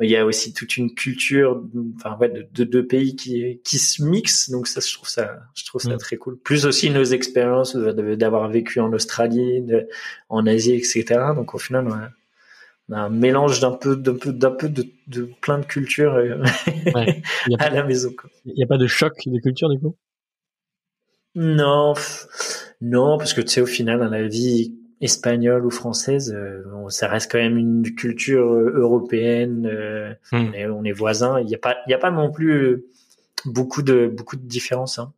il 0.00 0.10
y 0.10 0.16
a 0.16 0.26
aussi 0.26 0.52
toute 0.52 0.76
une 0.76 0.92
culture, 0.92 1.62
enfin 1.96 2.16
ouais, 2.18 2.48
de 2.52 2.64
deux 2.64 2.86
pays 2.86 3.14
qui 3.14 3.60
qui 3.62 3.78
se 3.78 4.02
mixent. 4.02 4.50
Donc 4.50 4.66
ça, 4.66 4.80
je 4.80 4.92
trouve 4.92 5.08
ça, 5.08 5.38
je 5.54 5.64
trouve 5.64 5.80
ça 5.80 5.94
mm. 5.94 5.98
très 5.98 6.16
cool. 6.16 6.36
Plus 6.38 6.66
aussi 6.66 6.90
nos 6.90 7.04
expériences 7.04 7.76
d'avoir 7.76 8.48
vécu 8.48 8.80
en 8.80 8.92
Australie, 8.92 9.64
en 10.28 10.46
Asie, 10.46 10.72
etc. 10.72 11.04
Donc 11.36 11.54
au 11.54 11.58
final, 11.58 11.86
on 12.88 12.94
a, 12.94 12.98
un 12.98 13.08
mélange 13.08 13.60
d'un 13.60 13.70
peu, 13.70 13.94
d'un 13.94 14.14
peu, 14.14 14.32
d'un 14.32 14.50
peu 14.50 14.68
de, 14.68 14.84
de, 15.06 15.30
plein 15.40 15.58
de 15.58 15.64
cultures 15.64 16.14
euh, 16.14 16.42
à 17.58 17.70
la 17.70 17.84
maison. 17.84 18.10
Il 18.46 18.54
n'y 18.54 18.64
a 18.64 18.66
pas 18.66 18.78
de 18.78 18.88
choc 18.88 19.14
de 19.24 19.38
culture 19.38 19.68
du 19.68 19.78
coup? 19.78 19.96
Non, 21.36 21.94
non, 22.80 23.16
parce 23.18 23.32
que 23.32 23.40
tu 23.40 23.48
sais, 23.48 23.60
au 23.60 23.66
final, 23.66 24.00
dans 24.00 24.10
la 24.10 24.26
vie 24.26 24.74
espagnole 25.00 25.66
ou 25.66 25.70
française, 25.70 26.34
euh, 26.34 26.62
ça 26.88 27.08
reste 27.08 27.30
quand 27.30 27.38
même 27.38 27.58
une 27.58 27.94
culture 27.94 28.52
euh, 28.52 28.72
européenne. 28.76 29.66
Euh, 29.66 30.14
hmm. 30.32 30.72
on, 30.72 30.84
est, 30.84 30.92
voisins. 30.92 31.40
Il 31.40 31.46
n'y 31.46 31.54
a 31.54 31.58
pas, 31.58 31.76
il 31.86 31.90
y 31.90 31.94
a 31.94 31.98
pas 31.98 32.10
non 32.10 32.30
plus 32.30 32.84
beaucoup 33.44 33.82
de 33.82 34.06
beaucoup 34.06 34.36
de 34.36 34.46
différences. 34.46 34.98
Hein. 34.98 35.12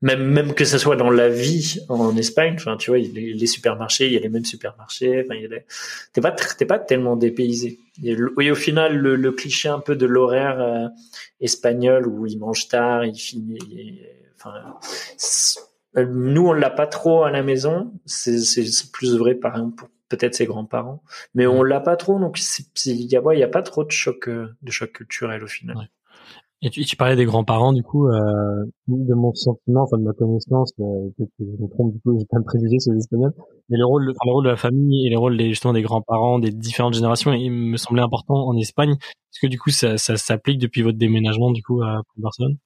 même 0.00 0.24
même 0.24 0.54
que 0.54 0.64
ce 0.64 0.78
soit 0.78 0.96
dans 0.96 1.10
la 1.10 1.28
vie 1.28 1.80
en 1.88 2.16
Espagne, 2.16 2.54
enfin 2.56 2.76
tu 2.76 2.90
vois, 2.90 2.98
les, 2.98 3.34
les 3.34 3.46
supermarchés, 3.46 4.06
il 4.06 4.12
y 4.14 4.16
a 4.16 4.20
les 4.20 4.28
mêmes 4.28 4.44
supermarchés. 4.44 5.22
Enfin, 5.24 5.34
il 5.34 5.64
t'es 6.12 6.20
pas 6.20 6.32
t'es 6.32 6.66
pas 6.66 6.78
tellement 6.78 7.16
dépaysé. 7.16 7.78
Et, 8.02 8.16
au 8.16 8.54
final, 8.54 8.96
le, 8.96 9.32
cliché 9.32 9.68
un 9.68 9.80
peu 9.80 9.96
de 9.96 10.06
l'horaire 10.06 10.90
espagnol 11.40 12.06
où 12.06 12.26
il 12.26 12.38
mange 12.38 12.68
tard, 12.68 13.04
il 13.04 13.14
finit. 13.14 13.58
enfin, 14.36 14.54
euh, 14.56 15.60
nous, 15.96 16.48
on 16.48 16.52
l'a 16.52 16.70
pas 16.70 16.86
trop 16.86 17.24
à 17.24 17.30
la 17.30 17.42
maison. 17.42 17.92
C'est 18.06 18.92
plus 18.92 19.16
vrai, 19.16 19.34
par 19.34 19.56
exemple, 19.56 19.76
pour 19.76 19.88
peut-être 20.08 20.34
ses 20.34 20.46
grands-parents, 20.46 21.02
mais 21.34 21.46
on 21.46 21.62
l'a 21.62 21.80
pas 21.80 21.96
trop. 21.96 22.18
Donc, 22.18 22.38
il 22.84 23.10
y 23.10 23.16
a, 23.16 23.34
y 23.34 23.42
a 23.42 23.48
pas 23.48 23.62
trop 23.62 23.84
de 23.84 23.90
choc, 23.90 24.28
euh, 24.28 24.54
de 24.62 24.70
choc 24.70 24.92
culturel 24.92 25.42
au 25.42 25.46
final. 25.46 25.88
Et 26.64 26.70
tu, 26.70 26.84
tu, 26.84 26.94
parlais 26.94 27.16
des 27.16 27.24
grands-parents, 27.24 27.72
du 27.72 27.82
coup, 27.82 28.06
euh, 28.06 28.64
de 28.86 29.14
mon 29.14 29.34
sentiment, 29.34 29.82
enfin 29.82 29.98
de 29.98 30.04
ma 30.04 30.12
connaissance, 30.12 30.70
euh, 30.78 31.08
peut-être 31.16 31.30
que 31.36 31.44
je 31.44 31.62
me 31.62 31.68
trompe, 31.68 31.92
du 31.92 31.98
coup, 32.00 32.16
j'ai 32.16 32.24
pas 32.26 32.38
de 32.38 32.44
préjugés 32.44 32.78
sur 32.78 32.92
les 32.92 32.98
Espagnols, 32.98 33.32
mais 33.68 33.78
le 33.78 33.84
rôle, 33.84 34.08
enfin, 34.10 34.20
le 34.26 34.32
rôle 34.32 34.44
de 34.44 34.50
la 34.50 34.56
famille 34.56 35.06
et 35.06 35.10
le 35.10 35.18
rôle 35.18 35.36
des, 35.36 35.48
justement 35.48 35.72
des 35.72 35.82
grands-parents, 35.82 36.38
des 36.38 36.52
différentes 36.52 36.94
générations, 36.94 37.32
il 37.32 37.50
me 37.50 37.76
semblait 37.76 38.02
important 38.02 38.46
en 38.46 38.56
Espagne. 38.56 38.92
Est-ce 38.92 39.40
que 39.40 39.48
du 39.48 39.58
coup, 39.58 39.70
ça, 39.70 39.98
ça 39.98 40.16
s'applique 40.16 40.58
depuis 40.58 40.82
votre 40.82 40.98
déménagement, 40.98 41.50
du 41.50 41.64
coup, 41.64 41.82
à 41.82 42.02
Barcelone? 42.16 42.56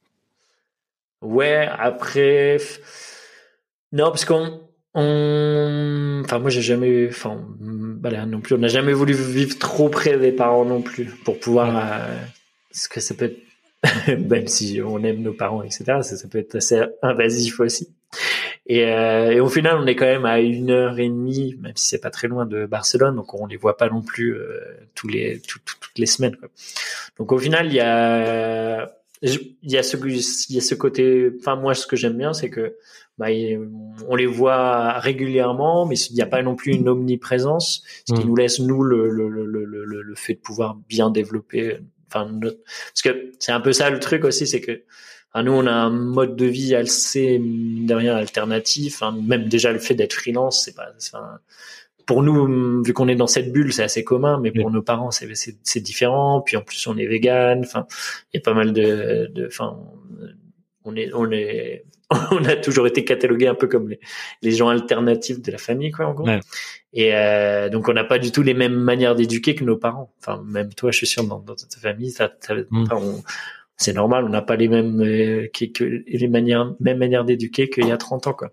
Ouais, 1.22 1.66
après, 1.78 2.58
non, 3.92 4.06
parce 4.06 4.24
qu'on, 4.24 4.60
on... 4.94 6.22
enfin 6.24 6.38
moi 6.38 6.50
j'ai 6.50 6.62
jamais, 6.62 7.08
enfin 7.08 7.40
voilà 8.00 8.26
non 8.26 8.40
plus, 8.40 8.54
on 8.54 8.58
n'a 8.58 8.68
jamais 8.68 8.92
voulu 8.92 9.14
vivre 9.14 9.58
trop 9.58 9.88
près 9.88 10.18
des 10.18 10.32
parents 10.32 10.64
non 10.64 10.82
plus 10.82 11.06
pour 11.24 11.38
pouvoir, 11.38 11.76
euh, 11.76 12.16
ce 12.72 12.88
que 12.88 13.00
ça 13.00 13.14
peut 13.14 13.26
être, 13.26 14.18
même 14.28 14.48
si 14.48 14.80
on 14.82 15.02
aime 15.04 15.22
nos 15.22 15.34
parents 15.34 15.62
etc, 15.62 15.84
ça, 16.02 16.16
ça 16.16 16.28
peut 16.28 16.38
être 16.38 16.56
assez 16.56 16.80
invasif 17.02 17.60
aussi. 17.60 17.88
Et, 18.68 18.84
euh, 18.84 19.30
et, 19.30 19.40
au 19.40 19.48
final, 19.48 19.76
on 19.78 19.86
est 19.86 19.94
quand 19.94 20.06
même 20.06 20.24
à 20.24 20.40
une 20.40 20.70
heure 20.70 20.98
et 20.98 21.08
demie, 21.08 21.56
même 21.60 21.76
si 21.76 21.86
c'est 21.86 22.00
pas 22.00 22.10
très 22.10 22.26
loin 22.26 22.46
de 22.46 22.66
Barcelone, 22.66 23.14
donc 23.14 23.32
on 23.34 23.46
les 23.46 23.56
voit 23.56 23.76
pas 23.76 23.88
non 23.88 24.02
plus 24.02 24.34
euh, 24.34 24.60
tous 24.96 25.06
les 25.06 25.40
toutes 25.40 25.98
les 25.98 26.06
semaines. 26.06 26.34
Quoi. 26.34 26.48
Donc 27.18 27.30
au 27.30 27.38
final, 27.38 27.66
il 27.66 27.74
y 27.74 27.80
a 27.80 28.90
il 29.22 29.56
y 29.62 29.76
a 29.76 29.82
ce 29.82 29.96
il 29.96 30.54
y 30.54 30.58
a 30.58 30.60
ce 30.60 30.74
côté. 30.74 31.30
Enfin 31.38 31.56
moi, 31.56 31.74
ce 31.74 31.86
que 31.86 31.96
j'aime 31.96 32.16
bien, 32.16 32.32
c'est 32.32 32.50
que 32.50 32.76
bah, 33.18 33.28
on 34.08 34.14
les 34.14 34.26
voit 34.26 34.98
régulièrement, 34.98 35.86
mais 35.86 35.96
il 35.96 36.14
n'y 36.14 36.22
a 36.22 36.26
pas 36.26 36.42
non 36.42 36.54
plus 36.54 36.72
une 36.72 36.88
omniprésence, 36.88 37.82
ce 38.06 38.14
qui 38.14 38.24
mm. 38.24 38.26
nous 38.26 38.36
laisse 38.36 38.60
nous 38.60 38.82
le, 38.82 39.08
le, 39.08 39.28
le, 39.28 39.46
le, 39.46 39.84
le 39.84 40.14
fait 40.14 40.34
de 40.34 40.40
pouvoir 40.40 40.76
bien 40.88 41.10
développer. 41.10 41.78
Enfin, 42.08 42.30
notre... 42.30 42.58
parce 42.62 43.02
que 43.02 43.32
c'est 43.38 43.52
un 43.52 43.60
peu 43.60 43.72
ça 43.72 43.88
le 43.90 44.00
truc 44.00 44.24
aussi, 44.24 44.46
c'est 44.46 44.60
que 44.60 44.82
enfin, 45.32 45.44
nous 45.44 45.52
on 45.52 45.66
a 45.66 45.72
un 45.72 45.90
mode 45.90 46.36
de 46.36 46.46
vie 46.46 46.74
assez 46.74 47.40
derrière 47.40 48.16
alternatif. 48.16 49.02
Hein, 49.02 49.18
même 49.22 49.48
déjà 49.48 49.72
le 49.72 49.78
fait 49.78 49.94
d'être 49.94 50.12
freelance, 50.12 50.62
c'est 50.64 50.76
pas. 50.76 50.92
Pour 52.06 52.22
nous, 52.22 52.82
vu 52.84 52.92
qu'on 52.92 53.08
est 53.08 53.16
dans 53.16 53.26
cette 53.26 53.52
bulle, 53.52 53.72
c'est 53.72 53.82
assez 53.82 54.04
commun, 54.04 54.38
mais 54.40 54.52
pour 54.52 54.70
nos 54.70 54.82
parents, 54.82 55.10
c'est, 55.10 55.34
c'est, 55.34 55.58
c'est 55.64 55.80
différent. 55.80 56.40
Puis 56.40 56.56
en 56.56 56.62
plus, 56.62 56.86
on 56.86 56.96
est 56.96 57.06
vegan. 57.06 57.60
Enfin, 57.64 57.86
il 58.32 58.36
y 58.36 58.38
a 58.38 58.42
pas 58.42 58.54
mal 58.54 58.72
de, 58.72 59.28
de, 59.34 59.46
enfin, 59.48 59.76
on 60.84 60.94
est, 60.94 61.12
on 61.12 61.30
est, 61.32 61.84
on 62.30 62.44
a 62.44 62.56
toujours 62.56 62.86
été 62.86 63.04
catalogué 63.04 63.48
un 63.48 63.54
peu 63.54 63.66
comme 63.66 63.88
les, 63.88 64.00
les 64.42 64.52
gens 64.52 64.68
alternatifs 64.68 65.42
de 65.42 65.50
la 65.50 65.58
famille, 65.58 65.90
quoi, 65.90 66.06
en 66.06 66.14
gros. 66.14 66.28
Et 66.92 67.14
euh, 67.14 67.68
donc, 67.68 67.88
on 67.88 67.92
n'a 67.92 68.04
pas 68.04 68.18
du 68.18 68.30
tout 68.30 68.42
les 68.42 68.54
mêmes 68.54 68.76
manières 68.76 69.14
d'éduquer 69.14 69.54
que 69.54 69.64
nos 69.64 69.76
parents. 69.76 70.12
Enfin, 70.20 70.42
même 70.46 70.72
toi, 70.72 70.92
je 70.92 70.98
suis 70.98 71.06
sûr, 71.06 71.24
dans, 71.24 71.40
dans 71.40 71.54
ta 71.54 71.80
famille, 71.80 72.10
ça, 72.10 72.32
mm. 72.70 72.86
c'est 73.76 73.92
normal, 73.92 74.24
on 74.24 74.28
n'a 74.28 74.42
pas 74.42 74.56
les 74.56 74.68
mêmes, 74.68 75.00
euh, 75.02 75.48
que, 75.52 75.84
les 76.06 76.28
manières, 76.28 76.74
mêmes 76.78 76.98
manières 76.98 77.24
d'éduquer 77.24 77.68
qu'il 77.68 77.88
y 77.88 77.92
a 77.92 77.96
30 77.96 78.28
ans, 78.28 78.32
quoi. 78.32 78.50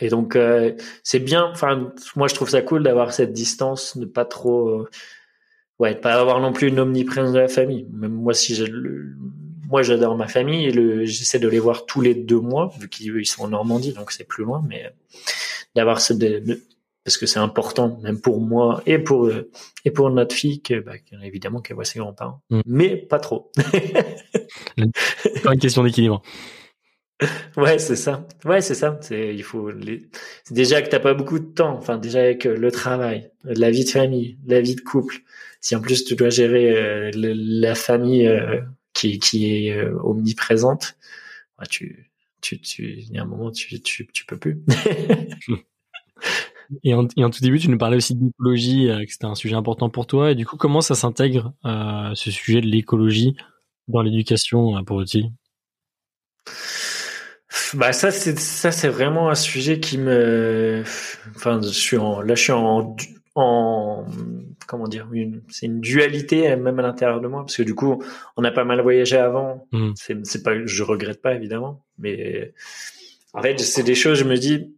Et 0.00 0.08
donc, 0.08 0.36
euh, 0.36 0.72
c'est 1.02 1.18
bien. 1.18 1.50
Enfin, 1.52 1.92
moi, 2.14 2.28
je 2.28 2.34
trouve 2.34 2.50
ça 2.50 2.62
cool 2.62 2.82
d'avoir 2.82 3.12
cette 3.12 3.32
distance, 3.32 3.96
de 3.96 4.06
pas 4.06 4.24
trop, 4.24 4.68
euh, 4.68 4.88
ouais, 5.78 5.94
pas 5.94 6.14
avoir 6.14 6.40
non 6.40 6.52
plus 6.52 6.68
une 6.68 6.80
omniprésence 6.80 7.32
de 7.32 7.40
la 7.40 7.48
famille. 7.48 7.86
Même 7.92 8.12
moi, 8.12 8.34
si 8.34 8.56
le, 8.56 9.16
moi 9.68 9.82
j'adore 9.82 10.16
ma 10.16 10.28
famille 10.28 10.66
et 10.66 11.06
j'essaie 11.06 11.38
de 11.38 11.48
les 11.48 11.58
voir 11.58 11.86
tous 11.86 12.00
les 12.00 12.14
deux 12.14 12.40
mois 12.40 12.72
vu 12.78 12.88
qu'ils 12.88 13.16
ils 13.16 13.26
sont 13.26 13.44
en 13.44 13.48
Normandie 13.48 13.92
donc 13.92 14.12
c'est 14.12 14.24
plus 14.24 14.44
loin 14.44 14.62
mais 14.68 14.92
d'avoir 15.74 16.00
ce 16.00 16.12
parce 17.04 17.16
que 17.18 17.26
c'est 17.26 17.38
important 17.38 17.98
même 18.02 18.20
pour 18.20 18.40
moi 18.40 18.82
et 18.86 18.98
pour 18.98 19.30
et 19.84 19.90
pour 19.90 20.10
notre 20.10 20.34
fille 20.34 20.62
que 20.62 20.80
bah, 20.80 20.94
évidemment 21.22 21.60
qu'elle 21.60 21.76
voit 21.76 21.84
ses 21.84 21.98
grands-parents 21.98 22.42
mm. 22.50 22.60
mais 22.66 22.96
pas 22.96 23.18
trop 23.18 23.50
pas 25.42 25.52
une 25.52 25.60
question 25.60 25.82
d'équilibre 25.82 26.22
ouais 27.56 27.78
c'est 27.78 27.96
ça. 27.96 28.26
Ouais 28.44 28.60
c'est 28.60 28.74
ça. 28.74 28.98
C'est 29.00 29.34
il 29.34 29.42
faut 29.42 29.70
les... 29.70 30.08
déjà 30.50 30.82
que 30.82 30.88
t'as 30.88 31.00
pas 31.00 31.14
beaucoup 31.14 31.38
de 31.38 31.46
temps. 31.46 31.76
Enfin 31.76 31.98
déjà 31.98 32.20
avec 32.20 32.44
le 32.44 32.70
travail 32.70 33.30
la 33.44 33.70
vie 33.70 33.84
de 33.84 33.90
famille 33.90 34.38
la 34.46 34.60
vie 34.60 34.74
de 34.74 34.80
couple. 34.80 35.16
Si 35.60 35.74
en 35.74 35.80
plus 35.80 36.04
tu 36.04 36.14
dois 36.14 36.30
gérer 36.30 36.76
euh, 36.76 37.10
la 37.14 37.74
famille 37.74 38.26
euh, 38.26 38.60
qui, 38.96 39.18
qui 39.18 39.54
est 39.54 39.72
euh, 39.72 39.94
omniprésente, 40.02 40.96
bah, 41.58 41.66
tu, 41.68 42.10
tu, 42.40 42.60
tu, 42.60 42.98
il 42.98 43.12
y 43.12 43.18
a 43.18 43.22
un 43.22 43.26
moment, 43.26 43.50
tu, 43.50 43.80
tu, 43.82 44.06
tu 44.06 44.24
peux 44.24 44.38
plus. 44.38 44.62
et, 46.82 46.94
en, 46.94 47.06
tout 47.06 47.42
début, 47.42 47.58
tu 47.58 47.68
nous 47.68 47.78
parlais 47.78 47.98
aussi 47.98 48.14
d'écologie, 48.14 48.88
euh, 48.88 49.04
que 49.04 49.12
c'était 49.12 49.26
un 49.26 49.34
sujet 49.34 49.54
important 49.54 49.90
pour 49.90 50.06
toi. 50.06 50.32
Et 50.32 50.34
du 50.34 50.46
coup, 50.46 50.56
comment 50.56 50.80
ça 50.80 50.94
s'intègre, 50.94 51.52
euh, 51.66 52.14
ce 52.14 52.30
sujet 52.30 52.62
de 52.62 52.66
l'écologie 52.66 53.36
dans 53.88 54.00
l'éducation 54.00 54.82
pour 54.84 54.96
Oti 54.96 55.30
bah 57.74 57.92
ça 57.92 58.10
c'est 58.10 58.38
ça 58.38 58.70
c'est 58.70 58.88
vraiment 58.88 59.30
un 59.30 59.34
sujet 59.34 59.80
qui 59.80 59.98
me 59.98 60.82
enfin 61.34 61.60
je 61.62 61.68
suis 61.68 61.96
en 61.96 62.20
là 62.20 62.34
je 62.34 62.42
suis 62.42 62.52
en 62.52 62.96
en 63.34 64.06
comment 64.66 64.88
dire 64.88 65.08
c'est 65.48 65.66
une 65.66 65.80
dualité 65.80 66.54
même 66.56 66.78
à 66.78 66.82
l'intérieur 66.82 67.20
de 67.20 67.28
moi 67.28 67.42
parce 67.42 67.56
que 67.56 67.62
du 67.62 67.74
coup 67.74 68.02
on 68.36 68.44
a 68.44 68.50
pas 68.50 68.64
mal 68.64 68.80
voyagé 68.80 69.16
avant 69.16 69.66
mm. 69.72 69.92
c'est 69.94 70.26
c'est 70.26 70.42
pas 70.42 70.64
je 70.64 70.82
regrette 70.82 71.22
pas 71.22 71.34
évidemment 71.34 71.84
mais 71.98 72.52
en 73.32 73.42
fait 73.42 73.60
c'est 73.60 73.82
des 73.82 73.94
choses 73.94 74.18
je 74.18 74.24
me 74.24 74.36
dis 74.36 74.72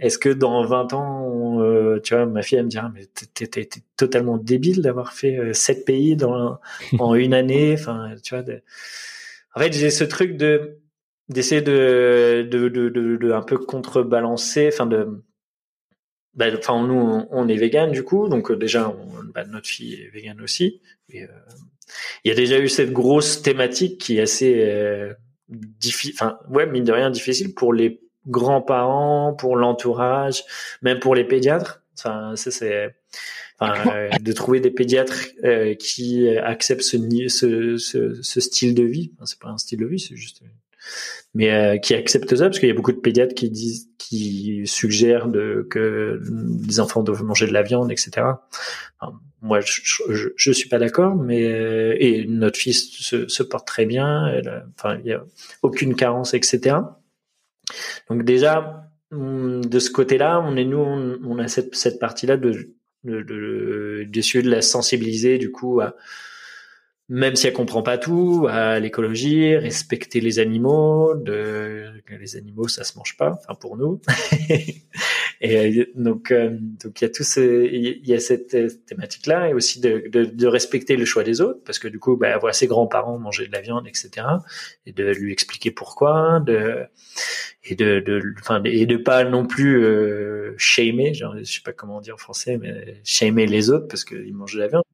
est-ce 0.00 0.18
que 0.18 0.28
dans 0.28 0.64
20 0.64 0.92
ans, 0.92 1.60
euh, 1.60 2.00
tu 2.02 2.14
vois, 2.14 2.26
ma 2.26 2.42
fille 2.42 2.58
elle 2.58 2.64
me 2.64 2.70
dira, 2.70 2.90
mais 2.92 3.06
t'es 3.06 3.68
totalement 3.96 4.38
débile 4.38 4.82
d'avoir 4.82 5.12
fait 5.12 5.36
euh, 5.36 5.52
sept 5.52 5.84
pays 5.84 6.16
dans 6.16 6.58
en 6.98 7.14
une 7.14 7.32
année. 7.32 7.74
Enfin, 7.78 8.12
tu 8.22 8.34
vois. 8.34 8.44
En 9.54 9.60
fait, 9.60 9.72
j'ai 9.72 9.90
ce 9.90 10.02
truc 10.02 10.36
de 10.36 10.78
d'essayer 11.28 11.62
de 11.62 12.46
de, 12.50 12.68
de, 12.68 12.88
de, 12.88 13.32
un 13.32 13.42
peu 13.42 13.58
contrebalancer, 13.58 14.68
enfin 14.72 14.86
de 14.86 15.22
bah, 16.34 16.46
enfin 16.56 16.84
nous 16.84 17.26
on, 17.30 17.48
est 17.48 17.56
vegan 17.56 17.92
du 17.92 18.02
coup 18.02 18.28
donc 18.28 18.50
euh, 18.50 18.56
déjà 18.56 18.94
bah, 19.34 19.44
notre 19.44 19.68
fille 19.68 19.94
est 19.94 20.08
vegan 20.08 20.40
aussi 20.40 20.80
euh, 21.14 21.26
il 22.24 22.28
y 22.28 22.32
a 22.32 22.34
déjà 22.34 22.58
eu 22.58 22.68
cette 22.68 22.92
grosse 22.92 23.42
thématique 23.42 23.98
qui 23.98 24.18
est 24.18 24.22
assez 24.22 24.64
euh, 24.66 25.12
difficile 25.48 26.14
enfin 26.16 26.38
ouais 26.50 26.66
mine 26.66 26.84
de 26.84 26.92
rien 26.92 27.10
difficile 27.10 27.54
pour 27.54 27.72
les 27.72 28.00
grands-parents 28.26 29.34
pour 29.34 29.56
l'entourage 29.56 30.44
même 30.82 30.98
pour 30.98 31.14
les 31.14 31.24
pédiatres. 31.24 31.82
Enfin 31.96 32.34
ça 32.34 32.50
c'est 32.50 32.96
enfin, 33.60 33.74
euh, 33.94 34.10
de 34.20 34.32
trouver 34.32 34.58
des 34.58 34.72
pédiatres 34.72 35.28
qui 35.78 36.28
acceptent 36.36 36.82
ce, 36.82 36.98
ce, 37.28 37.76
ce, 37.76 38.22
ce, 38.22 38.40
style 38.40 38.74
de 38.74 38.82
vie. 38.82 39.12
Enfin, 39.14 39.26
c'est 39.26 39.38
pas 39.38 39.50
un 39.50 39.58
style 39.58 39.78
de 39.78 39.86
vie 39.86 40.00
c'est 40.00 40.16
juste 40.16 40.42
mais 41.34 41.50
euh, 41.50 41.78
qui 41.78 41.94
acceptent 41.94 42.36
ça 42.36 42.44
parce 42.44 42.58
qu'il 42.58 42.68
y 42.68 42.72
a 42.72 42.74
beaucoup 42.74 42.92
de 42.92 43.00
pédiatres 43.00 43.34
qui 43.34 43.50
disent, 43.50 43.88
qui 43.98 44.62
suggèrent 44.66 45.28
que 45.68 46.20
les 46.66 46.80
enfants 46.80 47.02
doivent 47.02 47.24
manger 47.24 47.46
de 47.46 47.52
la 47.52 47.62
viande, 47.62 47.90
etc. 47.90 48.26
moi, 49.42 49.60
je, 49.60 50.30
je, 50.36 50.52
suis 50.52 50.68
pas 50.68 50.78
d'accord, 50.78 51.16
mais 51.16 51.44
euh, 51.44 51.96
et 51.98 52.24
notre 52.26 52.58
fils 52.58 52.88
se, 53.00 53.42
porte 53.42 53.66
très 53.66 53.84
bien. 53.84 54.40
Enfin, 54.78 54.98
il 55.04 55.06
y 55.06 55.12
a 55.12 55.24
aucune 55.62 55.96
carence, 55.96 56.34
etc. 56.34 56.76
Donc 58.08 58.24
déjà, 58.24 58.88
de 59.10 59.78
ce 59.78 59.90
côté-là, 59.90 60.40
on 60.40 60.56
est 60.56 60.64
nous, 60.64 60.78
on, 60.78 61.38
a 61.38 61.48
cette, 61.48 61.98
partie-là 61.98 62.36
de 62.36 62.70
d'essayer 63.02 64.42
de, 64.42 64.48
de, 64.48 64.50
de 64.50 64.50
la 64.50 64.62
sensibiliser 64.62 65.36
du 65.36 65.50
coup 65.50 65.80
à 65.80 65.94
même 67.14 67.36
si 67.36 67.46
elle 67.46 67.52
comprend 67.52 67.82
pas 67.82 67.96
tout, 67.96 68.48
à 68.50 68.80
l'écologie, 68.80 69.56
respecter 69.56 70.20
les 70.20 70.40
animaux, 70.40 71.14
de 71.14 71.84
les 72.10 72.36
animaux 72.36 72.66
ça 72.66 72.82
se 72.82 72.98
mange 72.98 73.16
pas, 73.16 73.38
enfin 73.40 73.54
pour 73.54 73.76
nous. 73.76 74.00
et 75.40 75.78
euh, 75.80 75.84
donc 75.94 76.32
euh, 76.32 76.50
donc 76.50 77.00
il 77.00 77.04
y 77.04 77.06
a 77.06 77.10
tout 77.10 77.22
ce, 77.22 77.66
il 77.66 78.04
y 78.04 78.14
a 78.14 78.18
cette 78.18 78.54
euh, 78.54 78.68
thématique 78.86 79.26
là 79.26 79.48
et 79.48 79.54
aussi 79.54 79.80
de, 79.80 80.08
de, 80.10 80.24
de, 80.24 80.46
respecter 80.48 80.96
le 80.96 81.04
choix 81.04 81.22
des 81.22 81.40
autres 81.40 81.60
parce 81.64 81.78
que 81.78 81.86
du 81.86 82.00
coup 82.00 82.16
bah 82.16 82.36
voir 82.38 82.52
ses 82.52 82.66
grands 82.66 82.88
parents 82.88 83.18
manger 83.18 83.46
de 83.46 83.52
la 83.52 83.60
viande 83.60 83.86
etc 83.86 84.26
et 84.86 84.92
de 84.92 85.04
lui 85.04 85.32
expliquer 85.32 85.70
pourquoi 85.70 86.40
de 86.40 86.84
et 87.64 87.76
de 87.76 88.00
de 88.00 88.22
enfin 88.40 88.60
et 88.64 88.86
de 88.86 88.96
pas 88.96 89.24
non 89.24 89.46
plus 89.46 89.84
euh, 89.84 90.54
shamer 90.56 91.14
genre 91.14 91.36
je 91.38 91.44
sais 91.44 91.62
pas 91.64 91.72
comment 91.72 92.00
dire 92.00 92.14
en 92.14 92.18
français 92.18 92.58
mais 92.58 93.00
shamer 93.04 93.46
les 93.46 93.70
autres 93.70 93.86
parce 93.86 94.04
qu'ils 94.04 94.34
mangent 94.34 94.54
de 94.54 94.60
la 94.60 94.68
viande 94.68 94.84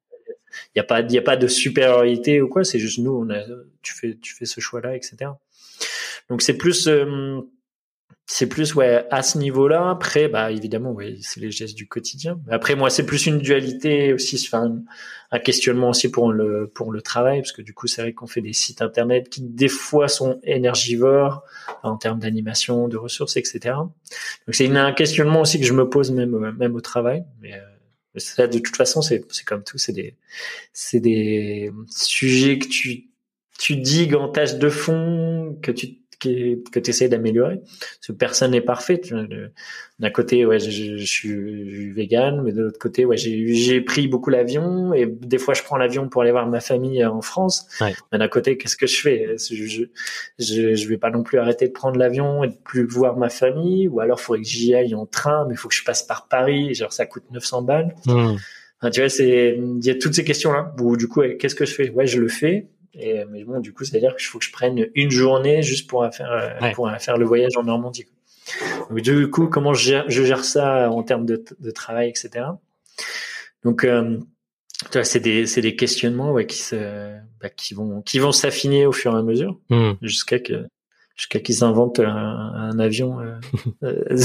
il 0.74 0.78
y 0.78 0.80
a 0.80 0.84
pas 0.84 1.00
il 1.00 1.18
a 1.18 1.22
pas 1.22 1.36
de 1.36 1.46
supériorité 1.46 2.40
ou 2.40 2.48
quoi 2.48 2.64
c'est 2.64 2.78
juste 2.78 2.98
nous 2.98 3.12
on 3.12 3.30
a 3.30 3.40
tu 3.82 3.94
fais 3.94 4.16
tu 4.20 4.34
fais 4.34 4.46
ce 4.46 4.60
choix 4.60 4.80
là 4.80 4.94
etc 4.96 5.30
donc 6.28 6.42
c'est 6.42 6.56
plus 6.56 6.86
euh, 6.88 7.40
c'est 8.32 8.46
plus 8.46 8.76
ouais 8.76 9.06
à 9.10 9.22
ce 9.24 9.38
niveau-là. 9.38 9.90
Après, 9.90 10.28
bah 10.28 10.52
évidemment, 10.52 10.92
ouais, 10.92 11.16
c'est 11.20 11.40
les 11.40 11.50
gestes 11.50 11.74
du 11.74 11.88
quotidien. 11.88 12.38
Après, 12.48 12.76
moi, 12.76 12.88
c'est 12.88 13.04
plus 13.04 13.26
une 13.26 13.38
dualité 13.38 14.12
aussi, 14.12 14.40
enfin 14.46 14.76
un 15.32 15.38
questionnement 15.40 15.88
aussi 15.90 16.12
pour 16.12 16.32
le 16.32 16.70
pour 16.72 16.92
le 16.92 17.02
travail, 17.02 17.40
parce 17.40 17.50
que 17.50 17.60
du 17.60 17.74
coup, 17.74 17.88
c'est 17.88 18.02
vrai 18.02 18.12
qu'on 18.12 18.28
fait 18.28 18.40
des 18.40 18.52
sites 18.52 18.82
internet 18.82 19.28
qui 19.28 19.40
des 19.42 19.68
fois 19.68 20.06
sont 20.06 20.38
énergivores 20.44 21.42
en 21.82 21.96
termes 21.96 22.20
d'animation, 22.20 22.86
de 22.86 22.96
ressources, 22.96 23.36
etc. 23.36 23.74
Donc 24.46 24.54
c'est 24.54 24.68
un 24.68 24.92
questionnement 24.92 25.40
aussi 25.40 25.58
que 25.58 25.66
je 25.66 25.72
me 25.72 25.88
pose 25.88 26.12
même 26.12 26.54
même 26.56 26.76
au 26.76 26.80
travail, 26.80 27.24
mais 27.40 27.54
euh, 27.54 27.58
ça, 28.16 28.46
de 28.46 28.58
toute 28.58 28.76
façon, 28.76 29.02
c'est 29.02 29.24
comme 29.46 29.64
tout, 29.64 29.78
c'est 29.78 29.92
des 29.92 30.16
c'est 30.72 31.00
des 31.00 31.70
sujets 31.90 32.58
que 32.58 32.68
tu 32.68 33.10
tu 33.58 33.76
digues 33.76 34.14
en 34.14 34.28
tâche 34.28 34.54
de 34.56 34.70
fond, 34.70 35.58
que 35.62 35.70
tu 35.70 35.98
que 36.20 36.78
tu 36.78 36.90
essaies 36.90 37.08
d'améliorer. 37.08 37.56
Parce 37.58 38.06
que 38.08 38.12
personne 38.12 38.52
n'est 38.52 38.60
parfait. 38.60 39.00
D'un 39.98 40.10
côté, 40.10 40.46
ouais, 40.46 40.58
je, 40.58 40.96
je, 40.96 41.04
suis 41.04 41.90
vegan, 41.90 42.42
mais 42.42 42.52
de 42.52 42.62
l'autre 42.62 42.78
côté, 42.78 43.04
ouais, 43.04 43.16
j'ai 43.16 43.80
pris 43.80 44.08
beaucoup 44.08 44.30
l'avion 44.30 44.94
et 44.94 45.06
des 45.06 45.38
fois, 45.38 45.54
je 45.54 45.62
prends 45.62 45.76
l'avion 45.76 46.08
pour 46.08 46.22
aller 46.22 46.30
voir 46.30 46.46
ma 46.46 46.60
famille 46.60 47.04
en 47.04 47.22
France. 47.22 47.66
Ouais. 47.80 47.94
Mais 48.12 48.18
d'un 48.18 48.28
côté, 48.28 48.56
qu'est-ce 48.56 48.76
que 48.76 48.86
je 48.86 49.00
fais? 49.00 49.36
Je, 49.38 49.84
je, 50.38 50.74
je 50.74 50.88
vais 50.88 50.98
pas 50.98 51.10
non 51.10 51.22
plus 51.22 51.38
arrêter 51.38 51.66
de 51.68 51.72
prendre 51.72 51.98
l'avion 51.98 52.44
et 52.44 52.48
de 52.48 52.56
plus 52.64 52.86
voir 52.86 53.16
ma 53.16 53.28
famille, 53.28 53.88
ou 53.88 54.00
alors, 54.00 54.18
il 54.20 54.22
faudrait 54.22 54.42
que 54.42 54.48
j'y 54.48 54.74
aille 54.74 54.94
en 54.94 55.06
train, 55.06 55.46
mais 55.48 55.54
il 55.54 55.56
faut 55.56 55.68
que 55.68 55.74
je 55.74 55.84
passe 55.84 56.02
par 56.02 56.28
Paris. 56.28 56.74
Genre, 56.74 56.92
ça 56.92 57.06
coûte 57.06 57.24
900 57.30 57.62
balles. 57.62 57.94
Mmh. 58.06 58.36
Enfin, 58.80 58.90
tu 58.90 59.00
vois, 59.00 59.08
c'est 59.08 59.58
il 59.58 59.84
y 59.84 59.90
a 59.90 59.94
toutes 59.94 60.14
ces 60.14 60.24
questions-là. 60.24 60.74
Où 60.80 60.96
du 60.96 61.08
coup, 61.08 61.22
qu'est-ce 61.38 61.54
que 61.54 61.66
je 61.66 61.74
fais? 61.74 61.90
Ouais, 61.90 62.06
je 62.06 62.20
le 62.20 62.28
fais 62.28 62.68
et, 62.94 63.24
mais 63.26 63.44
bon, 63.44 63.60
du 63.60 63.72
coup, 63.72 63.84
c'est-à-dire 63.84 64.16
qu'il 64.16 64.26
faut 64.26 64.38
que 64.38 64.44
je 64.44 64.52
prenne 64.52 64.88
une 64.94 65.10
journée 65.10 65.62
juste 65.62 65.88
pour 65.88 66.06
faire, 66.12 66.32
euh, 66.32 66.72
pour 66.72 66.90
faire 66.98 67.16
le 67.16 67.24
voyage 67.24 67.56
en 67.56 67.62
Normandie. 67.62 68.06
Donc, 68.88 69.00
du 69.00 69.30
coup, 69.30 69.46
comment 69.46 69.74
je 69.74 69.84
gère, 69.84 70.04
je 70.08 70.24
gère 70.24 70.44
ça 70.44 70.90
en 70.90 71.02
termes 71.02 71.26
de, 71.26 71.44
de 71.58 71.70
travail, 71.70 72.08
etc. 72.08 72.46
Donc, 73.64 73.84
euh, 73.84 74.18
c'est 75.02 75.20
des, 75.20 75.46
c'est 75.46 75.60
des 75.60 75.76
questionnements 75.76 76.32
ouais, 76.32 76.46
qui, 76.46 76.58
se, 76.58 77.16
bah, 77.40 77.50
qui 77.50 77.74
vont, 77.74 78.02
qui 78.02 78.18
vont 78.18 78.32
s'affiner 78.32 78.86
au 78.86 78.92
fur 78.92 79.14
et 79.14 79.18
à 79.18 79.22
mesure 79.22 79.58
hmm. 79.68 79.92
jusqu'à 80.02 80.38
que 80.38 80.66
jusqu'à 81.16 81.38
qu'ils 81.38 81.64
inventent 81.64 82.00
un, 82.00 82.06
un 82.06 82.78
avion 82.78 83.20
euh, 83.20 83.38
euh 83.84 84.18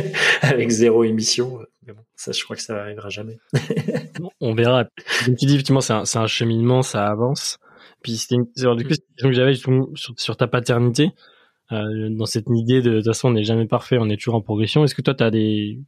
avec 0.42 0.68
zéro 0.68 1.04
émission. 1.04 1.60
Mais 1.86 1.92
bon, 1.92 2.02
ça, 2.16 2.32
je 2.32 2.42
crois 2.42 2.56
que 2.56 2.62
ça 2.62 2.76
arrivera 2.80 3.08
jamais. 3.08 3.38
On 4.40 4.54
verra. 4.54 4.84
Comme 5.24 5.36
tu 5.36 5.46
dis, 5.46 5.54
effectivement, 5.54 5.80
c'est 5.80 5.92
un, 5.92 6.04
c'est 6.04 6.18
un 6.18 6.26
cheminement, 6.26 6.82
ça 6.82 7.06
avance. 7.06 7.58
Puis 8.02 8.16
c'était 8.16 8.36
une, 8.36 8.44
du 8.76 8.84
coup, 8.84 8.88
question 8.90 9.28
que 9.28 9.32
j'avais 9.32 9.54
sur, 9.54 9.88
sur, 9.94 10.36
ta 10.36 10.46
paternité. 10.46 11.10
Euh, 11.72 12.08
dans 12.10 12.26
cette 12.26 12.46
idée 12.48 12.82
de, 12.82 12.90
de 12.90 12.96
toute 12.96 13.06
façon, 13.06 13.28
on 13.28 13.32
n'est 13.32 13.44
jamais 13.44 13.66
parfait, 13.66 13.98
on 14.00 14.08
est 14.08 14.16
toujours 14.16 14.34
en 14.34 14.40
progression. 14.40 14.84
Est-ce 14.84 14.94
que 14.94 15.02
toi, 15.02 15.14
tu 15.14 15.22
as 15.22 15.30
des 15.30 15.78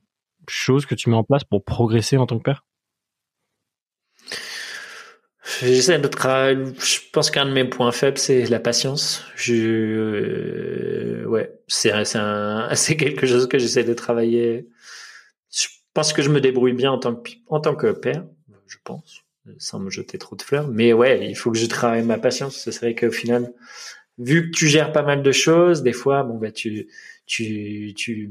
choses 0.48 0.86
que 0.86 0.94
tu 0.94 1.10
mets 1.10 1.16
en 1.16 1.24
place 1.24 1.44
pour 1.44 1.64
progresser 1.64 2.16
en 2.16 2.26
tant 2.26 2.38
que 2.38 2.44
père? 2.44 2.64
J'essaie 5.60 5.98
de 5.98 6.08
travailler. 6.08 6.64
Je 6.78 6.98
pense 7.12 7.30
qu'un 7.30 7.46
de 7.46 7.50
mes 7.50 7.64
points 7.64 7.90
faibles, 7.90 8.18
c'est 8.18 8.46
la 8.46 8.60
patience. 8.60 9.24
Je, 9.34 9.54
euh, 9.54 11.24
ouais, 11.26 11.52
c'est 11.66 11.92
c'est 12.74 12.96
quelque 12.96 13.26
chose 13.26 13.48
que 13.48 13.58
j'essaie 13.58 13.84
de 13.84 13.94
travailler. 13.94 14.68
Je 15.50 15.66
pense 15.94 16.12
que 16.12 16.22
je 16.22 16.30
me 16.30 16.40
débrouille 16.40 16.74
bien 16.74 16.92
en 16.92 16.98
tant 16.98 17.16
que 17.16 17.32
en 17.48 17.60
tant 17.60 17.74
que 17.74 17.90
père, 17.90 18.24
je 18.68 18.76
pense 18.84 19.22
sans 19.58 19.78
me 19.80 19.90
jeter 19.90 20.18
trop 20.18 20.36
de 20.36 20.42
fleurs. 20.42 20.68
Mais 20.68 20.92
ouais, 20.92 21.28
il 21.28 21.34
faut 21.34 21.50
que 21.50 21.58
je 21.58 21.66
travaille 21.66 22.04
ma 22.04 22.18
patience. 22.18 22.56
Ce 22.56 22.70
serait 22.70 22.94
qu'au 22.94 23.10
final, 23.10 23.52
vu 24.18 24.50
que 24.50 24.56
tu 24.56 24.68
gères 24.68 24.92
pas 24.92 25.02
mal 25.02 25.22
de 25.22 25.32
choses, 25.32 25.82
des 25.82 25.92
fois, 25.92 26.22
bon 26.22 26.38
bah 26.38 26.52
tu 26.52 26.88
tu 27.26 27.92
tu 27.96 28.30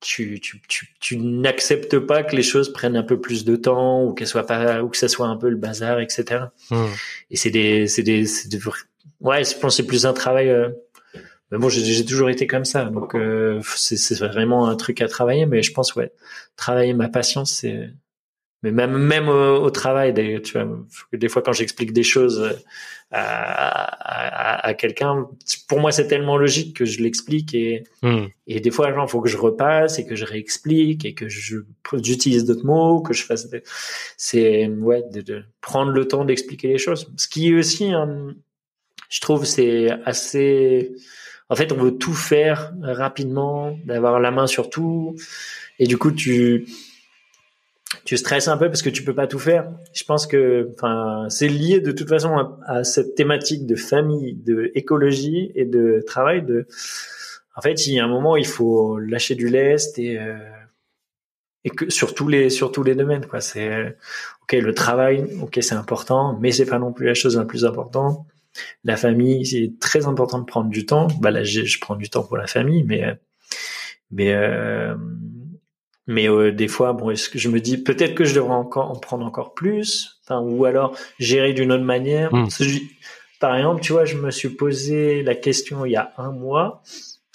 tu, 0.00 0.38
tu, 0.40 0.62
tu, 0.68 0.94
tu 1.00 1.16
n'acceptes 1.16 1.98
pas 1.98 2.22
que 2.22 2.36
les 2.36 2.42
choses 2.42 2.72
prennent 2.72 2.96
un 2.96 3.02
peu 3.02 3.20
plus 3.20 3.44
de 3.44 3.56
temps 3.56 4.04
ou 4.04 4.14
qu'elles 4.14 4.28
soient 4.28 4.46
pas 4.46 4.82
ou 4.82 4.88
que 4.88 4.96
ça 4.96 5.08
soit 5.08 5.26
un 5.26 5.36
peu 5.36 5.48
le 5.48 5.56
bazar 5.56 5.98
etc 5.98 6.44
hmm. 6.70 6.86
et 7.32 7.36
c'est 7.36 7.50
des 7.50 7.88
c'est 7.88 8.04
des, 8.04 8.22
des 8.22 8.58
ouais 9.20 9.42
je 9.42 9.58
pense 9.58 9.76
c'est 9.76 9.86
plus 9.86 10.06
un 10.06 10.12
travail 10.12 10.50
euh, 10.50 10.68
mais 11.50 11.58
bon 11.58 11.68
j'ai 11.68 12.04
toujours 12.04 12.30
été 12.30 12.46
comme 12.46 12.64
ça 12.64 12.84
donc 12.84 13.16
euh, 13.16 13.60
c'est 13.64 14.18
vraiment 14.18 14.68
un 14.68 14.76
truc 14.76 15.02
à 15.02 15.08
travailler 15.08 15.46
mais 15.46 15.62
je 15.62 15.72
pense 15.72 15.96
ouais 15.96 16.12
travailler 16.54 16.94
ma 16.94 17.08
patience 17.08 17.50
c'est 17.52 17.90
mais 18.62 18.72
même 18.72 18.98
même 18.98 19.28
au, 19.28 19.70
travail 19.70 20.12
des, 20.12 20.42
tu 20.42 20.58
vois 20.58 20.66
des 21.12 21.28
fois 21.28 21.42
quand 21.42 21.52
j'explique 21.52 21.92
des 21.92 22.02
choses 22.02 22.40
euh, 22.40 22.52
à, 23.10 24.64
à, 24.64 24.66
à 24.66 24.74
quelqu'un 24.74 25.28
pour 25.68 25.80
moi 25.80 25.92
c'est 25.92 26.08
tellement 26.08 26.36
logique 26.36 26.76
que 26.76 26.84
je 26.84 27.00
l'explique 27.00 27.54
et 27.54 27.84
hmm. 28.02 28.26
et 28.48 28.60
des 28.60 28.70
fois 28.70 28.90
il 28.90 29.08
faut 29.08 29.20
que 29.20 29.28
je 29.28 29.36
repasse 29.36 29.98
et 29.98 30.06
que 30.06 30.16
je 30.16 30.24
réexplique 30.24 31.04
et 31.04 31.14
que 31.14 31.28
je 31.28 31.58
j'utilise 32.02 32.44
d'autres 32.44 32.66
mots 32.66 33.00
que 33.00 33.14
je 33.14 33.24
fasse 33.24 33.48
c'est 34.16 34.66
ouais 34.66 35.04
de, 35.12 35.20
de, 35.20 35.44
prendre 35.60 35.92
le 35.92 36.08
temps 36.08 36.24
d'expliquer 36.24 36.68
les 36.68 36.78
choses 36.78 37.10
ce 37.16 37.28
qui 37.28 37.54
aussi 37.54 37.92
hein, 37.92 38.34
je 39.08 39.20
trouve 39.20 39.44
c'est 39.44 39.90
assez 40.04 40.92
en 41.48 41.54
fait 41.54 41.70
on 41.70 41.76
veut 41.76 41.96
tout 41.96 42.12
faire 42.12 42.74
rapidement 42.82 43.78
d'avoir 43.84 44.18
la 44.18 44.32
main 44.32 44.48
sur 44.48 44.68
tout 44.68 45.14
et 45.78 45.86
du 45.86 45.96
coup 45.96 46.10
tu 46.10 46.66
tu 48.04 48.16
stresses 48.16 48.48
un 48.48 48.56
peu 48.56 48.68
parce 48.68 48.82
que 48.82 48.90
tu 48.90 49.02
peux 49.02 49.14
pas 49.14 49.26
tout 49.26 49.38
faire. 49.38 49.70
Je 49.92 50.04
pense 50.04 50.26
que, 50.26 50.70
enfin, 50.74 51.26
c'est 51.30 51.48
lié 51.48 51.80
de 51.80 51.92
toute 51.92 52.08
façon 52.08 52.56
à, 52.66 52.84
cette 52.84 53.14
thématique 53.14 53.66
de 53.66 53.76
famille, 53.76 54.34
de 54.34 54.70
écologie 54.74 55.52
et 55.54 55.64
de 55.64 56.02
travail. 56.06 56.44
De, 56.44 56.66
en 57.56 57.60
fait, 57.60 57.86
il 57.86 57.94
y 57.94 57.98
a 57.98 58.04
un 58.04 58.08
moment, 58.08 58.36
il 58.36 58.46
faut 58.46 58.98
lâcher 58.98 59.34
du 59.34 59.48
lest 59.48 59.98
et 59.98 60.18
euh, 60.18 60.36
et 61.64 61.70
que 61.70 61.90
sur 61.90 62.14
tous 62.14 62.28
les 62.28 62.50
sur 62.50 62.72
tous 62.72 62.82
les 62.82 62.94
domaines, 62.94 63.26
quoi. 63.26 63.40
C'est 63.40 63.96
ok, 64.42 64.52
le 64.52 64.74
travail, 64.74 65.26
ok, 65.42 65.58
c'est 65.60 65.74
important, 65.74 66.38
mais 66.40 66.52
c'est 66.52 66.66
pas 66.66 66.78
non 66.78 66.92
plus 66.92 67.06
la 67.06 67.14
chose 67.14 67.36
la 67.36 67.44
plus 67.44 67.64
importante. 67.64 68.26
La 68.84 68.96
famille, 68.96 69.46
c'est 69.46 69.72
très 69.80 70.06
important 70.06 70.38
de 70.38 70.44
prendre 70.44 70.70
du 70.70 70.86
temps. 70.86 71.08
Bah 71.20 71.30
là, 71.30 71.42
je 71.44 71.78
prends 71.80 71.96
du 71.96 72.10
temps 72.10 72.22
pour 72.22 72.36
la 72.36 72.46
famille, 72.46 72.84
mais 72.84 73.18
Mais 74.10 74.32
euh, 74.34 74.94
mais 76.08 76.28
euh, 76.28 76.50
des 76.50 76.66
fois, 76.66 76.94
bon, 76.94 77.10
est-ce 77.10 77.28
que 77.28 77.38
je 77.38 77.48
me 77.48 77.60
dis 77.60 77.78
peut-être 77.78 78.14
que 78.14 78.24
je 78.24 78.34
devrais 78.34 78.54
encore 78.54 78.90
en 78.90 78.96
prendre 78.96 79.24
encore 79.24 79.54
plus, 79.54 80.20
enfin, 80.24 80.40
ou 80.40 80.64
alors 80.64 80.96
gérer 81.20 81.52
d'une 81.52 81.70
autre 81.70 81.84
manière. 81.84 82.34
Mm. 82.34 82.48
Par 83.38 83.54
exemple, 83.54 83.82
tu 83.82 83.92
vois, 83.92 84.06
je 84.06 84.16
me 84.16 84.30
suis 84.32 84.48
posé 84.48 85.22
la 85.22 85.36
question 85.36 85.84
il 85.84 85.92
y 85.92 85.96
a 85.96 86.12
un 86.16 86.32
mois 86.32 86.82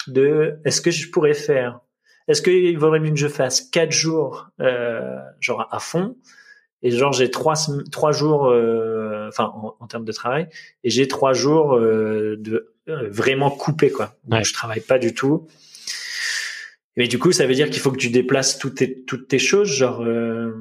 de 0.08 0.58
est-ce 0.66 0.82
que 0.82 0.90
je 0.90 1.08
pourrais 1.08 1.34
faire, 1.34 1.80
est-ce 2.28 2.42
qu'il 2.42 2.76
vaudrait 2.76 3.00
mieux 3.00 3.12
que 3.12 3.16
je 3.16 3.28
fasse 3.28 3.62
quatre 3.62 3.92
jours, 3.92 4.48
euh, 4.60 5.18
genre 5.40 5.66
à 5.70 5.78
fond, 5.78 6.16
et 6.82 6.90
genre 6.90 7.12
j'ai 7.12 7.30
trois 7.30 7.54
trois 7.90 8.12
jours, 8.12 8.46
euh, 8.46 9.28
enfin 9.28 9.52
en, 9.80 9.86
termes 9.86 10.04
de 10.04 10.12
travail, 10.12 10.48
et 10.82 10.90
j'ai 10.90 11.08
trois 11.08 11.32
jours 11.32 11.76
euh, 11.76 12.36
de 12.38 12.74
euh, 12.88 13.08
vraiment 13.08 13.50
coupé 13.50 13.90
quoi. 13.90 14.14
Donc 14.24 14.44
je 14.44 14.52
travaille 14.52 14.80
pas 14.80 14.98
du 14.98 15.14
tout. 15.14 15.46
Mais 16.96 17.08
du 17.08 17.18
coup, 17.18 17.32
ça 17.32 17.46
veut 17.46 17.54
dire 17.54 17.70
qu'il 17.70 17.80
faut 17.80 17.90
que 17.90 17.98
tu 17.98 18.10
déplaces 18.10 18.58
toutes 18.58 18.76
tes 18.76 19.02
toutes 19.04 19.28
tes 19.28 19.38
choses, 19.38 19.68
genre. 19.68 20.02
Euh, 20.02 20.52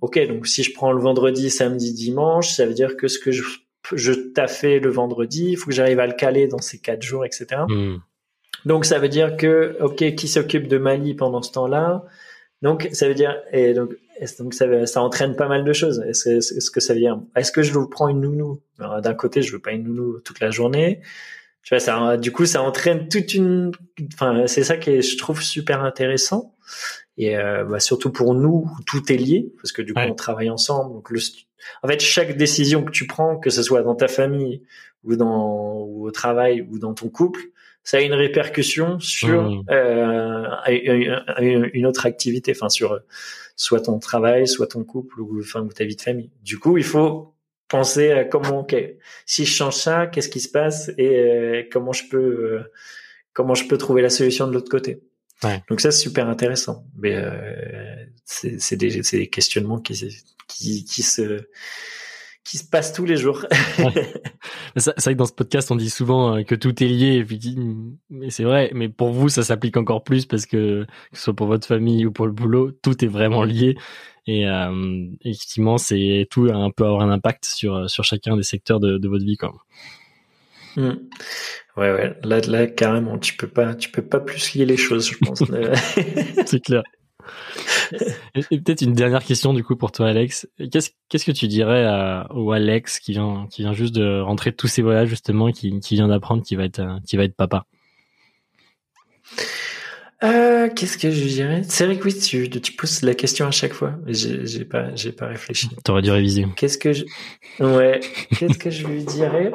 ok, 0.00 0.26
donc 0.28 0.46
si 0.46 0.62
je 0.62 0.72
prends 0.74 0.92
le 0.92 1.00
vendredi, 1.00 1.50
samedi, 1.50 1.92
dimanche, 1.92 2.50
ça 2.50 2.66
veut 2.66 2.74
dire 2.74 2.96
que 2.96 3.08
ce 3.08 3.18
que 3.18 3.32
je 3.32 3.42
je 3.94 4.12
fait 4.48 4.80
le 4.80 4.90
vendredi, 4.90 5.50
il 5.50 5.56
faut 5.56 5.66
que 5.66 5.72
j'arrive 5.72 6.00
à 6.00 6.06
le 6.06 6.12
caler 6.12 6.46
dans 6.46 6.58
ces 6.58 6.78
quatre 6.78 7.02
jours, 7.02 7.24
etc. 7.24 7.62
Hmm. 7.68 7.96
Donc 8.64 8.84
ça 8.84 8.98
veut 8.98 9.08
dire 9.08 9.36
que, 9.36 9.76
ok, 9.80 10.14
qui 10.14 10.28
s'occupe 10.28 10.68
de 10.68 10.78
Mali 10.78 11.14
pendant 11.14 11.42
ce 11.42 11.52
temps-là? 11.52 12.04
Donc 12.60 12.88
ça 12.92 13.08
veut 13.08 13.14
dire, 13.14 13.36
et 13.52 13.72
donc, 13.72 13.94
donc 14.38 14.52
ça, 14.52 14.86
ça 14.86 15.02
entraîne 15.02 15.36
pas 15.36 15.48
mal 15.48 15.64
de 15.64 15.72
choses. 15.72 16.04
Est-ce 16.06 16.28
est 16.28 16.70
que 16.70 16.80
ça 16.80 16.92
veut 16.92 17.00
dire, 17.00 17.20
est-ce 17.36 17.52
que 17.52 17.62
je 17.62 17.72
vous 17.72 17.88
prends 17.88 18.08
une 18.08 18.20
nounou? 18.20 18.60
D'un 18.78 19.14
côté, 19.14 19.42
je 19.42 19.52
veux 19.52 19.60
pas 19.60 19.72
une 19.72 19.84
nounou 19.84 20.20
toute 20.20 20.40
la 20.40 20.50
journée. 20.50 21.00
Tu 21.68 21.74
vois, 21.74 21.80
ça, 21.80 22.16
du 22.16 22.32
coup, 22.32 22.46
ça 22.46 22.62
entraîne 22.62 23.10
toute 23.10 23.34
une. 23.34 23.72
Enfin, 24.14 24.46
c'est 24.46 24.64
ça 24.64 24.78
qui 24.78 24.88
est, 24.88 25.02
je 25.02 25.18
trouve 25.18 25.42
super 25.42 25.84
intéressant. 25.84 26.54
Et 27.18 27.36
euh, 27.36 27.62
bah, 27.64 27.78
surtout 27.78 28.10
pour 28.10 28.32
nous, 28.32 28.70
tout 28.86 29.12
est 29.12 29.18
lié 29.18 29.52
parce 29.60 29.72
que 29.72 29.82
du 29.82 29.92
coup, 29.92 30.00
on 30.00 30.14
travaille 30.14 30.48
ensemble. 30.48 30.94
Donc 30.94 31.10
le, 31.10 31.20
en 31.82 31.88
fait, 31.88 32.00
chaque 32.00 32.38
décision 32.38 32.82
que 32.84 32.90
tu 32.90 33.06
prends, 33.06 33.36
que 33.36 33.50
ce 33.50 33.62
soit 33.62 33.82
dans 33.82 33.94
ta 33.94 34.08
famille 34.08 34.62
ou 35.04 35.14
dans 35.16 35.80
ou 35.80 36.06
au 36.06 36.10
travail 36.10 36.66
ou 36.70 36.78
dans 36.78 36.94
ton 36.94 37.10
couple, 37.10 37.40
ça 37.84 37.98
a 37.98 38.00
une 38.00 38.14
répercussion 38.14 38.98
sur 38.98 39.50
mmh. 39.50 39.64
euh, 39.70 40.46
une 41.74 41.84
autre 41.84 42.06
activité, 42.06 42.52
enfin 42.52 42.70
sur 42.70 42.98
soit 43.56 43.82
ton 43.82 43.98
travail, 43.98 44.48
soit 44.48 44.68
ton 44.68 44.84
couple 44.84 45.20
ou 45.20 45.38
enfin 45.40 45.60
ou 45.60 45.68
ta 45.70 45.84
vie 45.84 45.96
de 45.96 46.00
famille. 46.00 46.30
Du 46.42 46.58
coup, 46.58 46.78
il 46.78 46.84
faut 46.84 47.34
penser 47.68 48.10
à 48.12 48.24
comment, 48.24 48.60
ok, 48.60 48.74
si 49.26 49.44
je 49.44 49.52
change 49.52 49.76
ça, 49.76 50.06
qu'est-ce 50.06 50.28
qui 50.28 50.40
se 50.40 50.48
passe 50.48 50.90
et 50.98 51.18
euh, 51.18 51.62
comment 51.70 51.92
je 51.92 52.08
peux 52.08 52.18
euh, 52.18 52.72
comment 53.32 53.54
je 53.54 53.66
peux 53.66 53.78
trouver 53.78 54.02
la 54.02 54.10
solution 54.10 54.46
de 54.46 54.52
l'autre 54.52 54.70
côté. 54.70 55.00
Ouais. 55.44 55.62
Donc 55.68 55.80
ça 55.80 55.90
c'est 55.90 56.00
super 56.00 56.28
intéressant, 56.28 56.84
mais 56.96 57.14
euh, 57.14 58.04
c'est 58.24 58.76
des, 58.76 59.00
des 59.00 59.28
questionnements 59.28 59.78
qui 59.78 59.94
qui, 60.48 60.84
qui 60.84 61.02
se 61.02 61.48
qui 62.48 62.58
se 62.58 62.64
passent 62.64 62.92
tous 62.92 63.04
les 63.04 63.16
jours. 63.16 63.44
C'est 64.76 65.00
vrai 65.00 65.12
que 65.12 65.18
dans 65.18 65.26
ce 65.26 65.32
podcast, 65.32 65.70
on 65.70 65.76
dit 65.76 65.90
souvent 65.90 66.36
euh, 66.36 66.42
que 66.42 66.54
tout 66.54 66.82
est 66.82 66.86
lié. 66.86 67.26
mais 68.10 68.30
c'est 68.30 68.44
vrai. 68.44 68.70
Mais 68.74 68.88
pour 68.88 69.10
vous, 69.10 69.28
ça 69.28 69.42
s'applique 69.42 69.76
encore 69.76 70.02
plus 70.02 70.24
parce 70.24 70.46
que 70.46 70.84
que 70.84 71.18
ce 71.18 71.24
soit 71.24 71.36
pour 71.36 71.46
votre 71.46 71.66
famille 71.66 72.06
ou 72.06 72.12
pour 72.12 72.26
le 72.26 72.32
boulot, 72.32 72.70
tout 72.70 73.04
est 73.04 73.08
vraiment 73.08 73.44
lié. 73.44 73.76
Et 74.26 74.48
euh, 74.48 75.06
effectivement, 75.24 75.78
c'est 75.78 76.26
tout 76.30 76.48
un 76.52 76.70
peu 76.70 76.84
avoir 76.84 77.02
un 77.02 77.10
impact 77.10 77.44
sur 77.44 77.88
sur 77.90 78.04
chacun 78.04 78.36
des 78.36 78.42
secteurs 78.42 78.80
de, 78.80 78.98
de 78.98 79.08
votre 79.08 79.24
vie, 79.24 79.36
quoi. 79.36 79.52
Hmm. 80.76 80.96
Ouais, 81.76 81.92
ouais. 81.92 82.16
Là, 82.22 82.40
là, 82.40 82.66
carrément, 82.66 83.18
tu 83.18 83.34
peux 83.34 83.48
pas, 83.48 83.74
tu 83.74 83.90
peux 83.90 84.02
pas 84.02 84.20
plus 84.20 84.54
lier 84.54 84.64
les 84.64 84.76
choses, 84.76 85.10
je 85.10 85.18
pense. 85.18 85.42
c'est 86.46 86.60
clair 86.60 86.82
et, 88.34 88.58
peut-être 88.60 88.82
une 88.82 88.94
dernière 88.94 89.24
question 89.24 89.52
du 89.54 89.64
coup 89.64 89.76
pour 89.76 89.92
toi, 89.92 90.08
Alex. 90.08 90.48
Qu'est-ce 90.70 90.90
qu'est-ce 91.08 91.24
que 91.24 91.32
tu 91.32 91.48
dirais 91.48 91.84
à, 91.84 92.26
au 92.30 92.52
Alex 92.52 93.00
qui 93.00 93.12
vient 93.12 93.46
qui 93.50 93.62
vient 93.62 93.72
juste 93.72 93.94
de 93.94 94.20
rentrer 94.20 94.50
de 94.50 94.56
tous 94.56 94.68
ses 94.68 94.82
voyages 94.82 95.08
justement, 95.08 95.50
qui 95.52 95.78
qui 95.80 95.94
vient 95.94 96.08
d'apprendre 96.08 96.42
qu'il 96.42 96.56
va 96.56 96.64
être 96.64 97.00
qui 97.06 97.16
va 97.16 97.24
être 97.24 97.36
papa? 97.36 97.66
Euh, 100.24 100.68
qu'est-ce 100.74 100.98
que 100.98 101.12
je 101.12 101.24
dirais? 101.24 101.62
C'est 101.68 101.86
vrai 101.86 101.96
que 101.96 102.04
oui, 102.04 102.18
tu, 102.18 102.50
tu 102.50 102.72
poses 102.72 103.02
la 103.02 103.14
question 103.14 103.46
à 103.46 103.52
chaque 103.52 103.72
fois. 103.72 103.94
J'ai 104.06 104.64
pas, 104.64 104.92
j'ai 104.96 105.12
pas 105.12 105.26
réfléchi. 105.26 105.68
T'aurais 105.84 106.02
dû 106.02 106.10
réviser. 106.10 106.44
Qu'est-ce 106.56 106.76
que 106.76 106.92
je, 106.92 107.04
ouais, 107.60 108.00
qu'est-ce 108.36 108.58
que 108.58 108.70
je 108.70 108.86
lui 108.86 109.04
dirais? 109.04 109.52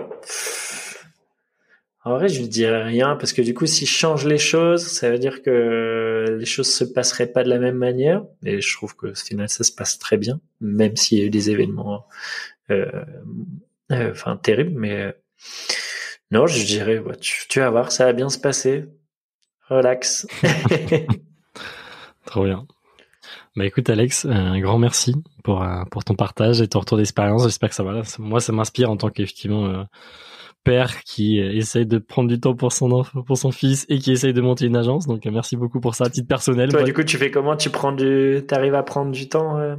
En 2.05 2.15
vrai, 2.15 2.27
je 2.27 2.41
ne 2.41 2.47
dirais 2.47 2.83
rien 2.83 3.15
parce 3.15 3.31
que 3.31 3.41
du 3.41 3.53
coup, 3.53 3.65
si 3.65 3.85
je 3.85 3.91
change 3.91 4.25
les 4.25 4.37
choses, 4.37 4.85
ça 4.85 5.09
veut 5.09 5.19
dire 5.19 5.41
que 5.41 6.37
les 6.37 6.45
choses 6.45 6.69
se 6.69 6.83
passeraient 6.83 7.31
pas 7.31 7.45
de 7.45 7.49
la 7.49 7.59
même 7.59 7.77
manière. 7.77 8.23
Et 8.45 8.59
je 8.59 8.75
trouve 8.75 8.93
que 8.95 9.07
au 9.07 9.15
final, 9.15 9.47
ça 9.47 9.63
se 9.63 9.71
passe 9.71 9.99
très 9.99 10.17
bien, 10.17 10.41
même 10.59 10.97
s'il 10.97 11.19
y 11.19 11.21
a 11.21 11.25
eu 11.25 11.29
des 11.29 11.49
événements, 11.49 12.05
euh, 12.71 12.91
euh, 13.93 14.11
enfin 14.11 14.35
terribles. 14.35 14.77
Mais 14.77 14.99
euh, 14.99 15.11
non, 16.29 16.45
je 16.45 16.65
dirais, 16.65 17.01
tu, 17.21 17.59
vas 17.61 17.69
voir, 17.69 17.91
ça 17.93 18.03
va 18.03 18.11
bien 18.11 18.29
se 18.29 18.37
passer. 18.37 18.83
Relax. 19.69 20.27
Trop 22.25 22.43
bien. 22.43 22.67
Bah 23.55 23.65
écoute 23.65 23.89
Alex, 23.89 24.25
un 24.25 24.59
grand 24.59 24.79
merci 24.79 25.15
pour 25.43 25.65
pour 25.91 26.03
ton 26.03 26.15
partage 26.15 26.59
et 26.59 26.67
ton 26.67 26.79
retour 26.79 26.97
d'expérience. 26.97 27.43
J'espère 27.43 27.69
que 27.69 27.75
ça 27.75 27.83
va. 27.83 28.01
Moi, 28.19 28.41
ça 28.41 28.51
m'inspire 28.51 28.89
en 28.89 28.97
tant 28.97 29.09
qu'effectivement 29.09 29.85
père 30.63 31.03
qui 31.03 31.39
euh, 31.39 31.51
essaye 31.53 31.85
de 31.85 31.97
prendre 31.97 32.29
du 32.29 32.39
temps 32.39 32.55
pour 32.55 32.71
son 32.71 32.91
enfant, 32.91 33.21
pour 33.21 33.37
son 33.37 33.51
fils 33.51 33.85
et 33.89 33.99
qui 33.99 34.11
essaye 34.11 34.33
de 34.33 34.41
monter 34.41 34.65
une 34.65 34.75
agence. 34.75 35.07
Donc 35.07 35.25
euh, 35.25 35.31
merci 35.31 35.55
beaucoup 35.55 35.79
pour 35.79 35.95
ça 35.95 36.05
à 36.05 36.09
titre 36.09 36.27
personnel. 36.27 36.69
Toi, 36.69 36.83
du 36.83 36.93
coup, 36.93 37.03
tu 37.03 37.17
fais 37.17 37.31
comment? 37.31 37.55
Tu 37.55 37.69
prends 37.69 37.91
du, 37.91 38.43
t'arrives 38.47 38.75
à 38.75 38.83
prendre 38.83 39.11
du 39.11 39.29
temps 39.29 39.57
euh? 39.57 39.75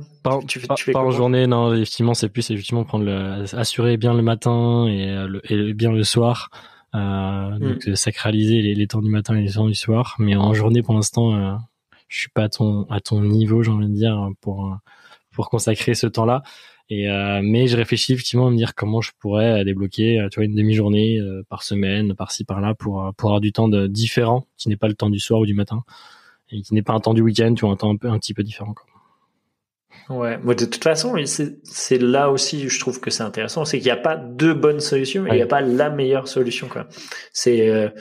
Tu, 0.46 0.60
tu 0.60 0.84
fais 0.84 0.96
en 0.96 1.10
journée, 1.10 1.46
non. 1.46 1.74
Effectivement, 1.74 2.14
c'est 2.14 2.28
plus 2.28 2.50
effectivement 2.50 2.84
prendre 2.84 3.04
le, 3.04 3.44
assurer 3.56 3.96
bien 3.96 4.14
le 4.14 4.22
matin 4.22 4.86
et, 4.86 5.06
le, 5.26 5.40
et 5.50 5.74
bien 5.74 5.92
le 5.92 6.04
soir. 6.04 6.50
Euh, 6.94 7.58
donc 7.58 7.86
hmm. 7.86 7.96
sacraliser 7.96 8.62
les, 8.62 8.74
les, 8.76 8.86
temps 8.86 9.00
du 9.02 9.10
matin 9.10 9.34
et 9.34 9.42
les 9.42 9.52
temps 9.52 9.66
du 9.66 9.74
soir. 9.74 10.14
Mais 10.18 10.36
en 10.36 10.54
journée, 10.54 10.82
pour 10.82 10.94
l'instant, 10.94 11.34
euh, 11.34 11.54
je 12.08 12.20
suis 12.20 12.30
pas 12.30 12.44
à 12.44 12.48
ton 12.48 12.84
à 12.90 13.00
ton 13.00 13.20
niveau, 13.20 13.62
j'ai 13.62 13.72
envie 13.72 13.88
de 13.88 13.94
dire, 13.94 14.28
pour 14.40 14.76
pour 15.32 15.50
consacrer 15.50 15.94
ce 15.94 16.06
temps-là. 16.06 16.42
Et 16.90 17.08
euh, 17.08 17.40
mais 17.42 17.66
je 17.66 17.76
réfléchis 17.76 18.12
effectivement 18.12 18.48
à 18.48 18.50
me 18.50 18.56
dire 18.56 18.74
comment 18.74 19.00
je 19.00 19.12
pourrais 19.18 19.60
euh, 19.60 19.64
débloquer, 19.64 20.20
euh, 20.20 20.28
tu 20.28 20.36
vois, 20.36 20.44
une 20.44 20.54
demi-journée 20.54 21.18
par 21.48 21.62
semaine, 21.62 22.14
par-ci 22.14 22.44
par-là, 22.44 22.74
pour 22.74 23.12
pour 23.16 23.30
avoir 23.30 23.40
du 23.40 23.52
temps 23.52 23.68
de, 23.68 23.86
différent, 23.86 24.46
qui 24.58 24.68
n'est 24.68 24.76
pas 24.76 24.88
le 24.88 24.94
temps 24.94 25.10
du 25.10 25.18
soir 25.18 25.40
ou 25.40 25.46
du 25.46 25.54
matin, 25.54 25.84
et 26.50 26.60
qui 26.60 26.74
n'est 26.74 26.82
pas 26.82 26.92
un 26.92 27.00
temps 27.00 27.14
du 27.14 27.22
week-end, 27.22 27.54
vois, 27.58 27.70
un 27.70 27.76
temps 27.76 27.90
un 27.90 27.96
peu 27.96 28.08
un 28.08 28.18
petit 28.18 28.34
peu 28.34 28.42
différent. 28.42 28.74
Quoi. 28.74 28.86
Ouais, 30.10 30.36
moi 30.38 30.54
de 30.54 30.66
toute 30.66 30.82
façon, 30.82 31.14
c'est 31.24 31.98
là 31.98 32.30
aussi 32.30 32.68
je 32.68 32.80
trouve 32.80 33.00
que 33.00 33.10
c'est 33.10 33.22
intéressant, 33.22 33.64
c'est 33.64 33.78
qu'il 33.78 33.86
n'y 33.86 33.92
a 33.92 33.96
pas 33.96 34.16
deux 34.16 34.52
bonnes 34.52 34.80
solutions, 34.80 35.26
et 35.26 35.30
il 35.30 35.36
n'y 35.36 35.42
a 35.42 35.46
pas 35.46 35.62
la 35.62 35.88
meilleure 35.88 36.28
solution 36.28 36.68
quoi. 36.68 36.86
C'est 37.32 37.92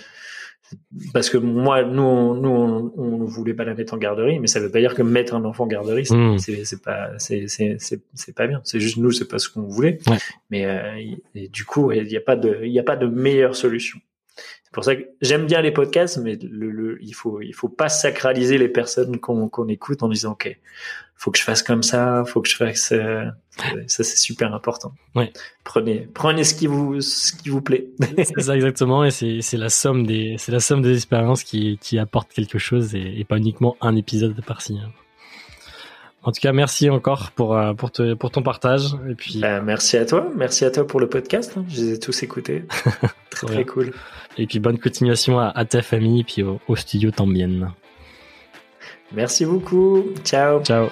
parce 1.14 1.30
que 1.30 1.38
moi, 1.38 1.84
nous, 1.84 2.02
on, 2.02 2.34
nous, 2.36 2.92
on, 2.96 3.18
ne 3.18 3.26
voulait 3.26 3.54
pas 3.54 3.64
la 3.64 3.74
mettre 3.74 3.94
en 3.94 3.98
garderie, 3.98 4.40
mais 4.40 4.48
ça 4.48 4.60
veut 4.60 4.72
pas 4.72 4.80
dire 4.80 4.96
que 4.96 5.02
mettre 5.02 5.36
un 5.36 5.44
enfant 5.46 5.66
en 5.66 5.68
garderie, 5.68 6.06
c'est 6.06 6.16
mmh. 6.16 6.38
c'est 6.40 6.82
pas, 6.82 7.10
c'est 7.18 7.48
c'est 7.48 8.36
pas 8.36 8.48
bien. 8.48 8.62
C'est 8.64 8.80
juste 8.80 8.98
nous, 8.98 9.12
c'est 9.12 9.28
pas 9.28 9.40
ce 9.40 9.50
qu'on 9.50 9.64
voulait. 9.64 10.00
Mais 10.50 10.66
euh, 10.66 11.48
du 11.52 11.66
coup, 11.66 11.92
il 11.92 12.08
n'y 12.08 12.18
a 12.18 12.22
pas 12.22 12.36
de, 12.36 12.60
il 12.64 12.78
a 12.78 12.84
pas 12.84 12.96
de 12.96 13.08
meilleure 13.08 13.56
solution. 13.56 14.00
C'est 14.74 14.78
pour 14.78 14.86
ça 14.86 14.96
que 14.96 15.04
j'aime 15.22 15.46
bien 15.46 15.62
les 15.62 15.70
podcasts, 15.70 16.18
mais 16.18 16.36
le, 16.36 16.72
le, 16.72 16.98
il 17.04 17.14
faut, 17.14 17.42
il 17.42 17.54
faut 17.54 17.70
pas 17.70 17.90
sacraliser 17.90 18.58
les 18.58 18.70
personnes 18.70 19.20
qu'on 19.20 19.48
qu'on 19.48 19.68
écoute 19.68 20.02
en 20.02 20.10
disant, 20.10 20.32
ok, 20.32 20.58
faut 21.16 21.30
que 21.30 21.38
je 21.38 21.44
fasse 21.44 21.62
comme 21.62 21.84
ça, 21.84 22.24
faut 22.26 22.42
que 22.42 22.50
je 22.50 22.56
fasse 22.56 22.92
euh, 22.92 23.26
ça 23.86 24.04
c'est 24.04 24.18
super 24.18 24.52
important. 24.52 24.92
Ouais. 25.14 25.32
Prenez 25.64 26.10
prenez 26.16 26.44
ce 26.44 26.56
qui 26.56 26.66
vous 26.66 27.02
ce 27.02 27.34
qui 27.34 27.50
vous 27.50 27.62
plaît. 27.62 27.86
c'est 28.18 28.42
ça 28.42 28.56
exactement 28.56 29.06
et 29.06 29.12
c'est 29.12 29.42
c'est 29.42 29.58
la 29.58 29.70
somme 29.70 30.08
des 30.08 30.38
c'est 30.40 30.52
la 30.52 30.60
somme 30.60 30.82
des 30.82 30.96
expériences 30.96 31.44
qui 31.44 31.78
qui 31.80 32.00
apporte 32.00 32.34
quelque 32.34 32.58
chose 32.58 32.96
et, 32.96 33.20
et 33.20 33.26
pas 33.26 33.38
uniquement 33.38 33.78
un 33.80 33.96
épisode 33.96 34.44
par-ci. 34.44 34.80
Hein. 34.84 34.90
En 36.26 36.32
tout 36.32 36.40
cas, 36.40 36.54
merci 36.54 36.90
encore 36.90 37.32
pour 37.32 37.58
euh, 37.58 37.74
pour 37.74 37.92
te, 37.92 38.14
pour 38.14 38.32
ton 38.32 38.42
partage 38.42 38.96
et 39.10 39.14
puis 39.14 39.40
bah, 39.40 39.60
merci 39.60 39.98
à 39.98 40.06
toi, 40.06 40.26
merci 40.38 40.64
à 40.64 40.72
toi 40.72 40.88
pour 40.88 41.02
le 41.02 41.10
podcast, 41.10 41.54
hein. 41.58 41.66
je 41.68 41.82
les 41.82 41.94
ai 41.94 42.00
tous 42.00 42.24
écoutés. 42.24 42.64
très 43.30 43.48
très 43.48 43.66
cool. 43.66 43.92
Et 44.38 44.48
puis 44.48 44.60
bonne 44.60 44.80
continuation 44.80 45.38
à, 45.38 45.48
à 45.48 45.66
ta 45.66 45.82
famille 45.82 46.22
et 46.22 46.24
puis 46.24 46.42
au, 46.42 46.62
au 46.70 46.78
studio 46.78 47.12
Tambien. 47.12 47.74
Merci 49.12 49.46
beaucoup. 49.46 50.06
Ciao. 50.24 50.64
Ciao. 50.64 50.88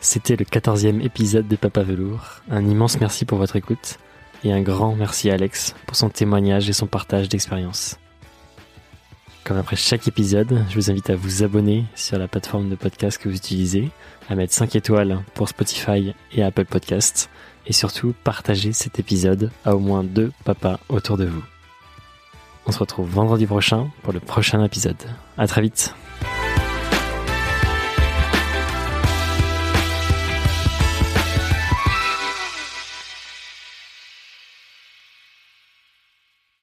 C'était 0.00 0.36
le 0.36 0.44
quatorzième 0.44 1.00
épisode 1.00 1.46
de 1.46 1.56
Papa 1.56 1.82
Velours. 1.82 2.42
Un 2.50 2.66
immense 2.66 3.00
merci 3.00 3.24
pour 3.24 3.38
votre 3.38 3.54
écoute 3.54 3.98
et 4.42 4.52
un 4.52 4.60
grand 4.60 4.96
merci 4.96 5.30
à 5.30 5.34
Alex 5.34 5.74
pour 5.86 5.96
son 5.96 6.10
témoignage 6.10 6.68
et 6.68 6.72
son 6.72 6.86
partage 6.86 7.28
d'expérience. 7.28 7.98
Comme 9.44 9.58
après 9.58 9.76
chaque 9.76 10.08
épisode, 10.08 10.64
je 10.70 10.74
vous 10.76 10.90
invite 10.90 11.10
à 11.10 11.16
vous 11.16 11.42
abonner 11.42 11.84
sur 11.94 12.18
la 12.18 12.28
plateforme 12.28 12.70
de 12.70 12.76
podcast 12.76 13.18
que 13.18 13.28
vous 13.28 13.36
utilisez, 13.36 13.90
à 14.30 14.34
mettre 14.36 14.54
5 14.54 14.74
étoiles 14.74 15.22
pour 15.34 15.50
Spotify 15.50 16.14
et 16.32 16.42
Apple 16.42 16.64
Podcasts, 16.64 17.28
et 17.66 17.74
surtout 17.74 18.14
partager 18.24 18.72
cet 18.72 18.98
épisode 18.98 19.50
à 19.66 19.76
au 19.76 19.80
moins 19.80 20.02
deux 20.02 20.32
papas 20.44 20.80
autour 20.88 21.18
de 21.18 21.26
vous. 21.26 21.44
On 22.64 22.72
se 22.72 22.78
retrouve 22.78 23.10
vendredi 23.10 23.44
prochain 23.44 23.90
pour 24.02 24.14
le 24.14 24.20
prochain 24.20 24.64
épisode. 24.64 24.96
À 25.36 25.46
très 25.46 25.60
vite. 25.60 25.94